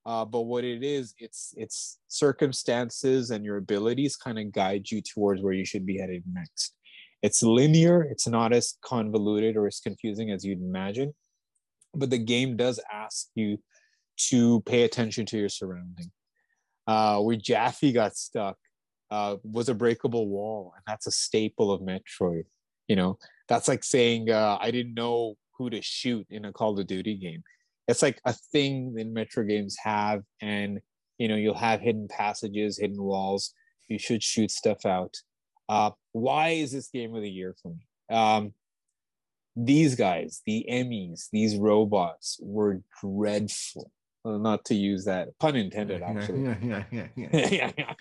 uh, 0.08 0.24
but 0.24 0.42
what 0.42 0.64
it 0.64 0.82
is 0.82 1.14
it's 1.18 1.52
it's 1.58 1.98
circumstances 2.08 3.30
and 3.30 3.44
your 3.44 3.58
abilities 3.58 4.16
kind 4.16 4.38
of 4.38 4.50
guide 4.50 4.90
you 4.90 5.02
towards 5.02 5.42
where 5.42 5.52
you 5.52 5.66
should 5.66 5.84
be 5.84 5.98
headed 5.98 6.22
next. 6.32 6.74
It's 7.22 7.42
linear 7.42 8.02
it's 8.02 8.26
not 8.26 8.54
as 8.54 8.78
convoluted 8.80 9.54
or 9.54 9.66
as 9.66 9.80
confusing 9.80 10.30
as 10.30 10.46
you'd 10.46 10.62
imagine 10.62 11.12
but 11.94 12.08
the 12.08 12.18
game 12.18 12.56
does 12.56 12.80
ask 12.90 13.28
you 13.34 13.58
to 14.30 14.62
pay 14.62 14.84
attention 14.84 15.26
to 15.26 15.38
your 15.38 15.48
surrounding. 15.50 16.10
Uh, 16.86 17.18
where 17.20 17.36
Jaffe 17.36 17.92
got 17.92 18.16
stuck 18.16 18.56
uh, 19.10 19.36
was 19.42 19.68
a 19.68 19.74
breakable 19.74 20.28
wall, 20.28 20.72
and 20.76 20.82
that's 20.86 21.06
a 21.06 21.10
staple 21.10 21.72
of 21.72 21.80
Metroid. 21.80 22.44
You 22.88 22.96
know, 22.96 23.18
that's 23.48 23.68
like 23.68 23.84
saying 23.84 24.30
uh, 24.30 24.58
I 24.60 24.70
didn't 24.70 24.94
know 24.94 25.36
who 25.56 25.70
to 25.70 25.82
shoot 25.82 26.26
in 26.30 26.44
a 26.44 26.52
Call 26.52 26.78
of 26.78 26.86
Duty 26.86 27.16
game. 27.16 27.42
It's 27.86 28.02
like 28.02 28.20
a 28.24 28.34
thing 28.52 28.94
that 28.94 29.06
Metro 29.06 29.44
games 29.44 29.76
have, 29.82 30.22
and 30.40 30.80
you 31.18 31.28
know, 31.28 31.36
you'll 31.36 31.54
have 31.54 31.80
hidden 31.80 32.08
passages, 32.08 32.78
hidden 32.78 33.02
walls. 33.02 33.54
You 33.88 33.98
should 33.98 34.22
shoot 34.22 34.50
stuff 34.50 34.84
out. 34.84 35.16
Uh, 35.68 35.90
why 36.12 36.50
is 36.50 36.72
this 36.72 36.88
game 36.88 37.14
of 37.14 37.22
the 37.22 37.30
year 37.30 37.54
for 37.62 37.68
me? 37.70 38.16
Um, 38.16 38.52
these 39.56 39.96
guys, 39.96 40.42
the 40.46 40.64
EMMIs, 40.70 41.28
these 41.32 41.56
robots 41.56 42.38
were 42.40 42.80
dreadful 43.02 43.90
Uh, 44.24 44.36
not 44.36 44.64
to 44.64 44.74
use 44.74 45.04
that 45.04 45.28
pun 45.38 45.54
intended, 45.54 46.02
actually. 46.02 46.42
Yeah, 46.42 46.56
yeah, 46.60 47.06
yeah, 47.16 47.28
yeah. 47.32 47.72
yeah. 47.78 47.94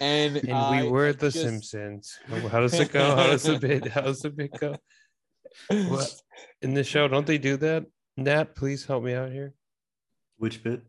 and 0.00 0.36
and 0.36 0.84
we 0.84 0.88
were 0.88 1.12
the 1.12 1.30
just... 1.30 1.44
Simpsons. 1.44 2.18
How 2.50 2.60
does 2.60 2.74
it 2.74 2.90
go? 2.90 3.04
How 3.16 3.26
does 3.26 3.42
the 3.42 3.58
bit? 3.58 3.86
How 3.88 4.00
does 4.02 4.22
the 4.22 4.30
bit 4.30 4.58
go? 4.58 4.76
What 5.68 6.14
in 6.62 6.74
the 6.74 6.84
show? 6.84 7.06
Don't 7.06 7.26
they 7.26 7.38
do 7.38 7.56
that? 7.58 7.84
Nat, 8.16 8.54
please 8.54 8.86
help 8.86 9.04
me 9.04 9.14
out 9.14 9.30
here. 9.30 9.54
Which 10.38 10.62
bit? 10.62 10.82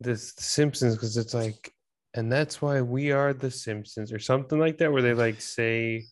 This 0.00 0.32
Simpsons, 0.38 0.94
because 0.94 1.16
it's 1.16 1.34
like, 1.34 1.72
and 2.14 2.32
that's 2.32 2.62
why 2.62 2.80
we 2.80 3.12
are 3.12 3.34
the 3.34 3.50
Simpsons, 3.50 4.12
or 4.12 4.18
something 4.18 4.58
like 4.58 4.78
that, 4.78 4.92
where 4.92 5.02
they 5.02 5.14
like 5.14 5.40
say, 5.40 6.04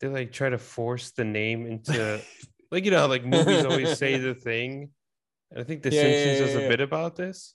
they 0.00 0.08
like 0.08 0.32
try 0.32 0.48
to 0.48 0.58
force 0.58 1.10
the 1.10 1.24
name 1.24 1.66
into 1.66 2.20
like 2.70 2.84
you 2.84 2.90
know, 2.90 2.98
how 2.98 3.06
like 3.06 3.24
movies 3.24 3.64
always 3.64 3.98
say 3.98 4.18
the 4.18 4.34
thing. 4.34 4.90
I 5.56 5.62
think 5.62 5.82
The 5.82 5.92
yeah, 5.92 6.02
Simpsons 6.02 6.24
yeah, 6.24 6.32
yeah, 6.32 6.54
does 6.54 6.54
a 6.56 6.68
bit 6.68 6.80
about 6.80 7.16
this. 7.16 7.54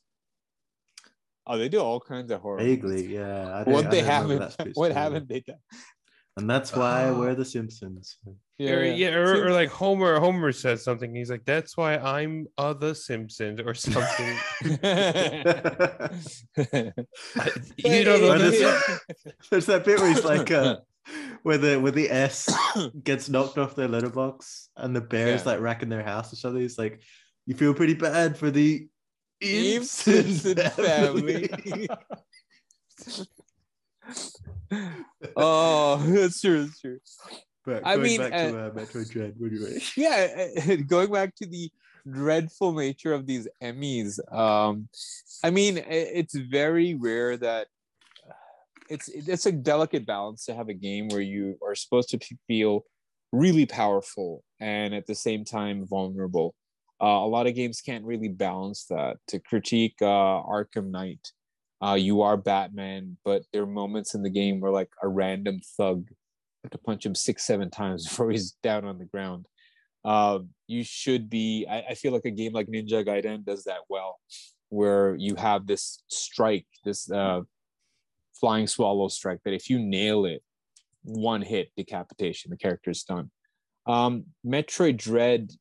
Oh, 1.45 1.57
they 1.57 1.69
do 1.69 1.79
all 1.79 1.99
kinds 1.99 2.31
of 2.31 2.41
horror. 2.41 2.59
Vaguely, 2.59 3.07
yeah. 3.07 3.63
what 3.63 3.89
they 3.89 4.01
haven't, 4.01 4.55
what 4.75 4.91
haven't 4.91 5.27
they 5.27 5.41
done? 5.41 5.57
And 6.37 6.49
that's 6.49 6.73
why 6.75 7.09
uh, 7.09 7.13
we're 7.17 7.35
The 7.35 7.45
Simpsons. 7.45 8.17
Yeah, 8.57 8.73
or, 8.73 8.83
yeah, 8.83 9.15
or, 9.15 9.47
or, 9.47 9.51
like 9.51 9.69
Homer. 9.69 10.19
Homer 10.19 10.51
says 10.51 10.83
something. 10.83 11.15
He's 11.15 11.31
like, 11.31 11.45
"That's 11.45 11.75
why 11.75 11.97
I'm 11.97 12.45
uh, 12.59 12.73
the 12.73 12.93
Simpsons" 12.93 13.59
or 13.59 13.73
something. 13.73 14.37
you 17.75 18.05
know, 18.05 18.37
there's, 18.37 18.99
there's 19.49 19.65
that 19.65 19.83
bit 19.83 19.99
where 19.99 20.09
he's 20.09 20.23
like, 20.23 20.51
uh, 20.51 20.77
where 21.43 21.57
the 21.57 21.79
where 21.79 21.91
the 21.91 22.09
S 22.09 22.53
gets 23.03 23.29
knocked 23.29 23.57
off 23.57 23.75
their 23.75 23.87
letterbox 23.87 24.69
and 24.77 24.95
the 24.95 25.01
bears 25.01 25.41
yeah. 25.41 25.53
like 25.53 25.61
wrecking 25.61 25.89
their 25.89 26.03
house 26.03 26.31
or 26.31 26.35
something. 26.35 26.63
It's 26.63 26.77
like 26.77 27.01
you 27.45 27.55
feel 27.55 27.73
pretty 27.73 27.95
bad 27.95 28.37
for 28.37 28.51
the 28.51 28.87
Simpson 29.41 30.55
family. 30.69 31.49
oh, 35.35 35.97
that's 36.07 36.41
true. 36.41 36.65
That's 36.65 36.79
true. 36.79 36.99
But 37.65 37.81
I 37.85 37.97
mean, 37.97 38.19
back 38.19 38.33
uh, 38.33 38.51
to 38.51 38.65
uh, 38.65 38.69
Metroid 38.71 39.11
Dread. 39.11 39.33
What 39.37 39.51
you 39.51 39.79
Yeah, 39.97 40.75
going 40.87 41.11
back 41.11 41.35
to 41.35 41.45
the 41.45 41.71
dreadful 42.09 42.73
nature 42.73 43.13
of 43.13 43.27
these 43.27 43.47
EMMIs. 43.61 44.19
Um, 44.33 44.89
I 45.43 45.51
mean, 45.51 45.83
it's 45.87 46.35
very 46.35 46.95
rare 46.95 47.37
that 47.37 47.67
it's 48.91 49.07
it's 49.07 49.45
a 49.45 49.51
delicate 49.51 50.05
balance 50.05 50.45
to 50.45 50.53
have 50.53 50.67
a 50.67 50.73
game 50.73 51.07
where 51.07 51.21
you 51.21 51.57
are 51.65 51.75
supposed 51.75 52.09
to 52.09 52.19
feel 52.47 52.83
really 53.31 53.65
powerful 53.65 54.43
and 54.59 54.93
at 54.93 55.07
the 55.07 55.15
same 55.15 55.45
time 55.45 55.87
vulnerable. 55.87 56.53
Uh, 57.01 57.25
a 57.25 57.27
lot 57.27 57.47
of 57.47 57.55
games 57.55 57.81
can't 57.81 58.05
really 58.05 58.27
balance 58.27 58.85
that. 58.89 59.17
To 59.29 59.39
critique 59.39 59.95
uh, 60.01 60.43
Arkham 60.43 60.91
Knight, 60.91 61.31
uh, 61.83 61.95
you 61.95 62.21
are 62.21 62.37
Batman, 62.37 63.17
but 63.23 63.43
there 63.51 63.63
are 63.63 63.67
moments 63.67 64.13
in 64.13 64.21
the 64.21 64.29
game 64.29 64.59
where 64.59 64.71
like 64.71 64.89
a 65.01 65.07
random 65.07 65.61
thug 65.77 66.09
to 66.69 66.77
punch 66.77 67.05
him 67.05 67.15
six, 67.15 67.43
seven 67.43 67.71
times 67.71 68.07
before 68.07 68.29
he's 68.29 68.51
down 68.61 68.85
on 68.85 68.99
the 68.99 69.05
ground. 69.05 69.47
Uh, 70.03 70.39
you 70.67 70.83
should 70.83 71.29
be. 71.29 71.65
I, 71.69 71.81
I 71.91 71.93
feel 71.95 72.11
like 72.11 72.25
a 72.25 72.31
game 72.31 72.53
like 72.53 72.67
Ninja 72.67 73.05
Gaiden 73.05 73.45
does 73.45 73.63
that 73.63 73.81
well, 73.87 74.19
where 74.69 75.15
you 75.15 75.35
have 75.35 75.65
this 75.65 76.03
strike, 76.07 76.65
this 76.83 77.09
uh, 77.09 77.41
flying 78.41 78.67
swallow 78.67 79.07
strike 79.07 79.39
that 79.45 79.53
if 79.53 79.69
you 79.69 79.79
nail 79.79 80.25
it, 80.25 80.43
one 81.03 81.41
hit 81.41 81.71
decapitation, 81.77 82.49
the 82.51 82.57
character 82.57 82.89
is 82.89 83.03
done. 83.03 83.31
Um, 83.87 84.25
Metroid 84.45 84.97
Dread 84.97 85.51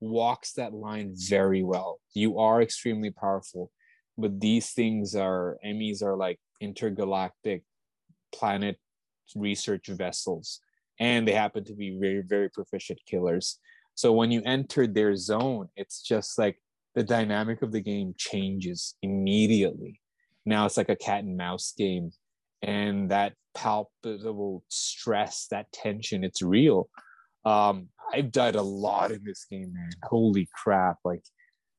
walks 0.00 0.52
that 0.52 0.74
line 0.74 1.14
very 1.16 1.62
well. 1.62 2.00
You 2.14 2.38
are 2.38 2.62
extremely 2.62 3.10
powerful, 3.10 3.70
but 4.16 4.40
these 4.40 4.70
things 4.70 5.16
are 5.16 5.58
EMMIs 5.66 6.02
are 6.02 6.16
like 6.16 6.38
intergalactic 6.60 7.62
planet 8.32 8.78
research 9.34 9.88
vessels, 9.88 10.60
and 11.00 11.26
they 11.26 11.32
happen 11.32 11.64
to 11.64 11.74
be 11.74 11.98
very, 11.98 12.22
very 12.22 12.50
proficient 12.50 13.00
killers. 13.06 13.58
So 13.94 14.12
when 14.12 14.30
you 14.30 14.42
enter 14.44 14.86
their 14.86 15.16
zone, 15.16 15.68
it's 15.76 16.02
just 16.02 16.38
like 16.38 16.58
the 16.94 17.02
dynamic 17.02 17.62
of 17.62 17.72
the 17.72 17.80
game 17.80 18.14
changes 18.16 18.96
immediately 19.02 20.01
now 20.44 20.66
it's 20.66 20.76
like 20.76 20.88
a 20.88 20.96
cat 20.96 21.24
and 21.24 21.36
mouse 21.36 21.72
game. 21.76 22.10
And 22.62 23.10
that 23.10 23.34
palpable 23.54 24.64
stress 24.68 25.46
that 25.50 25.70
tension 25.72 26.24
it's 26.24 26.42
real. 26.42 26.88
Um 27.44 27.88
i've 28.12 28.30
died 28.32 28.56
a 28.56 28.62
lot 28.62 29.10
in 29.10 29.22
this 29.24 29.44
game 29.50 29.72
man. 29.72 29.90
Holy 30.04 30.48
crap. 30.62 30.98
Like 31.04 31.22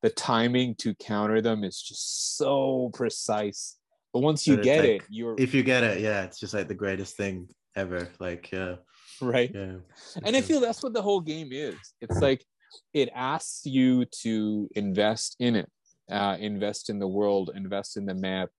the 0.02 0.10
timing 0.10 0.76
to 0.76 0.94
counter 0.96 1.42
them 1.42 1.64
is 1.64 1.82
just 1.82 2.38
so 2.38 2.92
precise. 2.94 3.78
But 4.12 4.20
once 4.20 4.46
you 4.46 4.58
get 4.58 4.82
like, 4.82 4.90
it 4.90 5.02
you're 5.10 5.36
If 5.40 5.54
you 5.54 5.64
get 5.64 5.84
it, 5.84 6.02
yeah, 6.02 6.24
it's 6.24 6.40
just 6.40 6.54
like 6.54 6.68
the 6.68 6.76
greatest 6.76 7.18
thing 7.18 7.48
ever. 7.76 8.10
Like, 8.20 8.50
uh, 8.54 8.76
right. 9.22 9.50
Yeah. 9.54 9.78
and 10.24 10.36
i 10.36 10.42
feel 10.42 10.60
that's 10.60 10.84
what 10.84 10.94
the 10.94 11.02
whole 11.02 11.22
game 11.22 11.50
is. 11.52 11.76
It's 12.02 12.20
like 12.20 12.46
it 12.94 13.10
asks 13.16 13.66
you 13.66 14.06
to 14.22 14.70
invest 14.76 15.36
in 15.40 15.56
it 15.56 15.70
uh, 16.14 16.38
invest 16.40 16.90
in 16.90 17.00
the 17.00 17.08
world 17.08 17.52
invest 17.56 17.98
in 17.98 18.06
the 18.06 18.14
map 18.14 18.50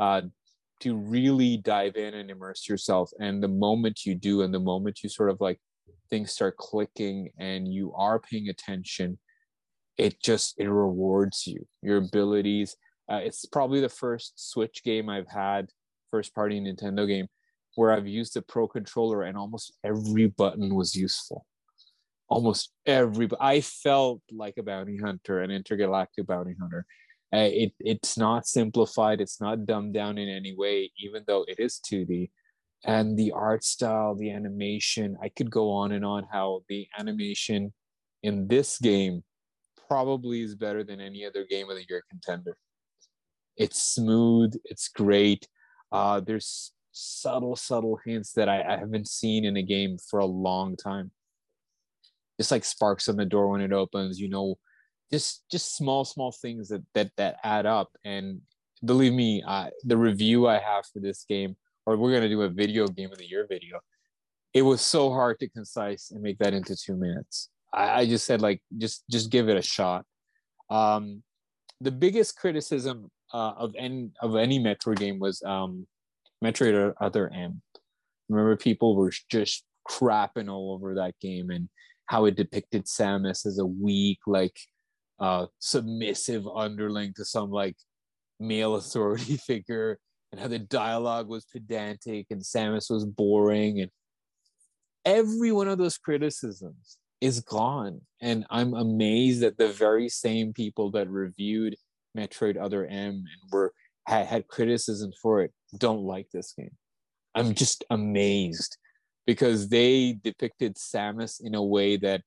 uh, 0.00 0.22
to 0.80 0.96
really 0.96 1.56
dive 1.58 1.94
in 1.96 2.14
and 2.14 2.30
immerse 2.30 2.68
yourself 2.68 3.10
and 3.20 3.42
the 3.42 3.48
moment 3.48 4.04
you 4.04 4.14
do 4.14 4.42
and 4.42 4.52
the 4.52 4.58
moment 4.60 5.02
you 5.02 5.08
sort 5.08 5.30
of 5.30 5.40
like 5.40 5.60
things 6.10 6.32
start 6.32 6.56
clicking 6.56 7.30
and 7.38 7.72
you 7.72 7.92
are 7.94 8.18
paying 8.18 8.48
attention 8.48 9.18
it 9.98 10.20
just 10.22 10.54
it 10.58 10.68
rewards 10.68 11.46
you 11.46 11.64
your 11.82 11.98
abilities 11.98 12.76
uh, 13.10 13.20
it's 13.22 13.44
probably 13.46 13.80
the 13.80 13.88
first 13.88 14.32
switch 14.50 14.82
game 14.82 15.08
i've 15.08 15.28
had 15.28 15.68
first 16.10 16.34
party 16.34 16.60
nintendo 16.60 17.06
game 17.06 17.28
where 17.74 17.92
I've 17.92 18.06
used 18.06 18.34
the 18.34 18.42
Pro 18.42 18.68
controller 18.68 19.22
and 19.22 19.36
almost 19.36 19.76
every 19.84 20.26
button 20.26 20.74
was 20.74 20.94
useful. 20.94 21.46
Almost 22.28 22.72
every, 22.86 23.28
I 23.40 23.60
felt 23.60 24.20
like 24.30 24.54
a 24.58 24.62
bounty 24.62 24.96
hunter, 24.96 25.40
an 25.40 25.50
intergalactic 25.50 26.26
bounty 26.26 26.54
hunter. 26.58 26.86
It 27.32 27.72
it's 27.80 28.18
not 28.18 28.46
simplified, 28.46 29.20
it's 29.20 29.40
not 29.40 29.64
dumbed 29.64 29.94
down 29.94 30.18
in 30.18 30.28
any 30.28 30.54
way, 30.54 30.92
even 30.98 31.24
though 31.26 31.44
it 31.48 31.58
is 31.58 31.80
2D. 31.80 32.30
And 32.84 33.16
the 33.16 33.32
art 33.32 33.64
style, 33.64 34.14
the 34.14 34.30
animation, 34.30 35.16
I 35.22 35.28
could 35.28 35.50
go 35.50 35.70
on 35.70 35.92
and 35.92 36.04
on 36.04 36.26
how 36.30 36.62
the 36.68 36.88
animation 36.98 37.72
in 38.22 38.48
this 38.48 38.78
game 38.78 39.22
probably 39.88 40.42
is 40.42 40.54
better 40.54 40.82
than 40.82 41.00
any 41.00 41.24
other 41.24 41.44
game 41.48 41.70
of 41.70 41.76
the 41.76 41.86
year 41.88 42.02
contender. 42.10 42.56
It's 43.56 43.82
smooth, 43.82 44.54
it's 44.64 44.88
great. 44.88 45.46
Uh, 45.92 46.20
there's 46.20 46.72
subtle, 46.92 47.56
subtle 47.56 47.98
hints 48.04 48.32
that 48.32 48.48
I, 48.48 48.62
I 48.62 48.78
haven't 48.78 49.08
seen 49.08 49.44
in 49.44 49.56
a 49.56 49.62
game 49.62 49.96
for 50.10 50.18
a 50.18 50.26
long 50.26 50.76
time. 50.76 51.10
Just 52.40 52.50
like 52.50 52.64
sparks 52.64 53.08
on 53.08 53.16
the 53.16 53.24
door 53.24 53.48
when 53.48 53.60
it 53.60 53.72
opens, 53.72 54.18
you 54.18 54.28
know, 54.28 54.56
just 55.12 55.44
just 55.50 55.76
small, 55.76 56.04
small 56.04 56.32
things 56.32 56.68
that 56.68 56.82
that 56.94 57.10
that 57.16 57.36
add 57.44 57.66
up. 57.66 57.90
And 58.04 58.40
believe 58.84 59.12
me, 59.12 59.42
uh, 59.46 59.70
the 59.84 59.96
review 59.96 60.48
I 60.48 60.58
have 60.58 60.86
for 60.92 61.00
this 61.00 61.24
game, 61.28 61.56
or 61.86 61.96
we're 61.96 62.12
gonna 62.12 62.28
do 62.28 62.42
a 62.42 62.48
video 62.48 62.86
game 62.86 63.12
of 63.12 63.18
the 63.18 63.26
year 63.26 63.46
video. 63.48 63.80
It 64.54 64.62
was 64.62 64.80
so 64.80 65.10
hard 65.10 65.38
to 65.40 65.48
concise 65.48 66.10
and 66.10 66.22
make 66.22 66.38
that 66.38 66.52
into 66.54 66.76
two 66.76 66.96
minutes. 66.96 67.48
I, 67.72 68.00
I 68.00 68.06
just 68.06 68.26
said 68.26 68.42
like 68.42 68.62
just 68.78 69.04
just 69.10 69.30
give 69.30 69.48
it 69.48 69.56
a 69.56 69.62
shot. 69.62 70.04
Um, 70.70 71.22
the 71.80 71.90
biggest 71.90 72.36
criticism 72.36 73.10
uh, 73.32 73.52
of 73.56 73.74
any 73.78 74.10
of 74.20 74.36
any 74.36 74.58
Metro 74.58 74.94
game 74.94 75.18
was 75.18 75.42
um, 75.44 75.86
Metroid 76.42 76.94
Other 77.00 77.30
M. 77.34 77.62
Remember, 78.28 78.56
people 78.56 78.96
were 78.96 79.12
just 79.30 79.64
crapping 79.88 80.50
all 80.50 80.72
over 80.72 80.94
that 80.94 81.14
game 81.20 81.50
and 81.50 81.68
how 82.06 82.24
it 82.26 82.36
depicted 82.36 82.84
Samus 82.86 83.46
as 83.46 83.58
a 83.58 83.66
weak, 83.66 84.18
like, 84.26 84.56
uh, 85.22 85.46
submissive 85.58 86.46
underling 86.54 87.14
to 87.16 87.24
some 87.24 87.50
like 87.50 87.76
male 88.38 88.74
authority 88.82 89.38
figure, 89.38 89.98
and 90.30 90.40
how 90.40 90.48
the 90.48 90.58
dialogue 90.58 91.28
was 91.28 91.46
pedantic 91.46 92.26
and 92.30 92.42
Samus 92.42 92.90
was 92.90 93.06
boring, 93.06 93.80
and 93.80 93.90
every 95.04 95.52
one 95.52 95.68
of 95.68 95.78
those 95.78 95.96
criticisms 95.96 96.98
is 97.20 97.40
gone. 97.40 98.00
And 98.20 98.44
I'm 98.50 98.74
amazed 98.74 99.42
that 99.42 99.56
the 99.56 99.68
very 99.68 100.08
same 100.08 100.52
people 100.52 100.90
that 100.90 101.08
reviewed 101.08 101.76
Metroid 102.16 102.60
Other 102.60 102.84
M 102.86 103.14
and 103.14 103.52
were 103.52 103.72
had, 104.06 104.26
had 104.26 104.48
criticism 104.48 105.12
for 105.22 105.42
it 105.42 105.52
don't 105.78 106.02
like 106.02 106.26
this 106.32 106.52
game. 106.56 106.76
I'm 107.34 107.54
just 107.54 107.84
amazed 107.90 108.76
because 109.26 109.68
they 109.68 110.18
depicted 110.22 110.76
Samus 110.76 111.40
in 111.42 111.54
a 111.54 111.64
way 111.64 111.96
that, 111.98 112.22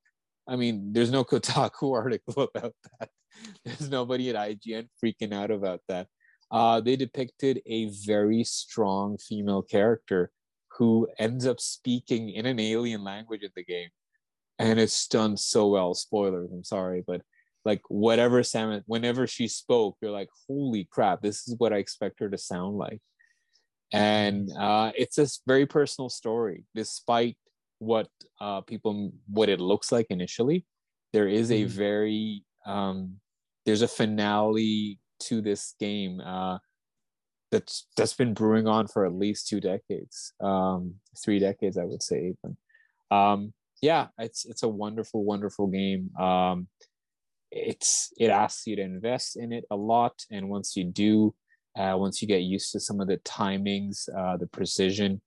I 0.48 0.56
mean, 0.56 0.94
there's 0.94 1.12
no 1.12 1.24
Kotaku 1.32 1.94
article 1.94 2.50
about 2.54 2.74
that. 3.00 3.10
There's 3.64 3.90
nobody 3.90 4.30
at 4.30 4.36
IGN 4.36 4.88
freaking 5.04 5.34
out 5.34 5.52
about 5.52 5.82
that. 5.88 6.08
Uh, 6.52 6.80
they 6.80 6.96
depicted 6.96 7.62
a 7.66 7.90
very 8.06 8.44
strong 8.44 9.18
female 9.18 9.62
character 9.62 10.32
who 10.78 11.08
ends 11.20 11.46
up 11.46 11.60
speaking 11.60 12.30
in 12.30 12.46
an 12.46 12.60
alien 12.60 13.04
language 13.04 13.44
in 13.44 13.50
the 13.56 13.64
game. 13.64 13.90
And 14.60 14.80
it's 14.80 15.08
done 15.08 15.36
so 15.36 15.68
well. 15.68 15.94
Spoilers, 15.94 16.52
I'm 16.52 16.64
sorry, 16.64 17.04
but 17.06 17.22
like 17.66 17.82
whatever 17.90 18.44
Sam, 18.44 18.82
whenever 18.86 19.28
she 19.28 19.48
spoke, 19.48 19.98
you're 20.02 20.12
like, 20.12 20.30
holy 20.48 20.88
crap, 20.90 21.22
this 21.22 21.48
is 21.48 21.56
what 21.58 21.74
I 21.74 21.78
expect 21.78 22.20
her 22.20 22.30
to 22.30 22.38
sound 22.38 22.78
like 22.78 23.02
and 23.92 24.52
uh, 24.58 24.92
it's 24.96 25.18
a 25.18 25.28
very 25.48 25.66
personal 25.66 26.10
story 26.10 26.66
despite 26.74 27.38
what 27.80 28.08
uh, 28.40 28.62
people 28.62 29.12
what 29.28 29.50
it 29.50 29.60
looks 29.60 29.92
like 29.92 30.08
initially. 30.10 30.66
There 31.14 31.28
is 31.28 31.52
a 31.52 31.64
very 31.64 32.44
um, 32.66 33.18
there's 33.66 33.82
a 33.82 33.88
finale 33.88 35.00
to 35.22 35.42
this 35.42 35.76
game 35.80 36.20
uh, 36.22 36.58
that's 37.52 37.88
that's 37.96 38.14
been 38.14 38.34
brewing 38.34 38.68
on 38.68 38.88
for 38.88 39.06
at 39.06 39.14
least 39.14 39.48
two 39.48 39.62
decades 39.62 40.34
um, 40.44 40.96
three 41.24 41.40
decades 41.40 41.78
i 41.78 41.84
would 41.84 42.04
say 42.04 42.34
even. 42.34 42.58
Um, 43.12 43.54
yeah 43.82 44.08
it's 44.18 44.46
it's 44.46 44.64
a 44.64 44.70
wonderful 44.70 45.24
wonderful 45.24 45.68
game. 45.68 46.10
Um, 46.20 46.68
it's 47.52 48.12
it 48.18 48.30
asks 48.30 48.68
you 48.68 48.76
to 48.76 48.82
invest 48.82 49.38
in 49.38 49.54
it 49.54 49.66
a 49.72 49.76
lot 49.76 50.14
and 50.32 50.50
once 50.50 50.76
you 50.76 50.84
do 50.84 51.34
uh, 51.78 51.96
once 51.98 52.22
you 52.22 52.28
get 52.28 52.42
used 52.42 52.72
to 52.72 52.80
some 52.80 53.02
of 53.02 53.08
the 53.08 53.18
timings, 53.18 54.08
uh, 54.18 54.38
the 54.38 54.48
precision, 54.48 55.22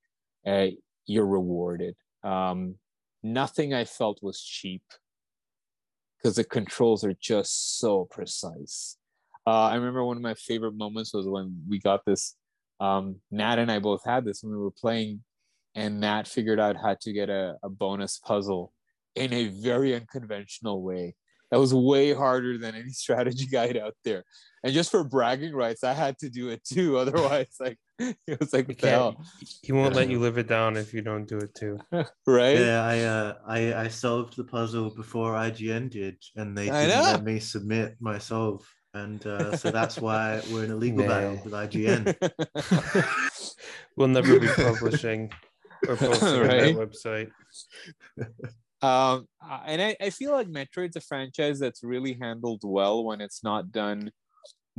uh, 0.46 0.66
you're 1.06 1.26
rewarded. 1.26 1.94
Um, 2.22 2.76
nothing 3.22 3.74
I 3.74 3.84
felt 3.84 4.22
was 4.22 4.42
cheap 4.42 4.82
because 6.16 6.36
the 6.36 6.44
controls 6.44 7.04
are 7.04 7.14
just 7.20 7.78
so 7.78 8.06
precise. 8.10 8.96
Uh, 9.46 9.68
I 9.68 9.76
remember 9.76 10.04
one 10.04 10.16
of 10.16 10.22
my 10.22 10.34
favorite 10.34 10.74
moments 10.74 11.14
was 11.14 11.26
when 11.26 11.62
we 11.68 11.78
got 11.78 12.04
this. 12.04 12.36
Um, 12.80 13.16
Nat 13.30 13.58
and 13.58 13.72
I 13.72 13.78
both 13.78 14.04
had 14.04 14.24
this 14.24 14.42
when 14.42 14.52
we 14.52 14.58
were 14.58 14.70
playing, 14.70 15.22
and 15.74 16.00
Nat 16.00 16.28
figured 16.28 16.60
out 16.60 16.76
how 16.76 16.96
to 17.00 17.12
get 17.12 17.30
a, 17.30 17.56
a 17.62 17.68
bonus 17.68 18.18
puzzle 18.18 18.72
in 19.14 19.32
a 19.32 19.48
very 19.48 19.94
unconventional 19.94 20.82
way 20.82 21.14
that 21.50 21.58
was 21.58 21.74
way 21.74 22.12
harder 22.12 22.58
than 22.58 22.74
any 22.74 22.90
strategy 22.90 23.46
guide 23.46 23.76
out 23.76 23.94
there. 24.04 24.24
And 24.62 24.72
just 24.72 24.90
for 24.90 25.04
bragging 25.04 25.54
rights, 25.54 25.84
I 25.84 25.94
had 25.94 26.18
to 26.18 26.28
do 26.28 26.48
it 26.48 26.64
too. 26.64 26.98
Otherwise, 26.98 27.56
like 27.60 27.78
it 28.26 28.38
was 28.40 28.52
like 28.52 28.68
what 28.68 28.78
the 28.78 28.88
hell, 28.90 29.24
he 29.62 29.72
won't 29.72 29.94
let 29.94 30.08
you 30.10 30.18
live 30.20 30.38
it 30.38 30.46
down 30.48 30.76
if 30.76 30.94
you 30.94 31.02
don't 31.02 31.26
do 31.26 31.38
it 31.38 31.54
too. 31.54 31.78
right? 32.26 32.56
Yeah, 32.58 32.82
I 32.84 33.00
uh, 33.00 33.34
I 33.46 33.74
I 33.84 33.88
solved 33.88 34.36
the 34.36 34.44
puzzle 34.44 34.90
before 34.94 35.32
IGN 35.34 35.90
did, 35.90 36.16
and 36.36 36.56
they 36.56 36.70
I 36.70 36.86
didn't 36.86 37.02
know. 37.04 37.12
let 37.12 37.24
me 37.24 37.40
submit 37.40 37.96
my 38.00 38.18
solve, 38.18 38.64
and 38.94 39.24
uh, 39.26 39.56
so 39.56 39.70
that's 39.70 40.00
why 40.00 40.40
we're 40.52 40.64
in 40.64 40.70
a 40.70 40.76
legal 40.76 41.02
Nah. 41.04 41.08
battle 41.08 41.40
with 41.44 41.52
IGN. 41.54 42.14
We'll 43.96 44.08
never 44.08 44.38
be 44.38 44.46
publishing 44.48 45.32
or 45.88 45.96
posting 45.96 46.28
on 46.28 46.46
Right? 46.46 46.74
that 46.76 46.76
website. 46.76 47.30
um, 48.80 49.26
and 49.66 49.82
I, 49.82 49.96
I 50.00 50.10
feel 50.10 50.30
like 50.32 50.48
Metroid's 50.48 50.94
a 50.96 51.00
franchise 51.00 51.58
that's 51.58 51.82
really 51.82 52.16
handled 52.20 52.60
well 52.64 53.04
when 53.04 53.20
it's 53.20 53.42
not 53.42 53.72
done 53.72 54.12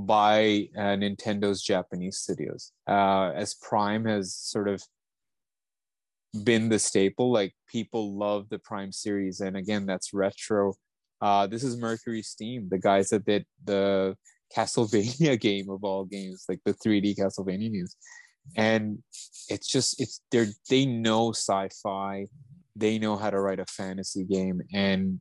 by 0.06 0.70
uh, 0.78 0.96
Nintendo's 0.96 1.62
Japanese 1.62 2.18
studios. 2.18 2.72
Uh, 2.88 3.32
as 3.36 3.56
Prime 3.56 4.06
has 4.06 4.36
sort 4.36 4.68
of 4.68 4.84
been 6.44 6.70
the 6.70 6.80
staple, 6.80 7.32
like 7.32 7.54
people 7.68 8.18
love 8.18 8.50
the 8.50 8.60
Prime 8.60 8.92
series, 8.92 9.40
and 9.40 9.58
again, 9.58 9.86
that's 9.86 10.14
retro. 10.14 10.74
Uh, 11.22 11.48
this 11.48 11.64
is 11.64 11.78
Mercury 11.78 12.22
Steam, 12.22 12.68
the 12.70 12.80
guys 12.80 13.10
that 13.10 13.26
did 13.26 13.46
the 13.66 14.16
Castlevania 14.56 15.40
game 15.42 15.70
of 15.70 15.84
all 15.84 16.06
games, 16.06 16.46
like 16.48 16.62
the 16.66 16.74
3D 16.74 17.18
Castlevania 17.18 17.74
games, 17.74 17.96
and 18.56 19.00
it's 19.50 19.68
just 19.68 20.00
it's 20.00 20.22
they 20.32 20.48
they 20.70 20.86
know 20.86 21.32
sci-fi 21.32 22.28
they 22.76 22.98
know 22.98 23.18
how 23.18 23.30
to 23.30 23.40
write 23.40 23.60
a 23.60 23.66
fantasy 23.66 24.24
game 24.24 24.62
and 24.74 25.20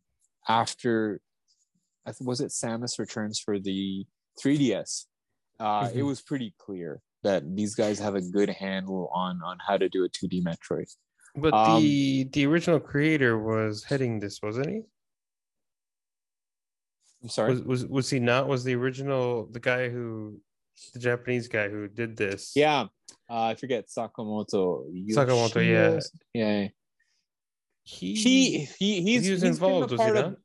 after 0.48 1.20
was 2.20 2.40
it 2.40 2.50
samus 2.50 2.98
returns 2.98 3.38
for 3.38 3.58
the 3.58 4.06
3ds 4.42 5.06
uh, 5.60 5.90
it 5.92 5.98
Mhm. 5.98 6.06
was 6.06 6.22
pretty 6.22 6.54
clear 6.58 7.00
that 7.24 7.42
these 7.56 7.74
guys 7.74 7.98
have 7.98 8.14
a 8.14 8.22
good 8.22 8.48
handle 8.48 9.08
on 9.12 9.42
on 9.42 9.58
how 9.66 9.76
to 9.76 9.88
do 9.88 10.04
a 10.04 10.08
2d 10.08 10.42
metroid 10.42 10.88
But 11.34 11.52
Um, 11.54 11.82
the 11.82 12.24
the 12.34 12.46
original 12.46 12.80
creator 12.80 13.32
was 13.38 13.84
heading 13.84 14.18
this, 14.20 14.40
wasn't 14.42 14.68
he? 14.74 14.80
i'm 17.22 17.28
sorry 17.28 17.50
Was, 17.52 17.62
was 17.62 17.86
was 17.86 18.10
he 18.10 18.20
not? 18.20 18.48
Was 18.48 18.62
the 18.64 18.74
original 18.74 19.46
the 19.50 19.60
guy 19.60 19.88
who 19.88 20.40
the 20.94 21.00
Japanese 21.00 21.48
guy 21.48 21.68
who 21.68 21.88
did 21.88 22.16
this. 22.16 22.52
Yeah, 22.54 22.82
uh, 23.28 23.42
I 23.50 23.54
forget 23.56 23.88
Sakamoto. 23.88 24.86
Sakamoto, 25.10 25.58
yeah. 25.58 25.98
yeah. 26.32 26.68
he 27.82 28.14
He 28.14 28.64
he 28.78 29.02
he's 29.02 29.24
he 29.26 29.32
was 29.32 29.42
he's 29.42 29.42
involved, 29.42 29.90
was 29.90 30.00
he 30.00 30.06
part 30.06 30.16
of- 30.16 30.30
not? 30.32 30.38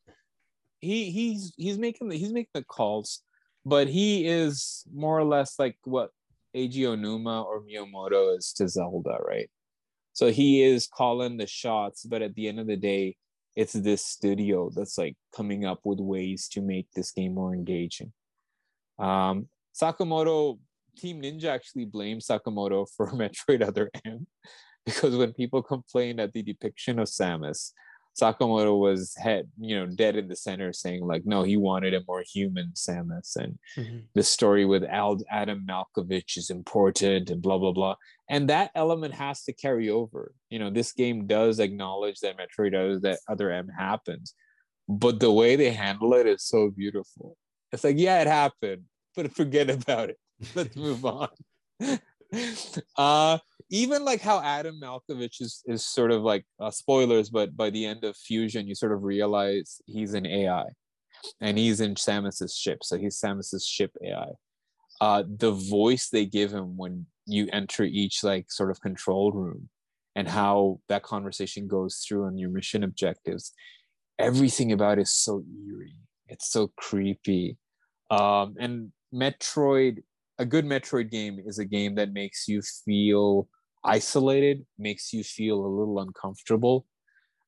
he 0.81 1.11
he's 1.11 1.53
he's 1.55 1.77
making 1.77 2.09
the 2.09 2.17
he's 2.17 2.33
making 2.33 2.49
the 2.55 2.63
calls, 2.63 3.21
but 3.65 3.87
he 3.87 4.27
is 4.27 4.83
more 4.93 5.17
or 5.17 5.23
less 5.23 5.57
like 5.59 5.77
what 5.83 6.09
Eiji 6.55 6.81
Aonuma 6.81 7.45
or 7.45 7.61
Miyamoto 7.61 8.37
is 8.37 8.53
to 8.53 8.67
Zelda, 8.67 9.17
right? 9.27 9.49
So 10.13 10.31
he 10.31 10.61
is 10.61 10.87
calling 10.87 11.37
the 11.37 11.47
shots, 11.47 12.05
but 12.05 12.21
at 12.21 12.35
the 12.35 12.47
end 12.47 12.59
of 12.59 12.67
the 12.67 12.77
day, 12.77 13.15
it's 13.55 13.73
this 13.73 14.05
studio 14.05 14.69
that's 14.75 14.97
like 14.97 15.15
coming 15.35 15.65
up 15.65 15.79
with 15.83 15.99
ways 15.99 16.47
to 16.49 16.61
make 16.61 16.87
this 16.95 17.11
game 17.11 17.33
more 17.35 17.53
engaging. 17.53 18.11
Um, 18.99 19.47
Sakamoto 19.79 20.59
Team 20.97 21.21
Ninja 21.21 21.45
actually 21.45 21.85
blames 21.85 22.27
Sakamoto 22.27 22.87
for 22.97 23.11
Metroid 23.11 23.65
Other 23.65 23.89
M 24.05 24.27
because 24.85 25.15
when 25.15 25.33
people 25.33 25.63
complained 25.63 26.19
at 26.19 26.33
the 26.33 26.43
depiction 26.43 26.99
of 26.99 27.07
Samus, 27.07 27.71
Sakamoto 28.19 28.77
was 28.79 29.15
head, 29.17 29.49
you 29.59 29.75
know, 29.75 29.87
dead 29.87 30.15
in 30.15 30.27
the 30.27 30.35
center, 30.35 30.71
saying 30.71 31.03
like, 31.05 31.25
no, 31.25 31.41
he 31.43 31.57
wanted 31.57 31.93
a 31.95 32.03
more 32.07 32.23
human 32.31 32.71
Samus, 32.75 33.35
and 33.35 33.57
Mhm. 33.75 34.03
the 34.13 34.23
story 34.23 34.65
with 34.65 34.83
Al- 34.83 35.23
Adam 35.31 35.65
Malkovich 35.67 36.37
is 36.37 36.49
important, 36.49 37.29
and 37.31 37.41
blah 37.41 37.57
blah 37.57 37.71
blah. 37.71 37.95
And 38.29 38.49
that 38.49 38.71
element 38.75 39.13
has 39.15 39.43
to 39.45 39.53
carry 39.53 39.89
over. 39.89 40.33
You 40.49 40.59
know, 40.59 40.69
this 40.69 40.91
game 40.93 41.25
does 41.27 41.59
acknowledge 41.59 42.19
that 42.19 42.37
Metroid 42.37 42.75
Other 42.75 42.99
that 42.99 43.19
Other 43.27 43.51
M 43.51 43.67
happens, 43.69 44.35
but 44.87 45.19
the 45.19 45.31
way 45.31 45.55
they 45.55 45.71
handle 45.71 46.13
it 46.13 46.27
is 46.27 46.43
so 46.43 46.69
beautiful. 46.69 47.35
It's 47.71 47.83
like, 47.83 47.97
yeah, 47.97 48.21
it 48.21 48.27
happened, 48.27 48.83
but 49.15 49.31
forget 49.33 49.69
about 49.77 50.11
it. 50.11 50.19
Let's 50.55 50.75
move 50.75 51.03
on. 51.05 51.29
uh 52.97 53.37
even 53.69 54.05
like 54.05 54.21
how 54.21 54.41
Adam 54.41 54.79
Malkovich 54.81 55.41
is 55.41 55.61
is 55.65 55.85
sort 55.85 56.11
of 56.11 56.21
like 56.21 56.45
uh, 56.59 56.71
spoilers, 56.71 57.29
but 57.29 57.55
by 57.55 57.69
the 57.69 57.85
end 57.85 58.03
of 58.03 58.15
Fusion, 58.15 58.67
you 58.67 58.75
sort 58.75 58.91
of 58.91 59.03
realize 59.03 59.81
he's 59.85 60.13
an 60.13 60.25
AI, 60.25 60.65
and 61.41 61.57
he's 61.57 61.81
in 61.81 61.95
Samus's 61.95 62.55
ship, 62.55 62.79
so 62.83 62.97
he's 62.97 63.19
Samus's 63.19 63.65
ship 63.65 63.91
AI. 64.03 64.31
Uh, 65.01 65.23
the 65.27 65.51
voice 65.51 66.09
they 66.09 66.25
give 66.25 66.51
him 66.51 66.77
when 66.77 67.05
you 67.25 67.47
enter 67.51 67.83
each 67.83 68.23
like 68.23 68.51
sort 68.51 68.71
of 68.71 68.81
control 68.81 69.31
room, 69.31 69.69
and 70.15 70.27
how 70.27 70.79
that 70.89 71.03
conversation 71.03 71.67
goes 71.67 72.03
through 72.07 72.25
on 72.25 72.37
your 72.37 72.49
mission 72.49 72.83
objectives, 72.83 73.53
everything 74.19 74.71
about 74.71 74.97
it 74.99 75.03
is 75.03 75.11
so 75.11 75.43
eerie. 75.67 75.95
It's 76.27 76.49
so 76.49 76.71
creepy, 76.77 77.57
um, 78.09 78.55
and 78.59 78.91
Metroid. 79.13 80.03
A 80.39 80.45
good 80.45 80.65
Metroid 80.65 81.11
game 81.11 81.39
is 81.45 81.59
a 81.59 81.65
game 81.65 81.95
that 81.95 82.13
makes 82.13 82.47
you 82.47 82.61
feel 82.61 83.47
isolated, 83.83 84.65
makes 84.77 85.13
you 85.13 85.23
feel 85.23 85.65
a 85.65 85.67
little 85.67 85.99
uncomfortable, 85.99 86.85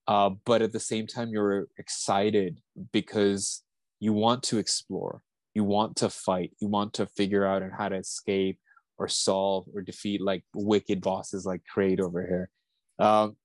uh, 0.08 0.32
but 0.46 0.62
at 0.62 0.72
the 0.72 0.80
same 0.80 1.08
time, 1.08 1.30
you're 1.30 1.68
excited 1.78 2.60
because 2.92 3.64
you 4.00 4.14
want 4.14 4.44
to 4.44 4.58
explore, 4.58 5.22
you 5.54 5.64
want 5.64 5.96
to 5.98 6.10
fight, 6.10 6.52
you 6.60 6.68
want 6.68 6.94
to 6.94 7.08
figure 7.08 7.46
out 7.46 7.64
how 7.78 7.90
to 7.90 7.96
escape 7.96 8.60
or 8.98 9.08
solve 9.08 9.66
or 9.74 9.82
defeat 9.82 10.22
like 10.22 10.44
wicked 10.54 11.02
bosses 11.02 11.46
like 11.46 11.62
Kraid 11.76 12.00
over 12.00 12.26
here. 12.26 12.50
Um, 13.00 13.36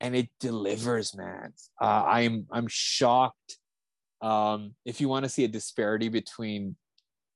and 0.00 0.14
it 0.14 0.28
delivers, 0.38 1.14
man. 1.14 1.52
Uh, 1.80 2.04
I'm 2.06 2.46
I'm 2.50 2.66
shocked. 2.68 3.58
Um, 4.22 4.74
if 4.84 5.00
you 5.00 5.08
want 5.08 5.24
to 5.24 5.28
see 5.28 5.44
a 5.44 5.48
disparity 5.48 6.08
between 6.08 6.76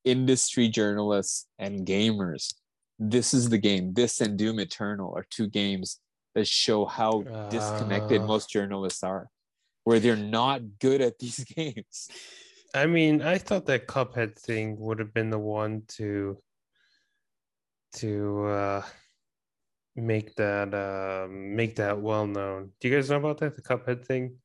industry 0.04 0.68
journalists 0.68 1.46
and 1.58 1.86
gamers, 1.86 2.54
this 2.98 3.34
is 3.34 3.48
the 3.48 3.58
game. 3.58 3.94
This 3.94 4.20
and 4.20 4.38
Doom 4.38 4.58
Eternal 4.60 5.12
are 5.16 5.26
two 5.30 5.48
games 5.48 6.00
that 6.34 6.46
show 6.46 6.84
how 6.84 7.24
disconnected 7.50 8.22
Ah. 8.22 8.26
most 8.26 8.50
journalists 8.50 9.02
are, 9.02 9.28
where 9.84 10.00
they're 10.00 10.16
not 10.16 10.78
good 10.80 11.00
at 11.00 11.18
these 11.18 11.44
games. 11.56 12.08
I 12.74 12.86
mean, 12.86 13.22
I 13.22 13.38
thought 13.38 13.66
that 13.66 13.86
Cuphead 13.86 14.36
thing 14.36 14.76
would 14.80 14.98
have 14.98 15.14
been 15.14 15.30
the 15.30 15.38
one 15.38 15.82
to 15.96 16.38
to 17.94 18.44
uh 18.46 18.82
make 19.94 20.34
that 20.34 20.74
uh 20.74 21.28
make 21.30 21.76
that 21.76 22.00
well 22.00 22.26
known. 22.26 22.72
Do 22.80 22.88
you 22.88 22.94
guys 22.94 23.08
know 23.10 23.16
about 23.16 23.38
that? 23.38 23.54
The 23.54 23.62
Cuphead 23.62 24.04
thing? 24.04 24.38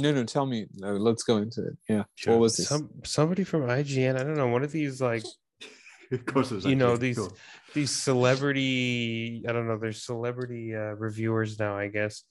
No, 0.00 0.12
no, 0.12 0.24
tell 0.24 0.46
me. 0.46 0.66
No, 0.76 0.92
let's 0.94 1.22
go 1.22 1.36
into 1.38 1.66
it. 1.66 1.76
Yeah. 1.88 2.04
Sure. 2.14 2.34
What 2.34 2.40
was 2.40 2.56
this? 2.56 2.68
Some 2.68 2.90
somebody 3.04 3.44
from 3.44 3.62
IGN, 3.62 4.14
I 4.18 4.22
don't 4.24 4.36
know, 4.36 4.48
one 4.48 4.62
of 4.64 4.72
these 4.72 5.00
like 5.00 5.24
of 6.12 6.24
course, 6.26 6.50
it 6.50 6.56
was 6.56 6.64
You 6.64 6.70
like, 6.70 6.78
know, 6.78 6.96
these- 6.96 7.18
cool. 7.18 7.32
these 7.74 7.90
celebrity 7.90 9.44
i 9.48 9.52
don't 9.52 9.68
know 9.68 9.78
they're 9.78 9.92
celebrity 9.92 10.74
uh, 10.74 10.94
reviewers 11.06 11.56
now 11.60 11.76
i 11.78 11.86
guess 11.86 12.24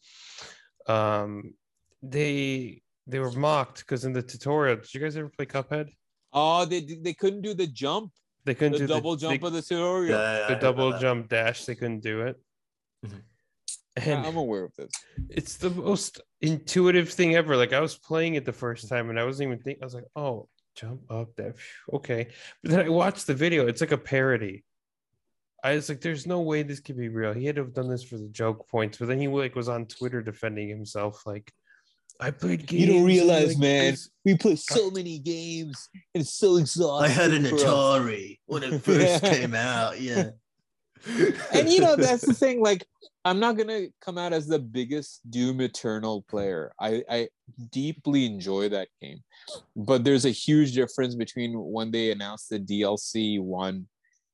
um 0.87 1.53
they 2.03 2.81
they 3.07 3.19
were 3.19 3.31
mocked 3.31 3.79
because 3.79 4.03
in 4.03 4.11
the 4.11 4.21
tutorial 4.21 4.75
did 4.75 4.93
you 4.93 4.99
guys 4.99 5.15
ever 5.17 5.29
play 5.29 5.45
cuphead 5.45 5.87
Oh, 6.33 6.63
they 6.65 6.81
they 6.81 7.13
couldn't 7.13 7.41
do 7.41 7.53
the 7.55 7.65
jump, 7.67 8.11
they 8.45 8.53
couldn't 8.53 8.73
do 8.73 8.79
the 8.85 8.87
do 8.87 8.93
double 8.93 9.15
the, 9.15 9.21
jump 9.21 9.41
they- 9.41 9.47
of 9.47 9.53
the 9.53 9.61
tutorial. 9.63 10.11
Yeah, 10.11 10.37
yeah, 10.39 10.47
the 10.47 10.53
heard 10.55 10.61
double 10.61 10.99
jump 10.99 11.27
dash 11.29 11.65
they 11.65 11.75
couldn't 11.75 12.01
do 12.01 12.21
it 12.21 12.35
Mhm. 13.05 13.21
And 14.07 14.25
I'm 14.25 14.37
aware 14.37 14.63
of 14.63 14.75
this. 14.75 14.91
it's 15.29 15.57
the 15.57 15.69
most 15.69 16.21
intuitive 16.41 17.09
thing 17.09 17.35
ever 17.35 17.57
like 17.57 17.73
i 17.73 17.79
was 17.79 17.95
playing 17.95 18.35
it 18.35 18.45
the 18.45 18.53
first 18.53 18.87
time 18.87 19.09
and 19.09 19.19
i 19.19 19.23
wasn't 19.25 19.47
even 19.47 19.59
thinking 19.59 19.83
i 19.83 19.85
was 19.85 19.93
like 19.93 20.05
oh 20.15 20.47
jump 20.75 21.01
up 21.09 21.35
that 21.35 21.55
okay 21.91 22.27
but 22.61 22.71
then 22.71 22.85
i 22.85 22.89
watched 22.89 23.27
the 23.27 23.33
video 23.33 23.67
it's 23.67 23.81
like 23.81 23.91
a 23.91 23.97
parody 23.97 24.63
I 25.63 25.75
was 25.75 25.89
like, 25.89 26.01
"There's 26.01 26.25
no 26.25 26.41
way 26.41 26.63
this 26.63 26.79
could 26.79 26.97
be 26.97 27.09
real." 27.09 27.33
He 27.33 27.45
had 27.45 27.55
to 27.57 27.63
have 27.63 27.73
done 27.73 27.89
this 27.89 28.03
for 28.03 28.17
the 28.17 28.29
joke 28.29 28.67
points, 28.69 28.97
but 28.97 29.07
then 29.07 29.19
he 29.19 29.27
like 29.27 29.55
was 29.55 29.69
on 29.69 29.85
Twitter 29.87 30.21
defending 30.21 30.69
himself, 30.69 31.25
like, 31.25 31.51
"I 32.19 32.31
played 32.31 32.65
games." 32.65 32.81
You 32.81 32.93
don't 32.93 33.03
realize, 33.03 33.49
like, 33.49 33.57
man. 33.57 33.97
We 34.23 34.37
play 34.37 34.55
so 34.55 34.89
many 34.89 35.19
games, 35.19 35.89
and 36.13 36.21
it's 36.21 36.33
so 36.33 36.57
exhausting. 36.57 37.11
I 37.11 37.13
had 37.13 37.31
an 37.31 37.45
for 37.45 37.55
us. 37.55 37.63
Atari 37.63 38.39
when 38.45 38.63
it 38.63 38.79
first 38.83 39.23
came 39.23 39.53
out. 39.53 39.99
Yeah. 39.99 40.29
And 41.53 41.69
you 41.69 41.79
know 41.79 41.95
that's 41.95 42.25
the 42.25 42.33
thing 42.33 42.61
like 42.61 42.85
i'm 43.25 43.39
not 43.39 43.57
gonna 43.57 43.87
come 44.01 44.17
out 44.17 44.33
as 44.33 44.47
the 44.47 44.59
biggest 44.59 45.21
doom 45.29 45.61
eternal 45.61 46.23
player. 46.23 46.71
I 46.79 47.03
i 47.09 47.29
deeply 47.71 48.25
enjoy 48.25 48.69
that 48.69 48.89
game. 49.01 49.19
But 49.75 50.03
there's 50.03 50.25
a 50.25 50.31
huge 50.31 50.73
difference 50.73 51.15
between 51.15 51.53
when 51.53 51.91
they 51.91 52.11
announced 52.11 52.49
the 52.49 52.59
dlc 52.59 53.41
one 53.41 53.87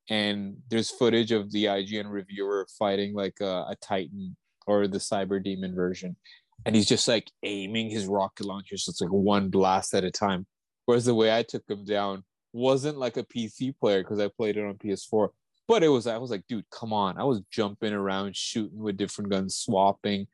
and 0.09 0.57
there's 0.70 0.91
footage 0.91 1.32
of 1.32 1.51
the 1.51 1.66
ign 1.66 2.09
reviewer 2.09 2.68
fighting 2.78 3.13
like 3.13 3.38
a, 3.41 3.66
a 3.70 3.76
titan 3.82 4.36
or 4.68 4.88
the 4.88 4.97
cyber 4.97 5.43
demon 5.43 5.76
version. 5.76 6.16
And 6.66 6.76
he's 6.76 6.88
just 6.88 7.07
like 7.07 7.30
aiming 7.43 7.89
his 7.89 8.07
rocket 8.07 8.45
launchers 8.45 8.88
it's 8.88 9.01
like 9.01 9.11
one 9.11 9.49
blast 9.49 9.93
at 9.93 10.03
a 10.03 10.11
time. 10.11 10.47
Whereas 10.86 11.05
the 11.05 11.16
way 11.16 11.36
i 11.36 11.43
took 11.43 11.63
him 11.70 11.86
down 11.86 12.24
wasn't 12.53 12.97
like 12.97 13.18
a 13.18 13.24
pc 13.24 13.78
player 13.78 14.01
because 14.01 14.20
i 14.20 14.30
played 14.30 14.55
it 14.55 14.63
on 14.63 14.76
ps4 14.76 15.30
but 15.68 15.84
it 15.84 15.88
was 15.88 16.07
i 16.07 16.18
was 16.18 16.32
like 16.32 16.43
dude 16.47 16.70
come 16.72 16.93
on. 16.93 17.18
I 17.18 17.24
was 17.24 17.41
jumping 17.51 17.93
around 17.93 18.36
shooting 18.36 18.80
with 18.80 18.97
different 18.97 19.30
guns 19.30 19.55
swapping. 19.55 20.28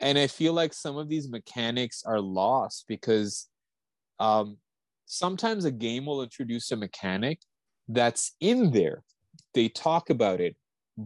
And 0.00 0.18
i 0.18 0.26
feel 0.26 0.52
like 0.52 0.72
some 0.72 0.96
of 0.96 1.08
these 1.08 1.28
mechanics 1.28 2.02
are 2.04 2.20
lost 2.20 2.84
because 2.88 3.48
um 4.18 4.58
sometimes 5.06 5.64
a 5.64 5.70
game 5.70 6.06
will 6.06 6.22
introduce 6.22 6.70
a 6.70 6.76
mechanic 6.76 7.40
that's 7.88 8.36
in 8.40 8.70
there. 8.70 9.02
They 9.54 9.68
talk 9.68 10.10
about 10.10 10.40
it 10.40 10.56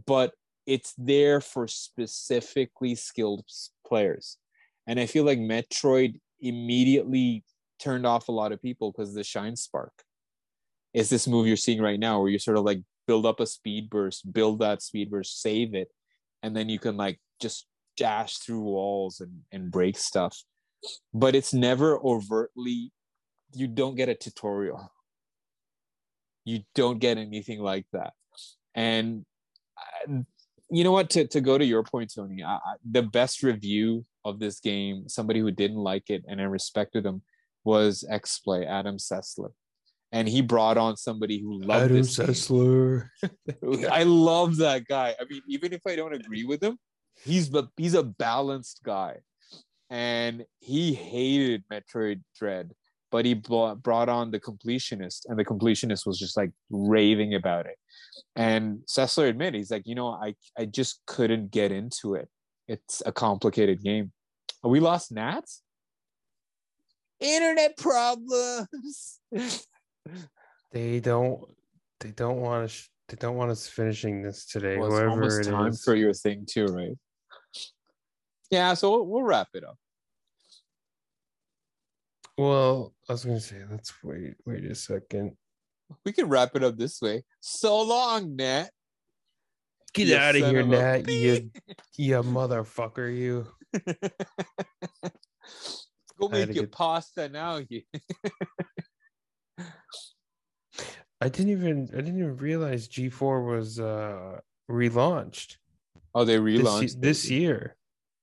but 0.06 0.32
it's 0.66 0.94
there 0.96 1.40
for 1.40 1.68
specifically 1.68 2.94
skilled 2.94 3.44
players. 3.86 4.38
And 4.86 4.98
i 5.00 5.06
feel 5.06 5.24
like 5.24 5.38
metroid 5.38 6.20
immediately 6.40 7.44
turned 7.78 8.06
off 8.06 8.28
a 8.28 8.32
lot 8.32 8.52
of 8.52 8.60
people 8.60 8.92
because 8.92 9.14
the 9.14 9.24
shine 9.24 9.56
spark. 9.56 9.92
Is 10.92 11.10
this 11.10 11.26
move 11.26 11.46
you're 11.46 11.56
seeing 11.56 11.82
right 11.82 11.98
now 11.98 12.20
where 12.20 12.30
you're 12.30 12.38
sort 12.38 12.56
of 12.56 12.64
like 12.64 12.80
build 13.07 13.26
up 13.26 13.40
a 13.40 13.46
speed 13.46 13.90
burst, 13.90 14.32
build 14.32 14.61
that 14.61 14.82
speed 14.82 15.11
burst, 15.11 15.40
save 15.40 15.74
it, 15.74 15.88
and 16.42 16.57
then 16.57 16.68
you 16.68 16.78
can 16.78 16.96
like 16.96 17.20
just 17.40 17.66
dash 17.96 18.38
through 18.38 18.61
walls 18.61 19.20
and, 19.20 19.42
and 19.52 19.70
break 19.70 19.98
stuff. 19.98 20.42
But 21.12 21.34
it's 21.34 21.55
never 21.55 21.98
overtly, 21.98 22.92
you 23.52 23.66
don't 23.66 23.94
get 23.94 24.09
a 24.09 24.14
tutorial. 24.14 24.92
You 26.44 26.61
don't 26.74 26.98
get 26.98 27.16
anything 27.16 27.61
like 27.61 27.86
that. 27.92 28.12
And 28.74 29.24
uh, 29.78 30.18
you 30.70 30.84
know 30.84 30.92
what? 30.92 31.11
To, 31.11 31.26
to 31.26 31.40
go 31.40 31.57
to 31.57 31.64
your 31.64 31.82
point, 31.82 32.12
Tony, 32.14 32.42
I, 32.42 32.57
I, 32.57 32.74
the 32.90 33.02
best 33.02 33.42
review 33.42 34.05
of 34.24 34.38
this 34.40 34.61
game, 34.61 35.09
somebody 35.09 35.40
who 35.40 35.50
didn't 35.50 35.78
like 35.78 36.11
it 36.11 36.24
and 36.28 36.40
I 36.40 36.44
respected 36.44 37.07
him, 37.07 37.22
was 37.64 38.05
XPlay, 38.11 38.66
Adam 38.66 38.98
Sessler. 38.98 39.52
And 40.14 40.28
he 40.28 40.42
brought 40.42 40.78
on 40.78 40.96
somebody 40.96 41.40
who 41.40 41.60
loved 41.60 41.86
Adam 41.86 41.96
this. 41.96 42.16
Sessler. 42.16 43.08
I 43.90 44.04
love 44.04 44.58
that 44.58 44.86
guy. 44.86 45.14
I 45.20 45.24
mean, 45.28 45.42
even 45.48 45.72
if 45.72 45.80
I 45.86 45.96
don't 45.96 46.14
agree 46.14 46.44
with 46.44 46.62
him, 46.62 46.78
he's 47.24 47.50
the 47.50 47.64
he's 47.76 47.94
a 47.94 48.04
balanced 48.04 48.80
guy, 48.84 49.16
and 49.90 50.44
he 50.60 50.94
hated 50.94 51.64
Metroid 51.70 52.22
Dread, 52.38 52.72
but 53.14 53.24
he 53.24 53.34
brought, 53.34 53.80
brought 53.80 54.08
on 54.08 54.32
the 54.32 54.40
completionist 54.40 55.26
and 55.26 55.38
the 55.38 55.44
completionist 55.44 56.04
was 56.04 56.18
just 56.18 56.36
like 56.36 56.50
raving 56.68 57.34
about 57.34 57.64
it 57.64 57.76
and 58.34 58.78
Sessler 58.90 59.28
admitted 59.28 59.54
he's 59.54 59.70
like 59.70 59.86
you 59.86 59.94
know 59.94 60.08
I 60.08 60.34
I 60.58 60.64
just 60.64 61.00
couldn't 61.06 61.52
get 61.52 61.70
into 61.70 62.16
it 62.16 62.28
it's 62.66 63.04
a 63.06 63.12
complicated 63.12 63.84
game 63.84 64.10
we 64.64 64.80
lost 64.80 65.12
Nats 65.12 65.62
internet 67.20 67.76
problems 67.76 69.20
They 70.72 71.00
don't. 71.00 71.40
They 72.00 72.11
don't 72.11 72.40
want 72.40 72.64
us. 72.64 72.88
They 73.09 73.16
don't 73.16 73.36
want 73.36 73.50
us 73.50 73.66
finishing 73.68 74.22
this 74.22 74.46
today. 74.46 74.76
well, 74.78 74.86
it's 74.88 74.94
whoever 74.96 75.11
almost 75.11 75.40
it 75.40 75.50
time 75.50 75.68
is. 75.68 75.82
for 75.84 75.94
your 75.94 76.14
thing 76.14 76.46
too 76.48 76.64
right 76.66 76.96
yeah 78.50 78.72
so 78.74 78.90
we'll, 78.90 79.07
we'll 79.07 79.22
wrap 79.22 79.48
it 79.55 79.62
up 79.62 79.76
Well, 82.38 82.94
I 83.09 83.12
was 83.12 83.24
gonna 83.24 83.40
say 83.40 83.62
let's 83.70 83.92
wait. 84.02 84.34
Wait 84.46 84.64
a 84.64 84.74
second. 84.74 85.36
we 86.05 86.12
can 86.12 86.28
wrap 86.28 86.57
it 86.57 86.64
up 86.64 86.76
this 86.78 87.00
way 87.02 87.24
so 87.40 87.82
long 87.82 88.36
Nat 88.36 88.70
Get 89.92 90.09
You 90.09 90.16
out 90.16 90.34
of 90.34 90.46
here, 90.50 90.61
of 90.61 90.68
Nat. 90.68 91.09
You, 91.09 91.50
you 91.96 92.16
motherfucker. 92.22 93.16
You. 93.16 93.46
Go 96.20 96.28
make 96.28 96.46
your 96.55 96.64
get- 96.64 96.72
pasta 96.72 97.28
now. 97.28 97.61
You. 97.68 97.82
I 101.24 101.28
didn't 101.30 101.52
even. 101.52 101.88
I 101.94 101.96
didn't 101.96 102.18
even 102.18 102.36
realize 102.36 102.86
G4 102.86 103.46
was 103.46 103.80
uh 103.80 104.40
relaunched 104.70 105.56
Oh, 106.14 106.24
they 106.24 106.36
relaunched 106.36 107.00
this 107.00 107.24
it 107.24 107.30
year 107.30 107.76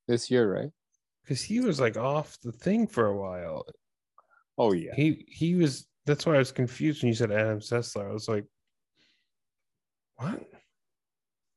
this 0.08 0.30
year, 0.30 0.54
right? 0.54 0.70
because 1.24 1.42
he 1.42 1.60
was 1.62 1.80
like 1.80 1.98
off 1.98 2.38
the 2.44 2.52
thing 2.52 2.86
for 2.86 3.08
a 3.08 3.18
while. 3.18 3.66
Oh 4.58 4.74
yeah. 4.74 4.94
He 4.96 5.26
he 5.28 5.56
was. 5.56 5.88
That's 6.06 6.26
why 6.28 6.36
I 6.36 6.38
was 6.40 6.52
confused 6.52 7.02
when 7.02 7.08
you 7.10 7.16
said 7.16 7.32
Adam 7.32 7.60
Sessler. 7.60 8.08
I 8.10 8.14
was 8.14 8.28
like, 8.30 8.46
what? 10.18 10.44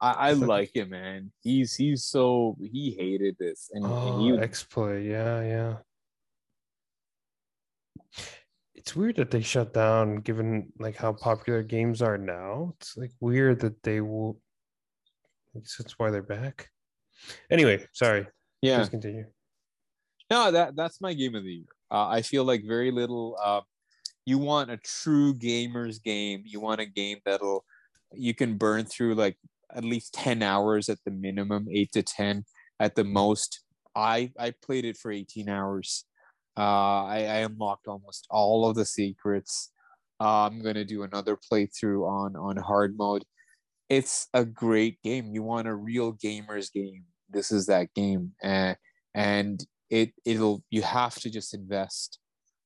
I, 0.01 0.13
I 0.13 0.33
like- 0.33 0.75
him, 0.75 0.91
man. 0.91 1.31
He's 1.43 1.75
he's 1.75 2.05
so 2.05 2.57
he 2.61 2.97
hated 2.99 3.37
this, 3.39 3.71
and, 3.73 3.85
and 3.85 3.93
Oh, 3.95 4.19
he 4.19 4.39
X 4.39 4.63
Play, 4.65 5.09
yeah, 5.09 5.43
yeah. 5.43 5.77
It's 8.85 8.95
weird 8.95 9.17
that 9.17 9.31
they 9.31 9.41
shut 9.41 9.73
down, 9.73 10.17
given 10.17 10.71
like 10.79 10.95
how 10.95 11.15
popular 11.15 11.63
games 11.63 12.03
are 12.03 12.19
now. 12.19 12.75
It's 12.77 12.97
like 12.99 13.13
weird 13.19 13.61
that 13.61 13.83
they 13.83 14.03
will. 14.03 14.39
I 15.57 15.61
guess 15.61 15.77
that's 15.79 15.99
why 15.99 16.11
they're 16.11 16.23
back. 16.23 16.69
Anyway, 17.51 17.87
sorry. 17.93 18.27
yeah. 18.61 18.79
Please 18.79 18.91
continue. 18.91 19.25
No, 20.31 20.51
that 20.51 20.77
that's 20.77 21.01
my 21.01 21.15
game 21.15 21.35
of 21.35 21.45
the 21.45 21.53
year. 21.53 21.65
Uh, 21.91 22.09
I 22.09 22.21
feel 22.21 22.45
like 22.45 22.63
very 22.67 22.91
little. 22.91 23.39
Uh, 23.43 23.63
you 24.27 24.37
want 24.37 24.71
a 24.71 24.77
true 24.77 25.35
gamers 25.35 26.03
game. 26.03 26.43
You 26.45 26.61
want 26.61 26.81
a 26.81 26.87
game 26.87 27.19
that'll 27.25 27.65
you 28.13 28.35
can 28.35 28.57
burn 28.59 28.85
through 28.85 29.15
like 29.15 29.39
at 29.75 29.85
least 29.85 30.13
ten 30.13 30.43
hours 30.43 30.91
at 30.91 30.99
the 31.07 31.11
minimum, 31.11 31.69
eight 31.71 31.93
to 31.93 32.03
ten 32.03 32.45
at 32.81 32.97
the 32.97 33.05
most. 33.05 33.63
I 33.95 34.33
I 34.39 34.53
played 34.63 34.85
it 34.85 34.99
for 34.99 35.11
eighteen 35.11 35.49
hours. 35.49 36.05
Uh, 36.57 37.05
I, 37.05 37.19
I 37.19 37.37
unlocked 37.39 37.89
almost 37.89 38.27
all 38.31 38.69
of 38.69 38.77
the 38.77 38.85
secrets. 38.85 39.71
Uh, 40.21 40.47
I'm 40.47 40.63
gonna 40.63 40.85
do 40.85 41.03
another 41.03 41.37
playthrough 41.37 42.09
on 42.09 42.37
on 42.37 42.57
hard 42.57 42.97
mode. 42.97 43.25
It's 43.89 44.29
a 44.33 44.45
great 44.45 45.03
game. 45.03 45.31
You 45.33 45.43
want 45.43 45.69
a 45.69 45.75
real 45.75 46.13
gamers 46.15 46.73
game. 46.73 47.05
This 47.29 47.51
is 47.51 47.67
that 47.67 47.93
game, 47.95 48.33
and 48.43 48.77
and 49.15 49.65
it 49.91 50.13
it'll 50.25 50.63
you 50.71 50.83
have 50.83 51.15
to 51.15 51.31
just 51.31 51.55
invest 51.55 52.19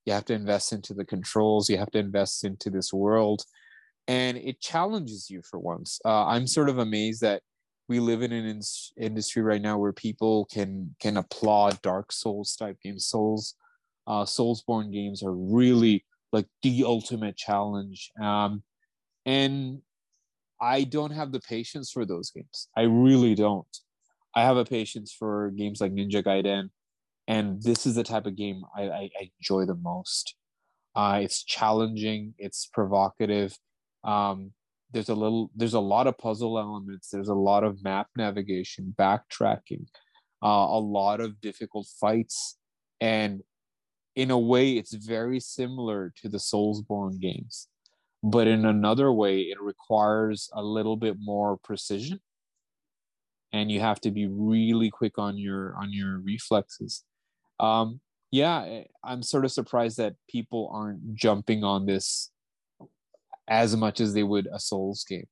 you 0.04 0.12
have 0.12 0.24
to 0.24 0.34
invest 0.34 0.72
into 0.72 0.94
the 0.94 1.04
controls 1.04 1.68
you 1.68 1.76
have 1.76 1.90
to 1.90 1.98
invest 1.98 2.44
into 2.44 2.70
this 2.70 2.92
world 2.92 3.42
and 4.06 4.38
it 4.38 4.60
challenges 4.60 5.28
you 5.28 5.42
for 5.42 5.58
once 5.58 6.00
uh, 6.04 6.26
i'm 6.26 6.46
sort 6.46 6.68
of 6.68 6.78
amazed 6.78 7.20
that 7.20 7.42
we 7.88 8.00
live 8.00 8.22
in 8.22 8.32
an 8.32 8.46
in- 8.46 8.60
industry 8.98 9.42
right 9.42 9.62
now 9.62 9.78
where 9.78 9.92
people 9.92 10.46
can 10.46 10.94
can 11.00 11.16
applaud 11.16 11.80
dark 11.82 12.12
souls 12.12 12.56
type 12.56 12.76
games 12.82 13.06
souls 13.06 13.54
uh 14.08 14.24
soulsborne 14.24 14.92
games 14.92 15.22
are 15.22 15.34
really 15.34 16.04
like 16.32 16.46
the 16.62 16.82
ultimate 16.84 17.36
challenge 17.36 18.10
um 18.20 18.62
and 19.26 19.80
i 20.60 20.82
don't 20.82 21.12
have 21.12 21.30
the 21.30 21.40
patience 21.40 21.92
for 21.92 22.04
those 22.04 22.30
games 22.30 22.68
i 22.76 22.82
really 22.82 23.34
don't 23.34 23.78
i 24.34 24.42
have 24.42 24.56
a 24.56 24.64
patience 24.64 25.14
for 25.16 25.50
games 25.52 25.80
like 25.80 25.92
ninja 25.92 26.22
gaiden 26.22 26.68
and 27.28 27.62
this 27.62 27.84
is 27.84 27.94
the 27.94 28.02
type 28.02 28.26
of 28.26 28.36
game 28.36 28.62
I, 28.74 28.82
I, 28.84 29.10
I 29.20 29.30
enjoy 29.38 29.66
the 29.66 29.74
most. 29.74 30.34
Uh, 30.96 31.20
it's 31.22 31.44
challenging, 31.44 32.34
it's 32.38 32.66
provocative. 32.72 33.56
Um, 34.02 34.52
there's 34.92 35.10
a 35.10 35.14
little, 35.14 35.50
there's 35.54 35.74
a 35.74 35.80
lot 35.80 36.06
of 36.06 36.16
puzzle 36.16 36.58
elements. 36.58 37.10
There's 37.10 37.28
a 37.28 37.34
lot 37.34 37.64
of 37.64 37.84
map 37.84 38.08
navigation, 38.16 38.94
backtracking, 38.98 39.84
uh, 40.42 40.66
a 40.70 40.80
lot 40.80 41.20
of 41.20 41.38
difficult 41.42 41.86
fights, 42.00 42.56
and 42.98 43.42
in 44.18 44.30
a 44.30 44.38
way, 44.38 44.72
it's 44.72 44.94
very 44.94 45.40
similar 45.40 46.12
to 46.20 46.28
the 46.28 46.38
Soulsborne 46.38 47.20
games, 47.20 47.68
but 48.22 48.46
in 48.46 48.64
another 48.64 49.12
way, 49.12 49.42
it 49.42 49.60
requires 49.60 50.50
a 50.52 50.62
little 50.62 50.96
bit 50.96 51.16
more 51.20 51.56
precision, 51.56 52.20
and 53.52 53.70
you 53.70 53.80
have 53.80 54.00
to 54.00 54.10
be 54.10 54.26
really 54.26 54.90
quick 54.90 55.18
on 55.18 55.38
your 55.38 55.74
on 55.76 55.92
your 55.92 56.18
reflexes 56.18 57.04
um 57.60 58.00
yeah 58.30 58.82
i'm 59.04 59.22
sort 59.22 59.44
of 59.44 59.52
surprised 59.52 59.96
that 59.96 60.14
people 60.28 60.70
aren't 60.72 61.14
jumping 61.14 61.64
on 61.64 61.86
this 61.86 62.30
as 63.48 63.76
much 63.76 64.00
as 64.00 64.14
they 64.14 64.22
would 64.22 64.46
a 64.52 64.60
souls 64.60 65.04
game 65.08 65.26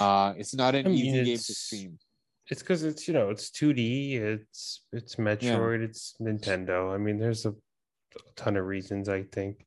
uh 0.00 0.32
it's 0.36 0.54
not 0.54 0.74
an 0.74 0.86
I 0.86 0.90
mean, 0.90 0.98
easy 0.98 1.24
game 1.24 1.36
to 1.36 1.54
stream 1.54 1.98
It's 2.50 2.62
because 2.62 2.84
it's 2.84 3.08
you 3.08 3.14
know 3.14 3.30
it's 3.30 3.50
2D. 3.50 4.20
It's 4.20 4.84
it's 4.92 5.16
Metroid. 5.16 5.82
It's 5.82 6.14
Nintendo. 6.20 6.94
I 6.94 6.98
mean, 6.98 7.18
there's 7.18 7.46
a 7.46 7.54
ton 8.36 8.56
of 8.56 8.66
reasons. 8.66 9.08
I 9.08 9.22
think. 9.22 9.66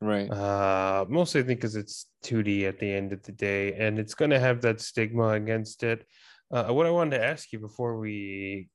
right 0.00 0.30
Uh, 0.30 1.04
mostly 1.08 1.40
I 1.40 1.44
think 1.44 1.60
because 1.60 1.76
it's 1.76 2.06
2D 2.24 2.68
at 2.68 2.78
the 2.78 2.92
end 2.92 3.12
of 3.12 3.22
the 3.22 3.32
day, 3.32 3.74
and 3.74 3.98
it's 3.98 4.14
going 4.14 4.30
to 4.30 4.40
have 4.40 4.60
that 4.62 4.80
stigma 4.80 5.30
against 5.30 5.82
it. 5.82 6.06
Uh, 6.50 6.66
what 6.68 6.86
I 6.86 6.90
wanted 6.90 7.18
to 7.18 7.24
ask 7.24 7.52
you 7.52 7.58
before 7.58 7.98
we 7.98 8.68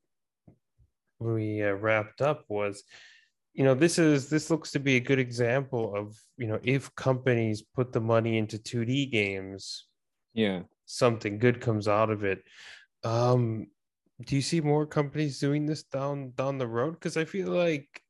we 1.19 1.61
uh, 1.63 1.73
wrapped 1.73 2.21
up 2.21 2.45
was, 2.49 2.83
you 3.53 3.63
know, 3.63 3.75
this 3.75 3.99
is 3.99 4.29
this 4.29 4.49
looks 4.49 4.71
to 4.71 4.79
be 4.79 4.95
a 4.95 5.07
good 5.09 5.19
example 5.19 5.95
of 5.95 6.17
you 6.37 6.47
know 6.47 6.59
if 6.63 6.93
companies 6.95 7.61
put 7.61 7.93
the 7.93 8.01
money 8.01 8.37
into 8.37 8.57
2D 8.57 9.11
games, 9.11 9.87
yeah 10.33 10.61
something 10.91 11.39
good 11.39 11.61
comes 11.61 11.87
out 11.87 12.09
of 12.09 12.23
it. 12.23 12.43
Um, 13.03 13.67
do 14.25 14.35
you 14.35 14.41
see 14.41 14.61
more 14.61 14.85
companies 14.85 15.39
doing 15.39 15.65
this 15.65 15.83
down 15.83 16.33
down 16.35 16.57
the 16.57 16.67
road? 16.67 16.93
Because 16.93 17.17
I 17.17 17.25
feel 17.25 17.49
like 17.49 18.00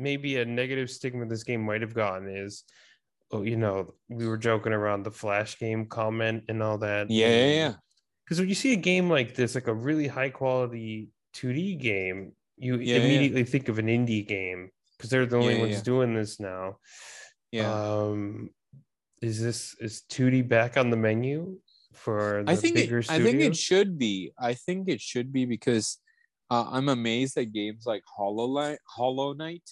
maybe 0.00 0.38
a 0.38 0.44
negative 0.44 0.90
stigma 0.90 1.26
this 1.26 1.44
game 1.44 1.62
might 1.62 1.82
have 1.82 1.94
gotten 1.94 2.28
is, 2.28 2.64
oh, 3.30 3.42
you 3.42 3.56
know, 3.56 3.94
we 4.08 4.26
were 4.26 4.38
joking 4.38 4.72
around 4.72 5.02
the 5.04 5.10
flash 5.10 5.58
game 5.58 5.86
comment 5.86 6.44
and 6.48 6.62
all 6.62 6.78
that. 6.78 7.10
yeah 7.10 7.28
yeah 7.28 7.54
yeah 7.62 7.74
Because 8.24 8.38
when 8.40 8.48
you 8.48 8.54
see 8.54 8.72
a 8.72 8.76
game 8.90 9.08
like 9.10 9.34
this, 9.34 9.54
like 9.54 9.68
a 9.68 9.74
really 9.74 10.08
high 10.08 10.30
quality 10.30 11.10
2D 11.34 11.78
game, 11.80 12.32
you 12.56 12.76
Yeah, 12.76 12.96
yeah. 12.96 13.02
immediately 13.02 13.44
think 13.44 13.68
of 13.68 13.78
an 13.78 13.86
indie 13.86 14.26
game 14.26 14.70
because 14.96 15.10
they're 15.10 15.26
the 15.26 15.36
only 15.36 15.54
Yeah, 15.54 15.54
yeah, 15.56 15.62
ones 15.62 15.76
yeah. 15.76 15.82
doing 15.92 16.14
this 16.14 16.40
now. 16.40 16.78
yeah 17.52 17.70
Um, 17.72 18.50
is 19.22 19.40
this 19.42 19.74
is 19.80 20.02
2D 20.10 20.48
back 20.48 20.76
on 20.76 20.90
the 20.90 20.96
menu 20.96 21.58
for 21.92 22.42
the 22.44 22.52
I 22.52 22.56
think 22.56 22.74
bigger 22.74 22.98
it, 23.00 23.10
I 23.10 23.18
think 23.18 23.40
it 23.40 23.56
should 23.56 23.98
be. 23.98 24.32
I 24.38 24.54
think 24.54 24.88
it 24.88 25.00
should 25.00 25.32
be 25.32 25.44
because 25.44 25.98
uh, 26.50 26.66
I'm 26.70 26.88
amazed 26.88 27.34
that 27.36 27.52
games 27.52 27.84
like 27.86 28.02
Hollow 28.16 28.48
Knight, 28.54 28.78
Hollow 28.86 29.32
Knight 29.34 29.66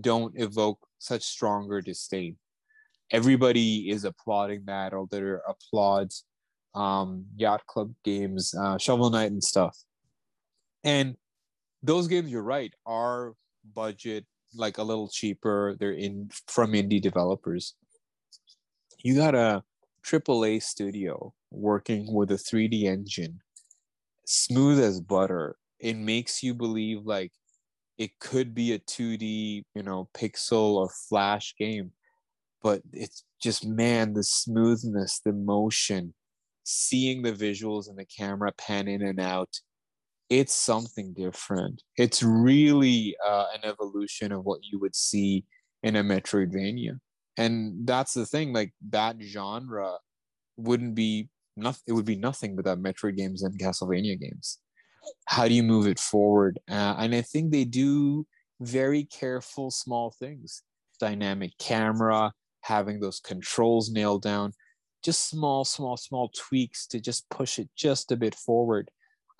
don't 0.00 0.34
evoke 0.36 0.78
such 0.98 1.22
stronger 1.22 1.80
disdain. 1.80 2.36
Everybody 3.10 3.90
is 3.90 4.04
applauding 4.04 4.64
that, 4.66 4.94
or 4.94 5.06
they 5.10 5.22
applauds 5.46 6.24
um, 6.74 7.26
Yacht 7.36 7.66
Club 7.66 7.92
games, 8.04 8.54
uh, 8.54 8.78
Shovel 8.78 9.10
Knight, 9.10 9.30
and 9.30 9.44
stuff. 9.44 9.76
And 10.84 11.16
those 11.82 12.08
games, 12.08 12.30
you're 12.30 12.42
right, 12.42 12.72
are 12.86 13.34
budget 13.74 14.24
like 14.54 14.78
a 14.78 14.82
little 14.82 15.08
cheaper. 15.08 15.76
They're 15.78 15.92
in 15.92 16.30
from 16.46 16.72
indie 16.72 17.00
developers. 17.00 17.74
You 18.98 19.16
got 19.16 19.34
a 19.34 19.62
AAA 20.06 20.62
studio 20.62 21.34
working 21.50 22.12
with 22.12 22.30
a 22.30 22.34
3D 22.34 22.84
engine, 22.84 23.40
smooth 24.26 24.80
as 24.80 25.00
butter. 25.00 25.56
It 25.78 25.96
makes 25.96 26.42
you 26.42 26.54
believe 26.54 27.04
like 27.04 27.32
it 27.98 28.18
could 28.18 28.54
be 28.54 28.72
a 28.72 28.78
2D, 28.78 29.64
you 29.74 29.82
know, 29.82 30.08
pixel 30.14 30.74
or 30.74 30.90
flash 31.08 31.54
game, 31.58 31.92
but 32.62 32.82
it's 32.92 33.24
just 33.40 33.66
man, 33.66 34.14
the 34.14 34.22
smoothness, 34.22 35.20
the 35.24 35.32
motion, 35.32 36.14
seeing 36.64 37.22
the 37.22 37.32
visuals 37.32 37.88
and 37.88 37.98
the 37.98 38.06
camera 38.06 38.52
pan 38.52 38.88
in 38.88 39.02
and 39.02 39.20
out. 39.20 39.50
It's 40.30 40.54
something 40.54 41.12
different. 41.12 41.82
It's 41.98 42.22
really 42.22 43.14
uh, 43.26 43.46
an 43.54 43.68
evolution 43.68 44.32
of 44.32 44.44
what 44.44 44.60
you 44.62 44.78
would 44.78 44.96
see 44.96 45.44
in 45.82 45.96
a 45.96 46.02
Metroidvania. 46.02 46.98
And 47.36 47.86
that's 47.86 48.14
the 48.14 48.24
thing, 48.24 48.52
like 48.52 48.72
that 48.90 49.16
genre 49.20 49.96
wouldn't 50.56 50.94
be 50.94 51.28
nothing 51.56 51.82
it 51.86 51.92
would 51.92 52.04
be 52.04 52.16
nothing 52.16 52.56
without 52.56 52.82
Metroid 52.82 53.16
games 53.16 53.42
and 53.42 53.58
Castlevania 53.58 54.18
games. 54.18 54.58
How 55.26 55.48
do 55.48 55.54
you 55.54 55.62
move 55.62 55.86
it 55.86 55.98
forward? 55.98 56.60
Uh, 56.70 56.96
and 56.98 57.14
I 57.14 57.22
think 57.22 57.50
they 57.50 57.64
do 57.64 58.26
very 58.60 59.04
careful 59.04 59.70
small 59.70 60.14
things. 60.18 60.62
Dynamic 61.00 61.52
camera, 61.58 62.32
having 62.60 63.00
those 63.00 63.20
controls 63.20 63.90
nailed 63.90 64.22
down, 64.22 64.52
just 65.02 65.28
small, 65.28 65.64
small, 65.64 65.96
small 65.96 66.30
tweaks 66.36 66.86
to 66.88 67.00
just 67.00 67.28
push 67.28 67.58
it 67.58 67.68
just 67.76 68.12
a 68.12 68.16
bit 68.16 68.34
forward. 68.34 68.90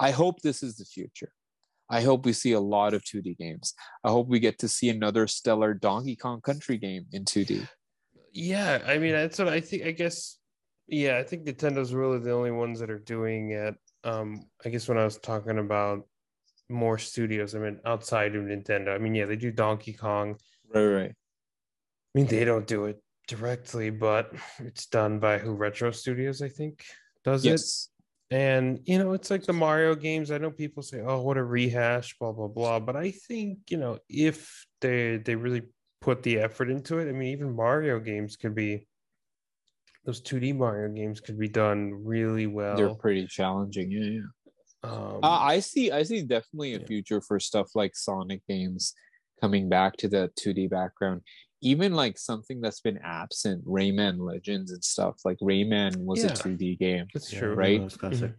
I 0.01 0.11
hope 0.11 0.41
this 0.41 0.63
is 0.63 0.77
the 0.77 0.85
future. 0.85 1.33
I 1.89 2.01
hope 2.01 2.25
we 2.25 2.33
see 2.33 2.53
a 2.53 2.61
lot 2.61 2.95
of 2.95 3.05
2D 3.05 3.37
games. 3.39 3.75
I 4.03 4.09
hope 4.09 4.27
we 4.27 4.41
get 4.41 4.59
to 4.61 4.69
see 4.69 4.89
another 4.89 5.27
stellar 5.27 5.75
Donkey 5.75 6.17
Kong 6.17 6.41
Country 6.41 6.79
game 6.79 7.07
in 7.13 7.25
2D. 7.25 7.69
Yeah, 8.33 8.81
I 8.87 8.99
mean 8.99 9.13
that's 9.13 9.39
what 9.39 9.49
I 9.49 9.61
think. 9.61 9.85
I 9.85 9.91
guess, 9.91 10.39
yeah, 10.89 11.19
I 11.19 11.23
think 11.23 11.45
Nintendo's 11.45 11.93
really 11.93 12.19
the 12.19 12.33
only 12.33 12.51
ones 12.51 12.81
that 12.81 12.91
are 12.91 12.99
doing 12.99 13.51
it. 13.51 13.75
Um, 14.05 14.47
I 14.65 14.69
guess 14.69 14.89
when 14.89 14.99
I 14.99 15.05
was 15.05 15.19
talking 15.19 15.59
about 15.59 16.07
more 16.69 16.99
studios, 16.99 17.55
I 17.55 17.59
mean 17.59 17.81
outside 17.85 18.35
of 18.35 18.45
Nintendo. 18.45 18.95
I 18.95 18.99
mean, 18.99 19.15
yeah, 19.15 19.27
they 19.27 19.37
do 19.37 19.51
Donkey 19.51 19.93
Kong. 19.93 20.37
Right, 20.75 20.85
right. 20.85 21.11
I 21.11 22.19
mean, 22.19 22.27
they 22.27 22.45
don't 22.45 22.67
do 22.67 22.87
it 22.87 23.03
directly, 23.29 23.91
but 23.91 24.33
it's 24.59 24.87
done 24.87 25.19
by 25.19 25.39
who 25.39 25.53
Retro 25.53 25.91
Studios, 25.91 26.43
I 26.43 26.49
think, 26.49 26.85
does 27.25 27.45
Yes. 27.45 27.89
it. 28.31 28.35
And 28.35 28.81
you 28.85 28.99
know, 28.99 29.13
it's 29.13 29.31
like 29.31 29.45
the 29.45 29.53
Mario 29.53 29.95
games. 29.95 30.31
I 30.31 30.39
know 30.39 30.51
people 30.51 30.83
say, 30.83 31.01
"Oh, 31.01 31.21
what 31.21 31.37
a 31.37 31.45
rehash," 31.45 32.17
blah 32.19 32.33
blah 32.33 32.49
blah. 32.49 32.81
But 32.81 32.97
I 32.97 33.11
think 33.11 33.59
you 33.69 33.77
know, 33.77 33.99
if 34.09 34.67
they 34.81 35.19
they 35.19 35.35
really 35.35 35.63
put 36.01 36.23
the 36.23 36.39
effort 36.39 36.71
into 36.71 36.99
it, 36.99 37.09
I 37.09 37.13
mean, 37.13 37.29
even 37.29 37.55
Mario 37.55 38.01
games 38.01 38.37
could 38.37 38.55
be 38.55 38.87
those 40.05 40.21
2D 40.21 40.53
Mario 40.57 40.93
games 40.93 41.21
could 41.21 41.39
be 41.39 41.49
done 41.49 41.93
really 42.05 42.47
well. 42.47 42.77
They're 42.77 42.95
pretty 42.95 43.27
challenging. 43.27 43.91
Yeah, 43.91 44.21
yeah. 44.21 44.91
Um, 44.91 45.21
Uh, 45.23 45.29
I 45.41 45.61
see. 45.61 45.91
I 45.93 46.03
see 46.03 46.23
definitely 46.23 46.75
a 46.75 46.81
Yeah. 46.81 46.87
future 46.87 47.21
for 47.21 47.39
stuff 47.39 47.69
like 47.75 47.95
Sonic 47.95 48.43
games 48.49 48.95
coming 49.41 49.69
back 49.69 49.97
to 49.99 50.09
the 50.09 50.31
2D 50.37 50.67
background. 50.69 51.23
Even 51.61 51.95
like 51.95 52.19
something 52.19 52.61
that's 52.61 52.81
been 52.81 52.99
absent, 53.05 53.65
Rayman 53.65 54.19
Legends 54.19 54.73
and 54.73 54.83
stuff. 54.83 55.21
Like 55.25 55.39
Rayman 55.39 55.97
was 55.99 56.25
Yeah. 56.25 56.33
a 56.33 56.37
2D 56.37 56.77
game. 56.77 57.07
that's 57.15 57.33
Yeah, 57.33 57.39
true. 57.41 57.55
right? 57.55 57.81
Rayman's 57.81 57.97
classic. 57.97 58.33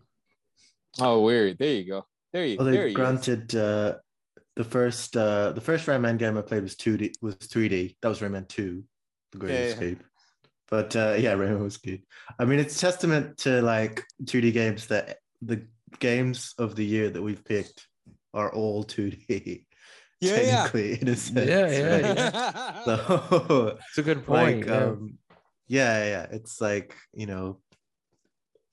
Oh, 1.00 1.22
weird. 1.22 1.58
There 1.58 1.74
you 1.74 1.86
go. 1.86 2.06
There 2.34 2.46
you. 2.46 2.58
Well, 2.58 2.66
there 2.66 2.84
they 2.84 2.90
you 2.90 2.96
granted 2.96 3.56
uh, 3.56 4.00
the 4.56 4.64
first 4.66 5.16
uh, 5.16 5.54
the 5.54 5.62
first 5.62 5.88
Rayman 5.88 6.18
game 6.20 6.38
I 6.38 6.42
played 6.42 6.64
was 6.64 6.76
two 6.76 6.98
D 6.98 7.14
was 7.22 7.36
three 7.36 7.70
D. 7.70 7.98
That 8.02 8.10
was 8.10 8.20
Rayman 8.20 8.48
Two, 8.50 8.84
The 9.32 9.38
Great 9.38 9.54
Yeah, 9.54 9.60
yeah. 9.60 9.66
Escape. 9.72 10.04
But 10.74 10.96
uh, 10.96 11.14
yeah, 11.20 11.34
Rayman 11.42 11.62
was 11.62 11.78
good. 11.78 12.02
I 12.40 12.46
mean, 12.46 12.58
it's 12.58 12.82
testament 12.82 13.38
to 13.46 13.62
like 13.62 14.04
two 14.26 14.42
D 14.42 14.52
games 14.52 14.88
that 14.88 15.20
the 15.40 15.68
games 16.00 16.56
of 16.58 16.76
the 16.76 16.84
year 16.84 17.12
that 17.12 17.22
we've 17.22 17.46
picked 17.46 17.88
are 18.34 18.52
all 18.52 18.84
two 18.84 19.12
D. 19.12 19.68
Yeah, 20.20 20.40
yeah. 20.40 20.70
in 20.74 21.10
a 21.10 21.16
sense. 21.18 21.50
Yeah, 21.50 21.70
yeah, 21.70 22.54
right? 22.54 22.86
So, 22.86 23.78
It's 23.90 23.98
a 23.98 24.04
good 24.04 24.26
point. 24.26 24.60
like, 24.62 24.66
yeah. 24.68 24.84
um, 24.86 25.18
yeah, 25.68 26.06
yeah, 26.06 26.26
it's 26.32 26.62
like 26.62 26.96
you 27.14 27.28
know, 27.28 27.60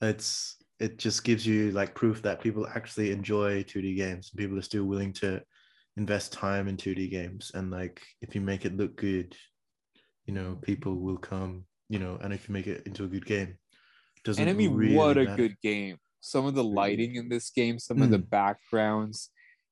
it's 0.01 0.57
it 0.79 0.97
just 0.97 1.25
gives 1.25 1.45
you 1.45 1.73
like 1.73 1.95
proof 1.95 2.23
that 2.23 2.41
people 2.41 2.69
actually 2.69 3.11
enjoy 3.11 3.65
2D 3.65 3.97
games 3.97 4.31
and 4.31 4.39
people 4.39 4.57
are 4.57 4.71
still 4.71 4.85
willing 4.85 5.13
to 5.15 5.43
invest 5.97 6.33
time 6.33 6.69
in 6.69 6.77
2D 6.77 7.11
games 7.11 7.51
and 7.53 7.71
like 7.73 8.01
if 8.23 8.35
you 8.37 8.41
make 8.41 8.65
it 8.65 8.77
look 8.77 8.97
good, 8.97 9.35
you 10.27 10.33
know, 10.33 10.57
people 10.63 10.95
will 10.95 11.19
come, 11.19 11.65
you 11.91 12.01
know, 12.01 12.19
and 12.23 12.33
if 12.35 12.49
you 12.49 12.55
make 12.55 12.69
it 12.69 12.87
into 12.87 13.05
a 13.05 13.09
good 13.09 13.27
game, 13.27 13.59
doesn't 14.25 14.43
and 14.43 14.51
I 14.51 14.53
mean, 14.53 14.73
really 14.77 14.91
what 14.95 15.19
a 15.19 15.27
matter. 15.27 15.27
good 15.27 15.57
game! 15.63 15.99
Some 16.21 16.47
of 16.47 16.55
the 16.55 16.65
lighting 16.65 17.17
in 17.17 17.29
this 17.29 17.51
game, 17.51 17.79
some 17.79 18.03
of 18.03 18.11
the 18.11 18.19
Mm. 18.19 18.29
backgrounds, 18.31 19.31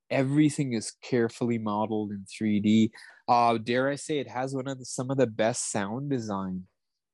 everything 0.09 0.73
is 0.73 0.91
carefully 1.03 1.57
modeled 1.57 2.11
in 2.11 2.25
3D. 2.25 2.91
Uh, 3.27 3.57
dare 3.57 3.89
I 3.89 3.95
say, 3.95 4.19
it 4.19 4.27
has 4.29 4.53
one 4.55 4.67
of 4.67 4.79
the, 4.79 4.85
some 4.85 5.11
of 5.11 5.17
the 5.17 5.27
best 5.27 5.71
sound 5.71 6.09
design 6.09 6.67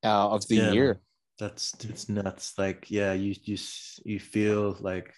uh, 0.04 0.30
of 0.30 0.48
the 0.48 0.56
Yeah, 0.56 0.72
year. 0.72 1.00
That's 1.38 1.74
it's 1.84 2.08
nuts. 2.08 2.58
Like, 2.58 2.90
yeah, 2.90 3.12
you 3.12 3.34
you 3.44 3.58
you 4.04 4.20
feel 4.20 4.76
like 4.80 5.12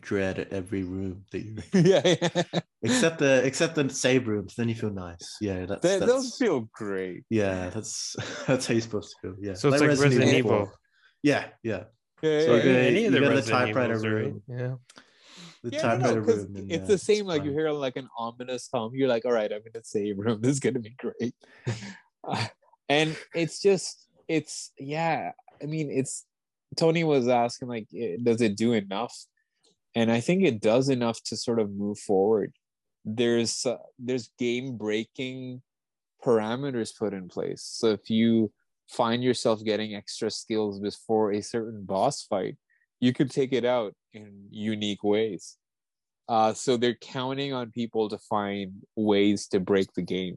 dread 0.00 0.38
at 0.38 0.52
every 0.52 0.82
room 0.82 1.24
that 1.32 1.40
you're 1.40 1.62
in. 1.72 1.84
yeah, 1.86 2.02
yeah. 2.04 2.60
except 2.82 3.18
the 3.18 3.44
except 3.44 3.74
the 3.74 3.88
save 3.90 4.28
rooms. 4.28 4.54
Then 4.56 4.68
you 4.68 4.74
feel 4.74 4.90
nice. 4.90 5.36
Yeah, 5.40 5.66
that's, 5.66 5.80
They, 5.82 5.98
those 5.98 6.36
feel 6.36 6.68
great. 6.72 7.24
yeah, 7.30 7.70
that's 7.70 8.16
that's 8.46 8.66
how 8.66 8.72
you're 8.72 8.80
supposed 8.80 9.14
to 9.22 9.28
feel. 9.28 9.36
Yeah, 9.40 9.54
so 9.54 9.68
it's 9.68 9.80
like 9.80 9.90
Resident, 9.90 10.32
Evil. 10.32 10.66
4. 10.66 10.72
Yeah, 11.22 11.46
yeah. 11.62 11.84
Yeah, 12.22 12.40
So 12.42 12.56
yeah, 12.56 12.64
yeah. 12.64 12.72
Any 12.78 13.04
of 13.06 13.12
the 13.12 13.20
the 13.20 13.42
typewriter 13.42 13.94
Evils, 13.94 14.04
right? 14.04 14.12
room. 14.12 14.42
Yeah. 14.48 14.74
The 15.62 15.70
Yeah, 15.70 15.96
no, 15.96 16.14
no, 16.14 16.20
room. 16.20 16.56
and, 16.56 16.70
it's 16.72 16.82
yeah, 16.82 16.86
the 16.86 16.98
same. 16.98 17.26
Like 17.26 17.44
you 17.44 17.52
hear 17.52 17.70
like 17.70 17.96
an 17.96 18.08
ominous 18.16 18.68
hum. 18.72 18.90
You're 18.94 19.08
like, 19.08 19.24
all 19.24 19.32
right, 19.32 19.50
I'm 19.50 19.62
in 19.64 19.72
the 19.74 19.82
save 19.82 20.18
room. 20.18 20.40
This 20.42 20.52
is 20.52 20.60
gonna 20.60 20.78
be 20.80 20.94
great. 20.98 21.34
Uh, 22.26 22.46
and 22.88 23.16
it's 23.34 23.60
just, 23.60 24.06
it's 24.28 24.72
yeah. 24.78 25.32
I 25.62 25.66
mean, 25.66 25.90
it's 25.90 26.24
Tony 26.76 27.02
was 27.04 27.26
asking 27.28 27.68
like, 27.68 27.88
eh, 27.96 28.16
does 28.22 28.40
it 28.40 28.56
do 28.56 28.72
enough? 28.72 29.14
And 29.94 30.10
I 30.12 30.20
think 30.20 30.42
it 30.42 30.60
does 30.60 30.88
enough 30.88 31.22
to 31.24 31.36
sort 31.36 31.58
of 31.58 31.70
move 31.70 31.98
forward. 31.98 32.52
There's 33.04 33.64
uh, 33.64 33.76
there's 33.98 34.30
game 34.38 34.76
breaking 34.76 35.62
parameters 36.24 36.96
put 36.96 37.14
in 37.14 37.28
place. 37.28 37.62
So 37.62 37.88
if 37.88 38.10
you 38.10 38.52
find 38.88 39.22
yourself 39.22 39.62
getting 39.64 39.94
extra 39.94 40.30
skills 40.30 40.80
before 40.80 41.32
a 41.32 41.42
certain 41.42 41.84
boss 41.84 42.22
fight, 42.22 42.56
you 43.00 43.12
could 43.12 43.30
take 43.30 43.52
it 43.52 43.64
out 43.64 43.94
in 44.12 44.46
unique 44.50 45.04
ways. 45.04 45.56
Uh, 46.28 46.52
so 46.52 46.76
they're 46.76 46.94
counting 46.94 47.52
on 47.52 47.70
people 47.70 48.08
to 48.08 48.18
find 48.18 48.82
ways 48.96 49.46
to 49.48 49.60
break 49.60 49.92
the 49.94 50.02
game. 50.02 50.36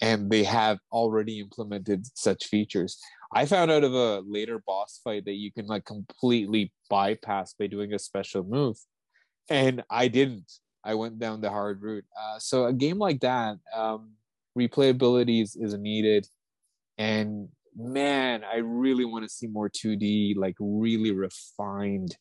And 0.00 0.30
they 0.30 0.44
have 0.44 0.78
already 0.92 1.40
implemented 1.40 2.06
such 2.16 2.46
features. 2.46 2.98
I 3.32 3.46
found 3.46 3.70
out 3.70 3.84
of 3.84 3.94
a 3.94 4.20
later 4.26 4.62
boss 4.66 5.00
fight 5.04 5.24
that 5.26 5.34
you 5.34 5.52
can 5.52 5.66
like 5.66 5.84
completely 5.84 6.72
bypass 6.88 7.54
by 7.54 7.66
doing 7.66 7.92
a 7.92 7.98
special 7.98 8.42
move. 8.42 8.76
And 9.48 9.82
I 9.90 10.08
didn't. 10.08 10.50
I 10.82 10.94
went 10.94 11.18
down 11.18 11.40
the 11.40 11.50
hard 11.50 11.82
route. 11.82 12.04
Uh, 12.18 12.38
so 12.38 12.64
a 12.64 12.72
game 12.72 12.98
like 12.98 13.20
that, 13.20 13.58
um, 13.74 14.12
replayability 14.58 15.42
is, 15.42 15.54
is 15.56 15.74
needed. 15.74 16.26
And 16.98 17.48
man, 17.76 18.42
I 18.44 18.56
really 18.56 19.04
want 19.04 19.24
to 19.24 19.28
see 19.28 19.46
more 19.46 19.68
2D, 19.68 20.36
like 20.36 20.56
really 20.58 21.12
refined, 21.12 22.16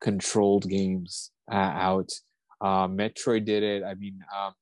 controlled 0.00 0.68
games 0.68 1.30
uh, 1.50 1.54
out. 1.54 2.10
Uh, 2.60 2.88
Metroid 2.88 3.44
did 3.44 3.62
it. 3.62 3.82
I 3.82 3.94
mean, 3.94 4.20
um, 4.36 4.52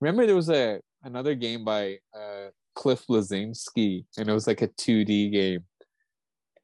remember 0.00 0.26
there 0.26 0.36
was 0.36 0.48
a 0.48 0.80
another 1.02 1.34
game 1.34 1.64
by 1.64 1.98
uh, 2.14 2.48
Cliff 2.74 3.04
Bleszinski, 3.08 4.04
and 4.16 4.28
it 4.28 4.32
was 4.32 4.46
like 4.46 4.62
a 4.62 4.68
2D 4.68 5.32
game. 5.32 5.60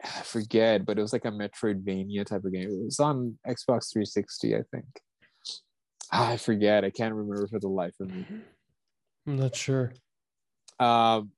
I 0.03 0.23
forget, 0.23 0.87
but 0.87 0.99
it 0.99 1.03
was 1.03 1.13
like 1.13 1.25
a 1.25 1.31
Metroidvania 1.33 2.25
type 2.25 2.45
of 2.45 2.53
game. 2.53 2.69
It 2.69 2.85
was 2.85 3.01
on 3.01 3.37
Xbox 3.47 3.93
360, 3.93 4.55
I 4.55 4.63
think. 4.71 4.87
Ah, 6.13 6.31
I 6.31 6.37
forget. 6.37 6.85
I 6.85 6.91
can't 6.91 7.15
remember 7.15 7.47
for 7.49 7.59
the 7.59 7.69
life 7.69 7.95
of 8.01 8.09
me. 8.15 8.25
I'm 9.27 9.37
not 9.37 9.57
sure. 9.57 9.93
Um, 10.79 11.33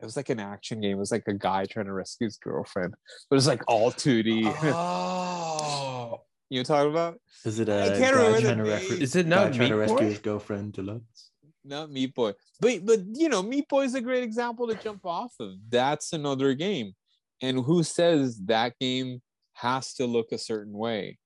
it 0.00 0.04
was 0.04 0.16
like 0.16 0.28
an 0.28 0.38
action 0.38 0.80
game. 0.80 0.92
It 0.92 1.00
was 1.00 1.10
like 1.10 1.24
a 1.26 1.34
guy 1.34 1.64
trying 1.64 1.86
to 1.86 1.92
rescue 1.92 2.26
his 2.26 2.36
girlfriend, 2.36 2.94
but 3.28 3.36
it's 3.36 3.46
like 3.48 3.62
all 3.66 3.90
2D. 3.90 4.44
Oh, 4.72 6.20
you 6.50 6.60
know 6.60 6.64
talking 6.64 6.90
about? 6.92 7.18
Is 7.44 7.58
it 7.58 7.68
a 7.68 7.84
I 7.84 7.88
guy 7.88 7.98
can't 7.98 8.16
remember 8.16 8.40
trying 8.40 8.58
to, 8.58 8.64
name. 8.64 8.72
refer- 8.72 9.02
Is 9.02 9.16
it 9.16 9.28
guy 9.28 9.50
trying 9.50 9.70
to 9.70 9.76
rescue 9.76 10.06
his 10.06 10.18
girlfriend 10.18 10.74
Deluxe? 10.74 11.30
Not 11.68 11.90
Meat 11.90 12.14
Boy, 12.14 12.32
but 12.60 12.84
but 12.84 13.00
you 13.12 13.28
know, 13.28 13.42
Meat 13.42 13.68
Boy 13.68 13.84
is 13.84 13.94
a 13.94 14.00
great 14.00 14.22
example 14.22 14.66
to 14.68 14.74
jump 14.74 15.04
off 15.04 15.34
of. 15.38 15.52
That's 15.68 16.12
another 16.12 16.54
game, 16.54 16.94
and 17.42 17.64
who 17.64 17.82
says 17.82 18.40
that 18.46 18.78
game 18.80 19.20
has 19.52 19.94
to 19.94 20.06
look 20.06 20.32
a 20.32 20.38
certain 20.38 20.72
way? 20.72 21.18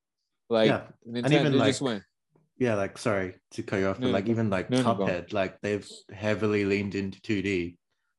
Like 0.50 0.68
Yeah, 0.68 0.82
Nintendo 1.08 1.32
even, 1.32 1.52
just 1.52 1.80
like, 1.80 1.80
went. 1.80 2.02
Yeah, 2.58 2.74
like 2.74 2.98
sorry 2.98 3.34
to 3.52 3.62
cut 3.62 3.78
you 3.80 3.86
off, 3.88 3.98
No, 3.98 4.06
but 4.08 4.12
like 4.12 4.24
no, 4.26 4.30
even 4.32 4.50
like 4.50 4.70
no. 4.70 4.82
Cuphead, 4.82 5.32
like 5.32 5.60
they've 5.62 5.88
heavily 6.12 6.64
leaned 6.64 6.94
into 6.94 7.20
2D. 7.20 7.76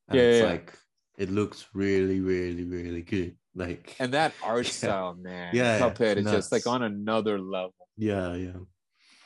And 0.09 0.19
Yeah, 0.19 0.23
it's 0.25 0.39
yeah, 0.39 0.45
like 0.45 0.73
it 1.17 1.29
looks 1.29 1.67
really, 1.73 2.19
really, 2.19 2.63
really 2.63 3.01
good. 3.01 3.37
Like 3.55 3.95
And 3.99 4.13
that 4.13 4.33
art 4.43 4.65
Yeah. 4.65 4.71
style, 4.71 5.15
man, 5.15 5.55
Yeah, 5.55 5.77
yeah, 5.77 5.89
Cuphead 5.93 6.17
is 6.17 6.31
just 6.31 6.51
like 6.51 6.67
on 6.67 6.83
another 6.83 7.39
level. 7.39 7.75
yeah, 7.97 8.33
yeah. 8.33 8.59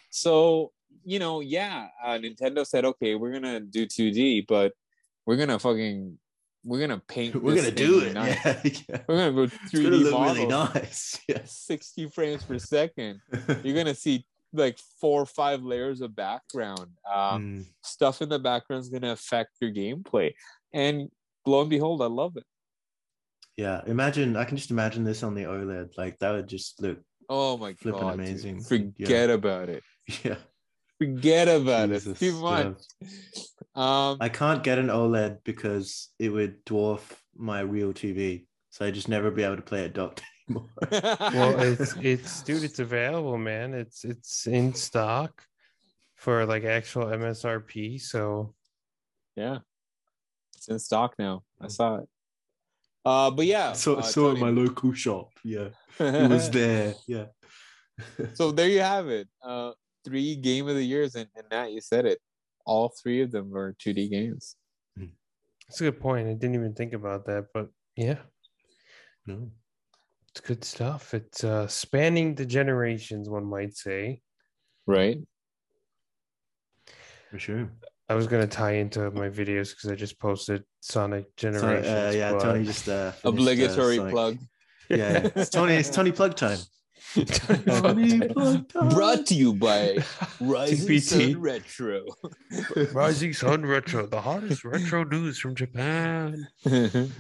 So, 0.10 0.72
you 1.08 1.20
know, 1.20 1.39
yeah, 1.39 1.88
uh, 2.03 2.18
Nintendo 2.20 2.68
said, 2.68 2.84
okay, 2.84 3.16
we're 3.16 3.32
gonna 3.32 3.62
do 3.62 3.86
2D, 3.88 4.45
but 4.45 4.74
we're 5.26 5.38
gonna 5.38 5.58
fucking 5.58 6.18
we're 6.66 6.82
gonna 6.82 7.01
paint. 7.08 7.34
We're 7.41 7.55
gonna 7.55 7.72
do 7.72 8.01
it. 8.01 8.14
nice. 8.22 8.36
Yeah, 8.45 8.62
yeah. 8.89 9.01
We're 9.08 9.18
gonna 9.18 9.32
go 9.32 9.43
It's 9.43 9.72
gonna 9.72 9.89
3D 9.89 10.03
look 10.03 10.12
models, 10.12 10.38
really 10.38 10.47
nice. 10.49 11.20
Yes. 11.30 11.51
60 11.66 12.08
frames 12.10 12.43
per 12.43 12.60
second. 12.60 13.22
You're 13.64 13.76
gonna 13.76 13.95
see 13.95 14.26
like 14.51 14.78
four 14.99 15.22
or 15.22 15.26
five 15.26 15.64
layers 15.64 16.01
of 16.01 16.14
background. 16.14 16.88
Um, 17.10 17.41
Mm. 17.41 17.66
Stuff 17.84 18.22
in 18.22 18.28
the 18.28 18.39
background 18.39 18.82
is 18.82 18.89
gonna 18.89 19.14
affect 19.14 19.51
your 19.62 19.72
gameplay, 19.72 20.34
and 20.74 21.10
lo 21.45 21.62
and 21.62 21.70
behold, 21.70 22.01
I 22.01 22.08
love 22.08 22.36
it. 22.36 22.43
Yeah, 23.55 23.82
imagine 23.88 24.36
I 24.36 24.43
can 24.43 24.58
just 24.58 24.72
imagine 24.72 25.05
this 25.05 25.24
on 25.24 25.36
the 25.36 25.43
OLED. 25.43 25.97
Like 25.97 26.20
that 26.20 26.32
would 26.32 26.47
just 26.49 26.82
look 26.82 26.99
Oh 27.30 27.58
my 27.58 27.72
god, 27.72 27.93
dude. 27.93 28.14
amazing. 28.14 28.62
Forget 28.62 29.30
about 29.30 29.70
it. 29.70 29.84
yeah. 30.24 30.36
Forget 30.98 31.48
about 31.48 31.89
Jesus, 31.89 32.22
it. 32.22 32.32
Too 32.32 32.41
yeah. 32.43 32.74
Um, 33.76 34.18
I 34.20 34.30
can't 34.30 34.64
get 34.64 34.80
an 34.80 34.88
OLED 34.88 35.39
because 35.43 36.10
it 36.18 36.30
would 36.30 36.66
dwarf 36.66 37.02
my 37.36 37.60
real 37.60 37.93
TV. 37.93 38.45
So 38.72 38.86
I 38.86 38.91
just 38.91 39.08
never 39.08 39.30
be 39.30 39.43
able 39.43 39.58
to 39.58 39.62
play 39.62 39.84
it 39.84 39.93
docked 39.93 40.24
anymore. 40.50 40.70
Well, 40.91 41.60
it's 41.60 41.95
it's 41.98 42.41
dude, 42.41 42.64
it's 42.64 42.80
available, 42.80 43.38
man. 43.38 43.74
It's 43.74 44.04
it's 44.04 44.48
in 44.48 44.74
stock 44.74 45.43
for 46.16 46.45
like 46.45 46.64
actual 46.64 47.06
MSRP. 47.06 48.02
So 48.02 48.56
yeah, 49.36 49.60
it's 50.56 50.68
in 50.68 50.80
stock 50.80 51.14
now. 51.20 51.43
I 51.62 51.68
saw 51.68 51.98
it. 51.98 52.10
Uh, 53.06 53.32
but 53.32 53.45
yeah, 53.45 53.72
so 53.74 53.95
uh, 53.95 54.02
saw 54.02 54.32
it 54.32 54.34
in 54.34 54.39
my 54.39 54.50
local 54.50 54.93
shop. 54.93 55.30
Yeah. 55.43 55.70
It 56.00 56.30
was 56.30 56.50
there. 56.52 56.93
Yeah. 57.08 57.28
so 58.34 58.52
there 58.52 58.68
you 58.68 58.82
have 58.82 59.08
it. 59.08 59.28
Uh, 59.41 59.72
three 60.08 60.36
game 60.36 60.68
of 60.68 60.76
the 60.76 60.84
years, 60.84 61.16
and, 61.16 61.28
and 61.36 61.45
Nat, 61.51 61.72
you 61.72 61.82
said 61.82 62.05
it. 62.05 62.20
All 62.66 62.93
three 63.01 63.22
of 63.22 63.32
them 63.32 63.53
are 63.55 63.74
2D 63.74 64.10
games. 64.10 64.55
it's 65.70 65.82
a 65.82 65.86
good 65.86 65.99
point. 65.99 66.28
I 66.28 66.34
didn't 66.34 66.55
even 66.55 66.74
think 66.74 66.93
about 66.93 67.26
that, 67.26 67.45
but 67.53 67.68
yeah, 67.95 68.20
no. 69.26 69.51
it's 70.32 70.41
good 70.41 70.64
stuff. 70.64 71.14
It's 71.14 71.43
uh 71.43 71.68
spanning 71.68 72.36
the 72.36 72.45
generations, 72.45 73.30
one 73.30 73.45
might 73.45 73.76
say. 73.76 74.22
Right. 74.86 75.20
For 77.32 77.39
sure. 77.39 77.70
I 78.10 78.16
was 78.16 78.28
gonna 78.28 78.47
tie 78.47 78.76
into 78.76 79.12
my 79.12 79.30
videos 79.30 79.72
because 79.72 79.89
I 79.91 79.95
just 79.95 80.18
posted 80.20 80.64
Sonic 80.80 81.26
So, 81.38 81.51
Generations. 81.51 81.88
uh, 81.88 82.12
yeah, 82.16 82.32
but- 82.32 82.41
Tony 82.41 82.64
just 82.66 82.88
uh, 82.88 83.12
finished, 83.12 83.26
uh, 83.26 83.30
Obligatory 83.30 83.97
plug. 84.12 84.38
Yeah, 84.89 84.97
yeah. 84.97 85.30
It's 85.36 85.49
Tony. 85.49 85.74
It's 85.76 85.89
Tony 85.89 86.12
plug 86.14 86.36
time. 86.36 86.60
Tony 87.14 88.20
plug 88.28 88.68
time. 88.70 88.89
Brought 88.89 89.26
to 89.28 89.36
you 89.36 89.53
by 89.53 89.97
Rising 90.39 90.88
TPT. 90.88 91.32
Sun 91.32 91.41
Retro. 91.41 92.05
Rising 92.93 93.34
Sun 93.34 93.66
Retro, 93.66 94.05
the 94.05 94.22
hottest 94.22 94.64
retro 94.66 95.03
news 95.03 95.39
from 95.39 95.55
Japan. 95.55 96.47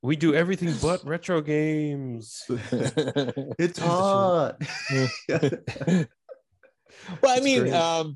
We 0.00 0.14
do 0.14 0.32
everything 0.32 0.72
but 0.80 1.04
retro 1.04 1.40
games. 1.40 2.44
It's 2.48 3.80
hot. 3.80 4.62
well, 5.28 6.06
I 7.26 7.40
mean, 7.40 7.74
um, 7.74 8.14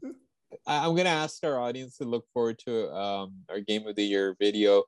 I- 0.64 0.86
I'm 0.86 0.94
gonna 0.94 1.08
ask 1.08 1.42
our 1.44 1.58
audience 1.58 1.96
to 1.96 2.04
look 2.04 2.24
forward 2.32 2.60
to 2.66 2.88
um, 2.94 3.34
our 3.48 3.58
game 3.58 3.84
of 3.88 3.96
the 3.96 4.04
year 4.04 4.36
video. 4.38 4.84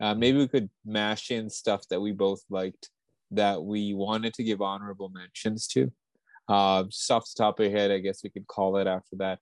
Uh, 0.00 0.14
maybe 0.14 0.38
we 0.38 0.48
could 0.48 0.70
mash 0.86 1.30
in 1.30 1.50
stuff 1.50 1.86
that 1.90 2.00
we 2.00 2.12
both 2.12 2.40
liked 2.48 2.88
that 3.30 3.62
we 3.62 3.94
wanted 3.94 4.34
to 4.34 4.44
give 4.44 4.62
honorable 4.62 5.10
mentions 5.10 5.66
to. 5.68 5.92
Uh, 6.48 6.84
just 6.84 7.10
off 7.10 7.24
the 7.24 7.42
top 7.42 7.60
of 7.60 7.66
your 7.66 7.78
head, 7.78 7.90
I 7.90 7.98
guess 7.98 8.24
we 8.24 8.30
could 8.30 8.46
call 8.46 8.78
it 8.78 8.86
after 8.86 9.16
that. 9.16 9.38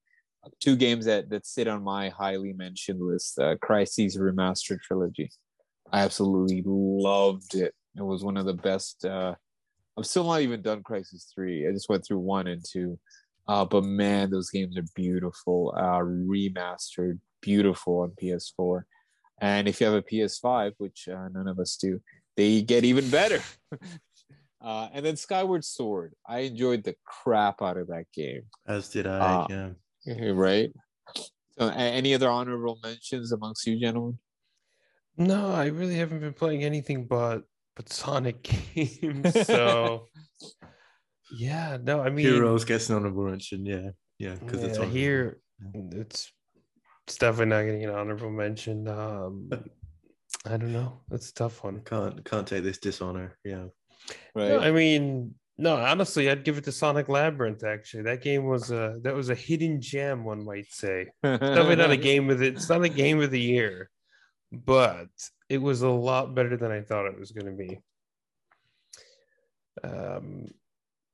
Two 0.60 0.76
games 0.76 1.06
that 1.06 1.28
that 1.30 1.44
sit 1.44 1.66
on 1.66 1.82
my 1.82 2.08
highly 2.08 2.52
mentioned 2.52 3.00
list: 3.00 3.38
uh, 3.38 3.56
Crysis 3.56 4.16
Remastered 4.16 4.80
Trilogy. 4.80 5.30
I 5.92 6.02
absolutely 6.02 6.62
loved 6.66 7.54
it. 7.54 7.74
It 7.96 8.02
was 8.02 8.22
one 8.22 8.36
of 8.36 8.46
the 8.46 8.54
best. 8.54 9.04
Uh, 9.04 9.34
I'm 9.96 10.04
still 10.04 10.24
not 10.24 10.42
even 10.42 10.62
done 10.62 10.82
Crysis 10.82 11.32
Three. 11.34 11.66
I 11.66 11.72
just 11.72 11.88
went 11.88 12.04
through 12.06 12.18
one 12.18 12.46
and 12.46 12.62
two. 12.64 12.98
Uh, 13.48 13.64
but 13.64 13.84
man, 13.84 14.30
those 14.30 14.50
games 14.50 14.76
are 14.76 14.84
beautiful, 14.94 15.72
uh, 15.76 16.00
remastered, 16.00 17.18
beautiful 17.40 18.00
on 18.00 18.12
PS4. 18.20 18.82
And 19.40 19.68
if 19.68 19.80
you 19.80 19.86
have 19.86 19.94
a 19.94 20.02
PS5, 20.02 20.72
which 20.78 21.08
uh, 21.08 21.28
none 21.32 21.46
of 21.46 21.58
us 21.58 21.76
do, 21.76 22.00
they 22.36 22.62
get 22.62 22.84
even 22.84 23.08
better. 23.10 23.42
uh, 24.60 24.88
and 24.92 25.04
then 25.04 25.16
Skyward 25.16 25.64
Sword, 25.64 26.14
I 26.26 26.40
enjoyed 26.40 26.84
the 26.84 26.94
crap 27.04 27.62
out 27.62 27.76
of 27.76 27.88
that 27.88 28.06
game. 28.12 28.42
As 28.66 28.88
did 28.88 29.06
I. 29.06 29.18
Ah. 29.20 29.46
yeah. 29.50 29.68
Right? 30.32 30.72
So, 31.58 31.68
any 31.68 32.14
other 32.14 32.28
honorable 32.28 32.78
mentions 32.82 33.32
amongst 33.32 33.66
you 33.66 33.80
gentlemen? 33.80 34.18
No, 35.16 35.50
I 35.50 35.66
really 35.66 35.94
haven't 35.94 36.20
been 36.20 36.34
playing 36.34 36.62
anything 36.62 37.06
but 37.06 37.44
but 37.74 37.88
Sonic 37.88 38.42
games. 38.74 39.46
So 39.46 40.08
yeah, 41.32 41.78
no, 41.82 42.00
I 42.00 42.10
mean 42.10 42.26
Heroes 42.26 42.64
gets 42.64 42.90
an 42.90 42.96
honorable 42.96 43.24
mention. 43.24 43.64
Yeah. 43.64 43.90
Yeah. 44.18 44.34
Because 44.34 44.62
it's 44.62 44.78
yeah, 44.78 44.84
on 44.84 44.90
here 44.90 45.40
it's 45.92 46.32
it's 47.06 47.16
definitely 47.16 47.46
not 47.46 47.62
getting 47.62 47.84
an 47.84 47.90
honorable 47.90 48.30
mention. 48.30 48.88
Um 48.88 49.50
I 50.44 50.56
don't 50.56 50.72
know. 50.72 51.00
That's 51.08 51.30
a 51.30 51.34
tough 51.34 51.64
one. 51.64 51.80
Can't 51.84 52.24
can't 52.24 52.46
take 52.46 52.62
this 52.62 52.78
dishonor. 52.78 53.36
Yeah. 53.44 53.66
Right? 54.34 54.48
No, 54.48 54.58
I 54.60 54.70
mean, 54.70 55.34
no, 55.58 55.76
honestly, 55.76 56.30
I'd 56.30 56.44
give 56.44 56.58
it 56.58 56.64
to 56.64 56.72
Sonic 56.72 57.08
Labyrinth. 57.08 57.64
Actually, 57.64 58.04
that 58.04 58.22
game 58.22 58.44
was 58.44 58.70
a 58.70 58.98
that 59.02 59.14
was 59.14 59.30
a 59.30 59.34
hidden 59.34 59.80
gem, 59.80 60.24
one 60.24 60.44
might 60.44 60.70
say. 60.70 61.08
Definitely 61.22 61.76
not 61.76 61.90
a 61.90 61.96
game 61.96 62.30
of 62.30 62.42
it. 62.42 62.54
It's 62.54 62.68
not 62.68 62.84
a 62.84 62.88
game 62.88 63.20
of 63.22 63.30
the 63.30 63.40
year, 63.40 63.90
but 64.52 65.08
it 65.48 65.58
was 65.58 65.82
a 65.82 65.88
lot 65.88 66.34
better 66.34 66.56
than 66.56 66.70
I 66.70 66.82
thought 66.82 67.06
it 67.06 67.18
was 67.18 67.32
going 67.32 67.46
to 67.46 67.52
be. 67.56 67.80
Um, 69.82 70.46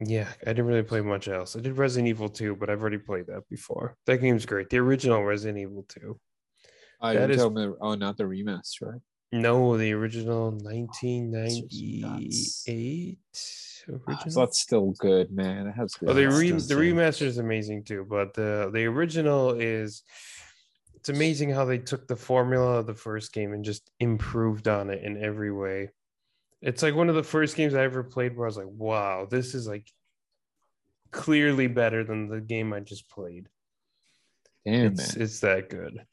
yeah, 0.01 0.29
I 0.43 0.51
didn't 0.51 0.67
really 0.67 0.83
play 0.83 1.01
much 1.01 1.29
else. 1.29 1.57
I 1.57 1.61
did 1.61 1.79
Resident 1.79 2.09
Evil 2.09 2.29
2, 2.29 2.57
but 2.57 2.69
I've 2.71 2.81
already 2.81 2.99
played 2.99 3.27
that 3.29 3.49
before. 3.49 3.97
That 4.07 4.19
game's 4.19 4.47
great. 4.47 4.69
The 4.71 4.79
original 4.79 5.23
Resident 5.25 5.59
Evil 5.59 5.85
2. 5.89 6.19
I 7.01 7.15
that 7.15 7.21
didn't 7.21 7.31
is- 7.33 7.37
tell 7.39 7.51
me. 7.51 7.69
Oh, 7.81 7.95
not 7.95 8.17
the 8.17 8.25
remaster, 8.25 8.93
right? 8.93 9.01
No, 9.33 9.79
the 9.79 9.93
original 9.93 10.51
1998 10.51 13.19
Ah, 13.89 13.93
original. 14.07 14.47
That's 14.47 14.61
still 14.61 14.91
good, 14.99 15.33
man. 15.33 15.67
It 15.67 15.73
has 15.73 15.95
good. 15.95 16.11
Oh, 16.11 16.15
the 16.15 16.29
re- 16.29 16.51
the 16.51 16.75
remaster 16.75 17.23
is 17.23 17.39
amazing 17.39 17.85
too, 17.85 18.07
but 18.09 18.35
the 18.35 18.71
the 18.73 18.85
original 18.85 19.53
is 19.53 20.03
it's 20.95 21.09
amazing 21.09 21.51
how 21.51 21.65
they 21.65 21.79
took 21.79 22.07
the 22.07 22.15
formula 22.15 22.79
of 22.79 22.87
the 22.87 22.95
first 22.95 23.33
game 23.33 23.53
and 23.53 23.65
just 23.65 23.91
improved 23.99 24.69
on 24.69 24.89
it 24.91 25.03
in 25.03 25.21
every 25.23 25.51
way. 25.51 25.91
It's 26.61 26.83
like 26.83 26.95
one 26.95 27.09
of 27.09 27.17
the 27.17 27.25
first 27.25 27.57
games 27.57 27.75
I 27.75 27.83
ever 27.83 28.05
played 28.05 28.37
where 28.37 28.47
I 28.47 28.51
was 28.51 28.57
like, 28.57 28.69
"Wow, 28.69 29.27
this 29.29 29.53
is 29.55 29.67
like 29.67 29.91
clearly 31.11 31.67
better 31.67 32.05
than 32.05 32.29
the 32.29 32.41
game 32.41 32.73
I 32.73 32.79
just 32.81 33.09
played." 33.09 33.49
Damn, 34.65 34.93
it's 34.93 35.17
man. 35.17 35.25
it's 35.25 35.41
that 35.41 35.71
good. 35.71 36.07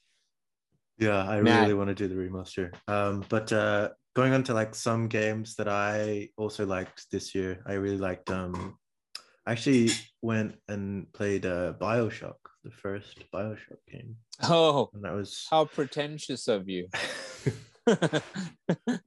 Yeah, 1.00 1.24
I 1.28 1.42
Matt. 1.42 1.62
really 1.62 1.74
want 1.74 1.90
to 1.90 1.96
do 1.96 2.08
the 2.08 2.16
remaster. 2.16 2.74
Um, 2.88 3.24
but 3.30 3.52
uh, 3.54 3.90
going 4.16 4.34
on 4.34 4.44
to 4.44 4.54
like 4.54 4.76
some 4.76 5.08
games 5.08 5.56
that 5.56 5.68
I 5.70 6.30
also 6.38 6.66
liked 6.66 7.10
this 7.12 7.34
year, 7.34 7.64
I 7.66 7.74
really 7.74 7.98
liked. 7.98 8.30
Um, 8.30 8.78
I 9.46 9.54
actually 9.54 9.92
went 10.22 10.56
and 10.68 11.12
played 11.14 11.46
uh, 11.46 11.74
Bioshock, 11.80 12.36
the 12.64 12.72
first 12.72 13.24
Bioshock 13.34 13.80
game, 13.92 14.18
Oh, 14.44 14.90
and 14.94 15.04
that 15.04 15.14
was 15.14 15.48
how 15.50 15.66
pretentious 15.66 16.48
of 16.48 16.70
you. 16.70 16.88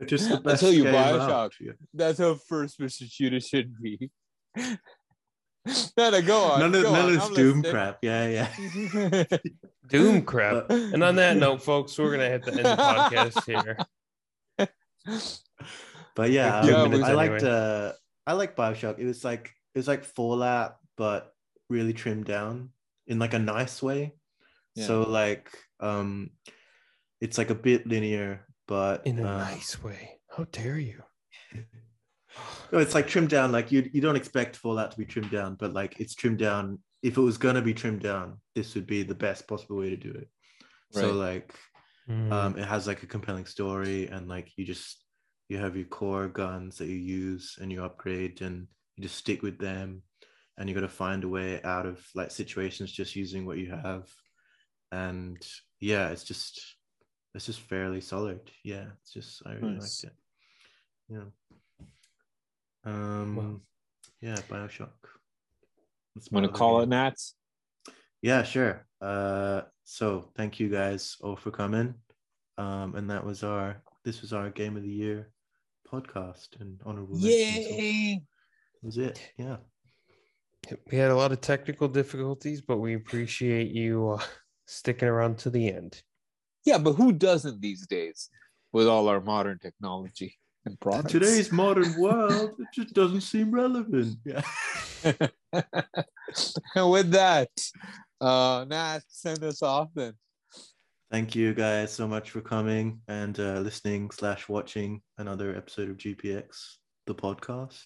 just 0.06 0.28
the 0.28 0.36
I 0.36 0.40
best 0.40 0.60
tell 0.62 0.72
you, 0.72 0.84
Bioshock. 0.84 1.30
out. 1.30 1.52
That's 1.94 2.18
how 2.18 2.34
first 2.34 2.80
Mr. 2.80 3.08
Shooter 3.10 3.38
should 3.40 3.74
be. 3.80 4.10
no, 4.56 6.10
no, 6.10 6.22
go 6.22 6.42
on. 6.42 6.60
None 6.60 6.74
of 6.74 6.82
none 6.84 6.94
on, 6.94 7.04
of 7.04 7.12
this 7.14 7.24
I'm 7.24 7.34
Doom 7.34 7.56
listening. 7.62 7.72
crap. 7.72 7.98
Yeah, 8.02 8.26
yeah. 8.28 9.24
Doom 9.88 10.22
crap. 10.26 10.70
And 10.70 11.02
on 11.02 11.16
that 11.16 11.36
note, 11.36 11.62
folks, 11.62 11.98
we're 11.98 12.12
gonna 12.12 12.28
have 12.28 12.42
to 12.42 12.50
end 12.50 12.60
of 12.60 12.76
the 12.76 12.82
podcast 12.82 13.44
here. 13.46 13.76
But 16.14 16.30
yeah, 16.30 16.62
Good 16.62 16.74
um, 16.74 16.90
minutes 16.90 17.08
I 17.08 17.12
liked 17.14 17.42
anyway. 17.42 17.50
uh 17.50 17.92
I 18.26 18.32
liked 18.34 18.56
Bioshock. 18.56 18.98
It 18.98 19.06
was 19.06 19.24
like 19.24 19.52
it 19.74 19.78
was 19.78 19.88
like 19.88 20.04
Fallout, 20.04 20.76
but 20.96 21.32
really 21.68 21.92
trimmed 21.92 22.26
down 22.26 22.70
in 23.06 23.18
like 23.18 23.34
a 23.34 23.38
nice 23.38 23.82
way. 23.82 24.14
Yeah. 24.74 24.86
So 24.86 25.02
like 25.02 25.50
um 25.80 26.30
it's 27.20 27.38
like 27.38 27.50
a 27.50 27.54
bit 27.54 27.86
linear, 27.86 28.46
but 28.66 29.06
In 29.06 29.18
a 29.18 29.28
uh, 29.28 29.38
nice 29.38 29.82
way. 29.82 30.20
How 30.36 30.44
dare 30.50 30.78
you? 30.78 31.02
no, 32.72 32.78
it's 32.78 32.94
like 32.94 33.06
trimmed 33.06 33.30
down. 33.30 33.52
Like 33.52 33.72
you 33.72 33.88
you 33.92 34.00
don't 34.00 34.16
expect 34.16 34.56
Fallout 34.56 34.90
to 34.92 34.98
be 34.98 35.06
trimmed 35.06 35.30
down, 35.30 35.56
but 35.58 35.72
like 35.72 35.98
it's 36.00 36.14
trimmed 36.14 36.38
down. 36.38 36.78
If 37.02 37.16
it 37.16 37.20
was 37.20 37.38
gonna 37.38 37.62
be 37.62 37.74
trimmed 37.74 38.02
down, 38.02 38.40
this 38.54 38.74
would 38.74 38.86
be 38.86 39.02
the 39.02 39.14
best 39.14 39.46
possible 39.48 39.76
way 39.76 39.90
to 39.90 39.96
do 39.96 40.10
it. 40.12 40.28
So 40.90 41.12
like 41.12 41.54
Mm. 42.08 42.32
um 42.32 42.58
it 42.58 42.66
has 42.66 42.86
like 42.88 43.02
a 43.04 43.06
compelling 43.06 43.46
story 43.46 44.08
and 44.08 44.26
like 44.28 44.50
you 44.56 44.64
just 44.64 45.04
you 45.48 45.56
have 45.58 45.76
your 45.76 45.86
core 45.86 46.26
guns 46.28 46.78
that 46.78 46.88
you 46.88 46.96
use 46.96 47.56
and 47.60 47.70
you 47.70 47.84
upgrade 47.84 48.42
and 48.42 48.66
you 48.96 49.02
just 49.04 49.14
stick 49.16 49.40
with 49.42 49.58
them 49.58 50.02
and 50.58 50.68
you 50.68 50.74
got 50.74 50.80
to 50.80 50.88
find 50.88 51.22
a 51.24 51.28
way 51.28 51.62
out 51.62 51.86
of 51.86 52.04
like 52.14 52.32
situations 52.32 52.90
just 52.90 53.14
using 53.14 53.46
what 53.46 53.58
you 53.58 53.70
have 53.70 54.08
and 54.90 55.38
yeah 55.80 56.08
it's 56.08 56.24
just 56.24 56.60
it's 57.34 57.46
just 57.46 57.60
fairly 57.60 58.00
solid 58.00 58.40
yeah 58.64 58.86
it's 59.00 59.12
just 59.12 59.42
i 59.46 59.52
really 59.52 59.74
Nice. 59.74 60.04
liked 60.04 60.04
it 60.04 60.16
yeah 61.08 62.90
um 62.92 63.36
Wow. 63.36 63.60
yeah 64.20 64.36
bioshock 64.50 64.90
That's 64.90 65.11
my 65.11 65.11
Want 66.30 66.44
to 66.44 66.50
other 66.50 66.58
call 66.58 66.80
it 66.82 66.88
Nats? 66.88 67.34
Yeah, 68.20 68.42
sure. 68.42 68.86
Uh, 69.00 69.62
so 69.84 70.30
thank 70.36 70.60
you 70.60 70.68
guys 70.68 71.16
all 71.20 71.36
for 71.36 71.50
coming. 71.50 71.94
Um, 72.58 72.94
and 72.94 73.10
that 73.10 73.24
was 73.24 73.42
our 73.42 73.82
this 74.04 74.20
was 74.20 74.32
our 74.32 74.50
game 74.50 74.76
of 74.76 74.82
the 74.82 74.88
year 74.88 75.30
podcast 75.90 76.60
and 76.60 76.80
honorable 76.84 77.14
mentions. 77.14 77.70
Yay! 77.70 78.22
was 78.82 78.98
it. 78.98 79.20
Yeah. 79.38 79.56
We 80.90 80.98
had 80.98 81.10
a 81.10 81.16
lot 81.16 81.32
of 81.32 81.40
technical 81.40 81.88
difficulties, 81.88 82.60
but 82.60 82.78
we 82.78 82.94
appreciate 82.94 83.70
you 83.70 84.10
uh, 84.10 84.22
sticking 84.66 85.08
around 85.08 85.38
to 85.38 85.50
the 85.50 85.72
end. 85.72 86.02
Yeah, 86.64 86.78
but 86.78 86.92
who 86.92 87.12
doesn't 87.12 87.60
these 87.60 87.86
days 87.86 88.28
with 88.72 88.86
all 88.86 89.08
our 89.08 89.20
modern 89.20 89.58
technology 89.58 90.38
and 90.64 90.78
products? 90.78 91.12
Today's 91.12 91.50
modern 91.50 91.94
world, 92.00 92.54
it 92.58 92.68
just 92.72 92.94
doesn't 92.94 93.22
seem 93.22 93.50
relevant. 93.50 94.18
Yeah. 94.24 94.42
and 95.04 95.30
with 96.90 97.10
that, 97.12 97.50
uh, 98.20 98.64
Nat, 98.68 99.00
send 99.08 99.42
us 99.44 99.62
off 99.62 99.88
then. 99.94 100.14
Thank 101.10 101.34
you 101.34 101.52
guys 101.52 101.92
so 101.92 102.08
much 102.08 102.30
for 102.30 102.40
coming 102.40 103.00
and 103.08 103.38
uh, 103.38 103.60
listening 103.60 104.10
slash 104.10 104.48
watching 104.48 105.02
another 105.18 105.54
episode 105.54 105.90
of 105.90 105.98
GPX, 105.98 106.76
the 107.06 107.14
podcast. 107.14 107.84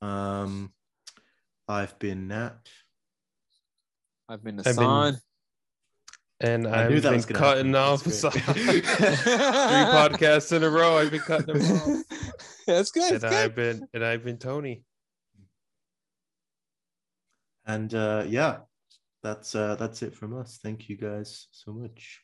Um, 0.00 0.72
I've 1.68 1.98
been 1.98 2.28
Nat. 2.28 2.56
I've 4.28 4.42
been 4.42 4.58
I've 4.58 4.64
been- 4.64 4.74
Hassan. 4.74 5.18
And 6.40 6.66
I 6.66 6.84
I've 6.84 6.90
knew 6.90 7.00
been 7.00 7.14
was 7.14 7.26
cutting 7.26 7.72
happen. 7.72 7.74
off 7.76 8.02
That's 8.04 8.18
some- 8.18 8.32
three 8.32 8.80
podcasts 8.82 10.54
in 10.54 10.64
a 10.64 10.68
row. 10.68 10.98
I've 10.98 11.10
been 11.10 11.20
cutting 11.20 11.54
them 11.58 11.76
off. 11.78 12.04
That's 12.66 12.90
good. 12.90 13.12
And 13.12 13.20
That's 13.20 13.34
I've 13.34 13.54
good. 13.54 13.78
been 13.78 13.88
and 13.94 14.04
I've 14.04 14.24
been 14.24 14.36
Tony. 14.38 14.82
And 17.66 17.94
uh, 17.94 18.24
yeah, 18.26 18.58
that's 19.22 19.54
uh, 19.54 19.74
that's 19.76 20.02
it 20.02 20.14
from 20.14 20.38
us. 20.38 20.58
Thank 20.62 20.88
you 20.88 20.96
guys 20.96 21.48
so 21.50 21.72
much. 21.72 22.20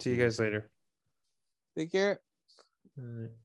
See 0.00 0.10
you 0.10 0.16
guys 0.16 0.38
later. 0.38 0.70
Take 1.76 1.92
care. 1.92 2.20
All 2.98 3.04
right. 3.04 3.32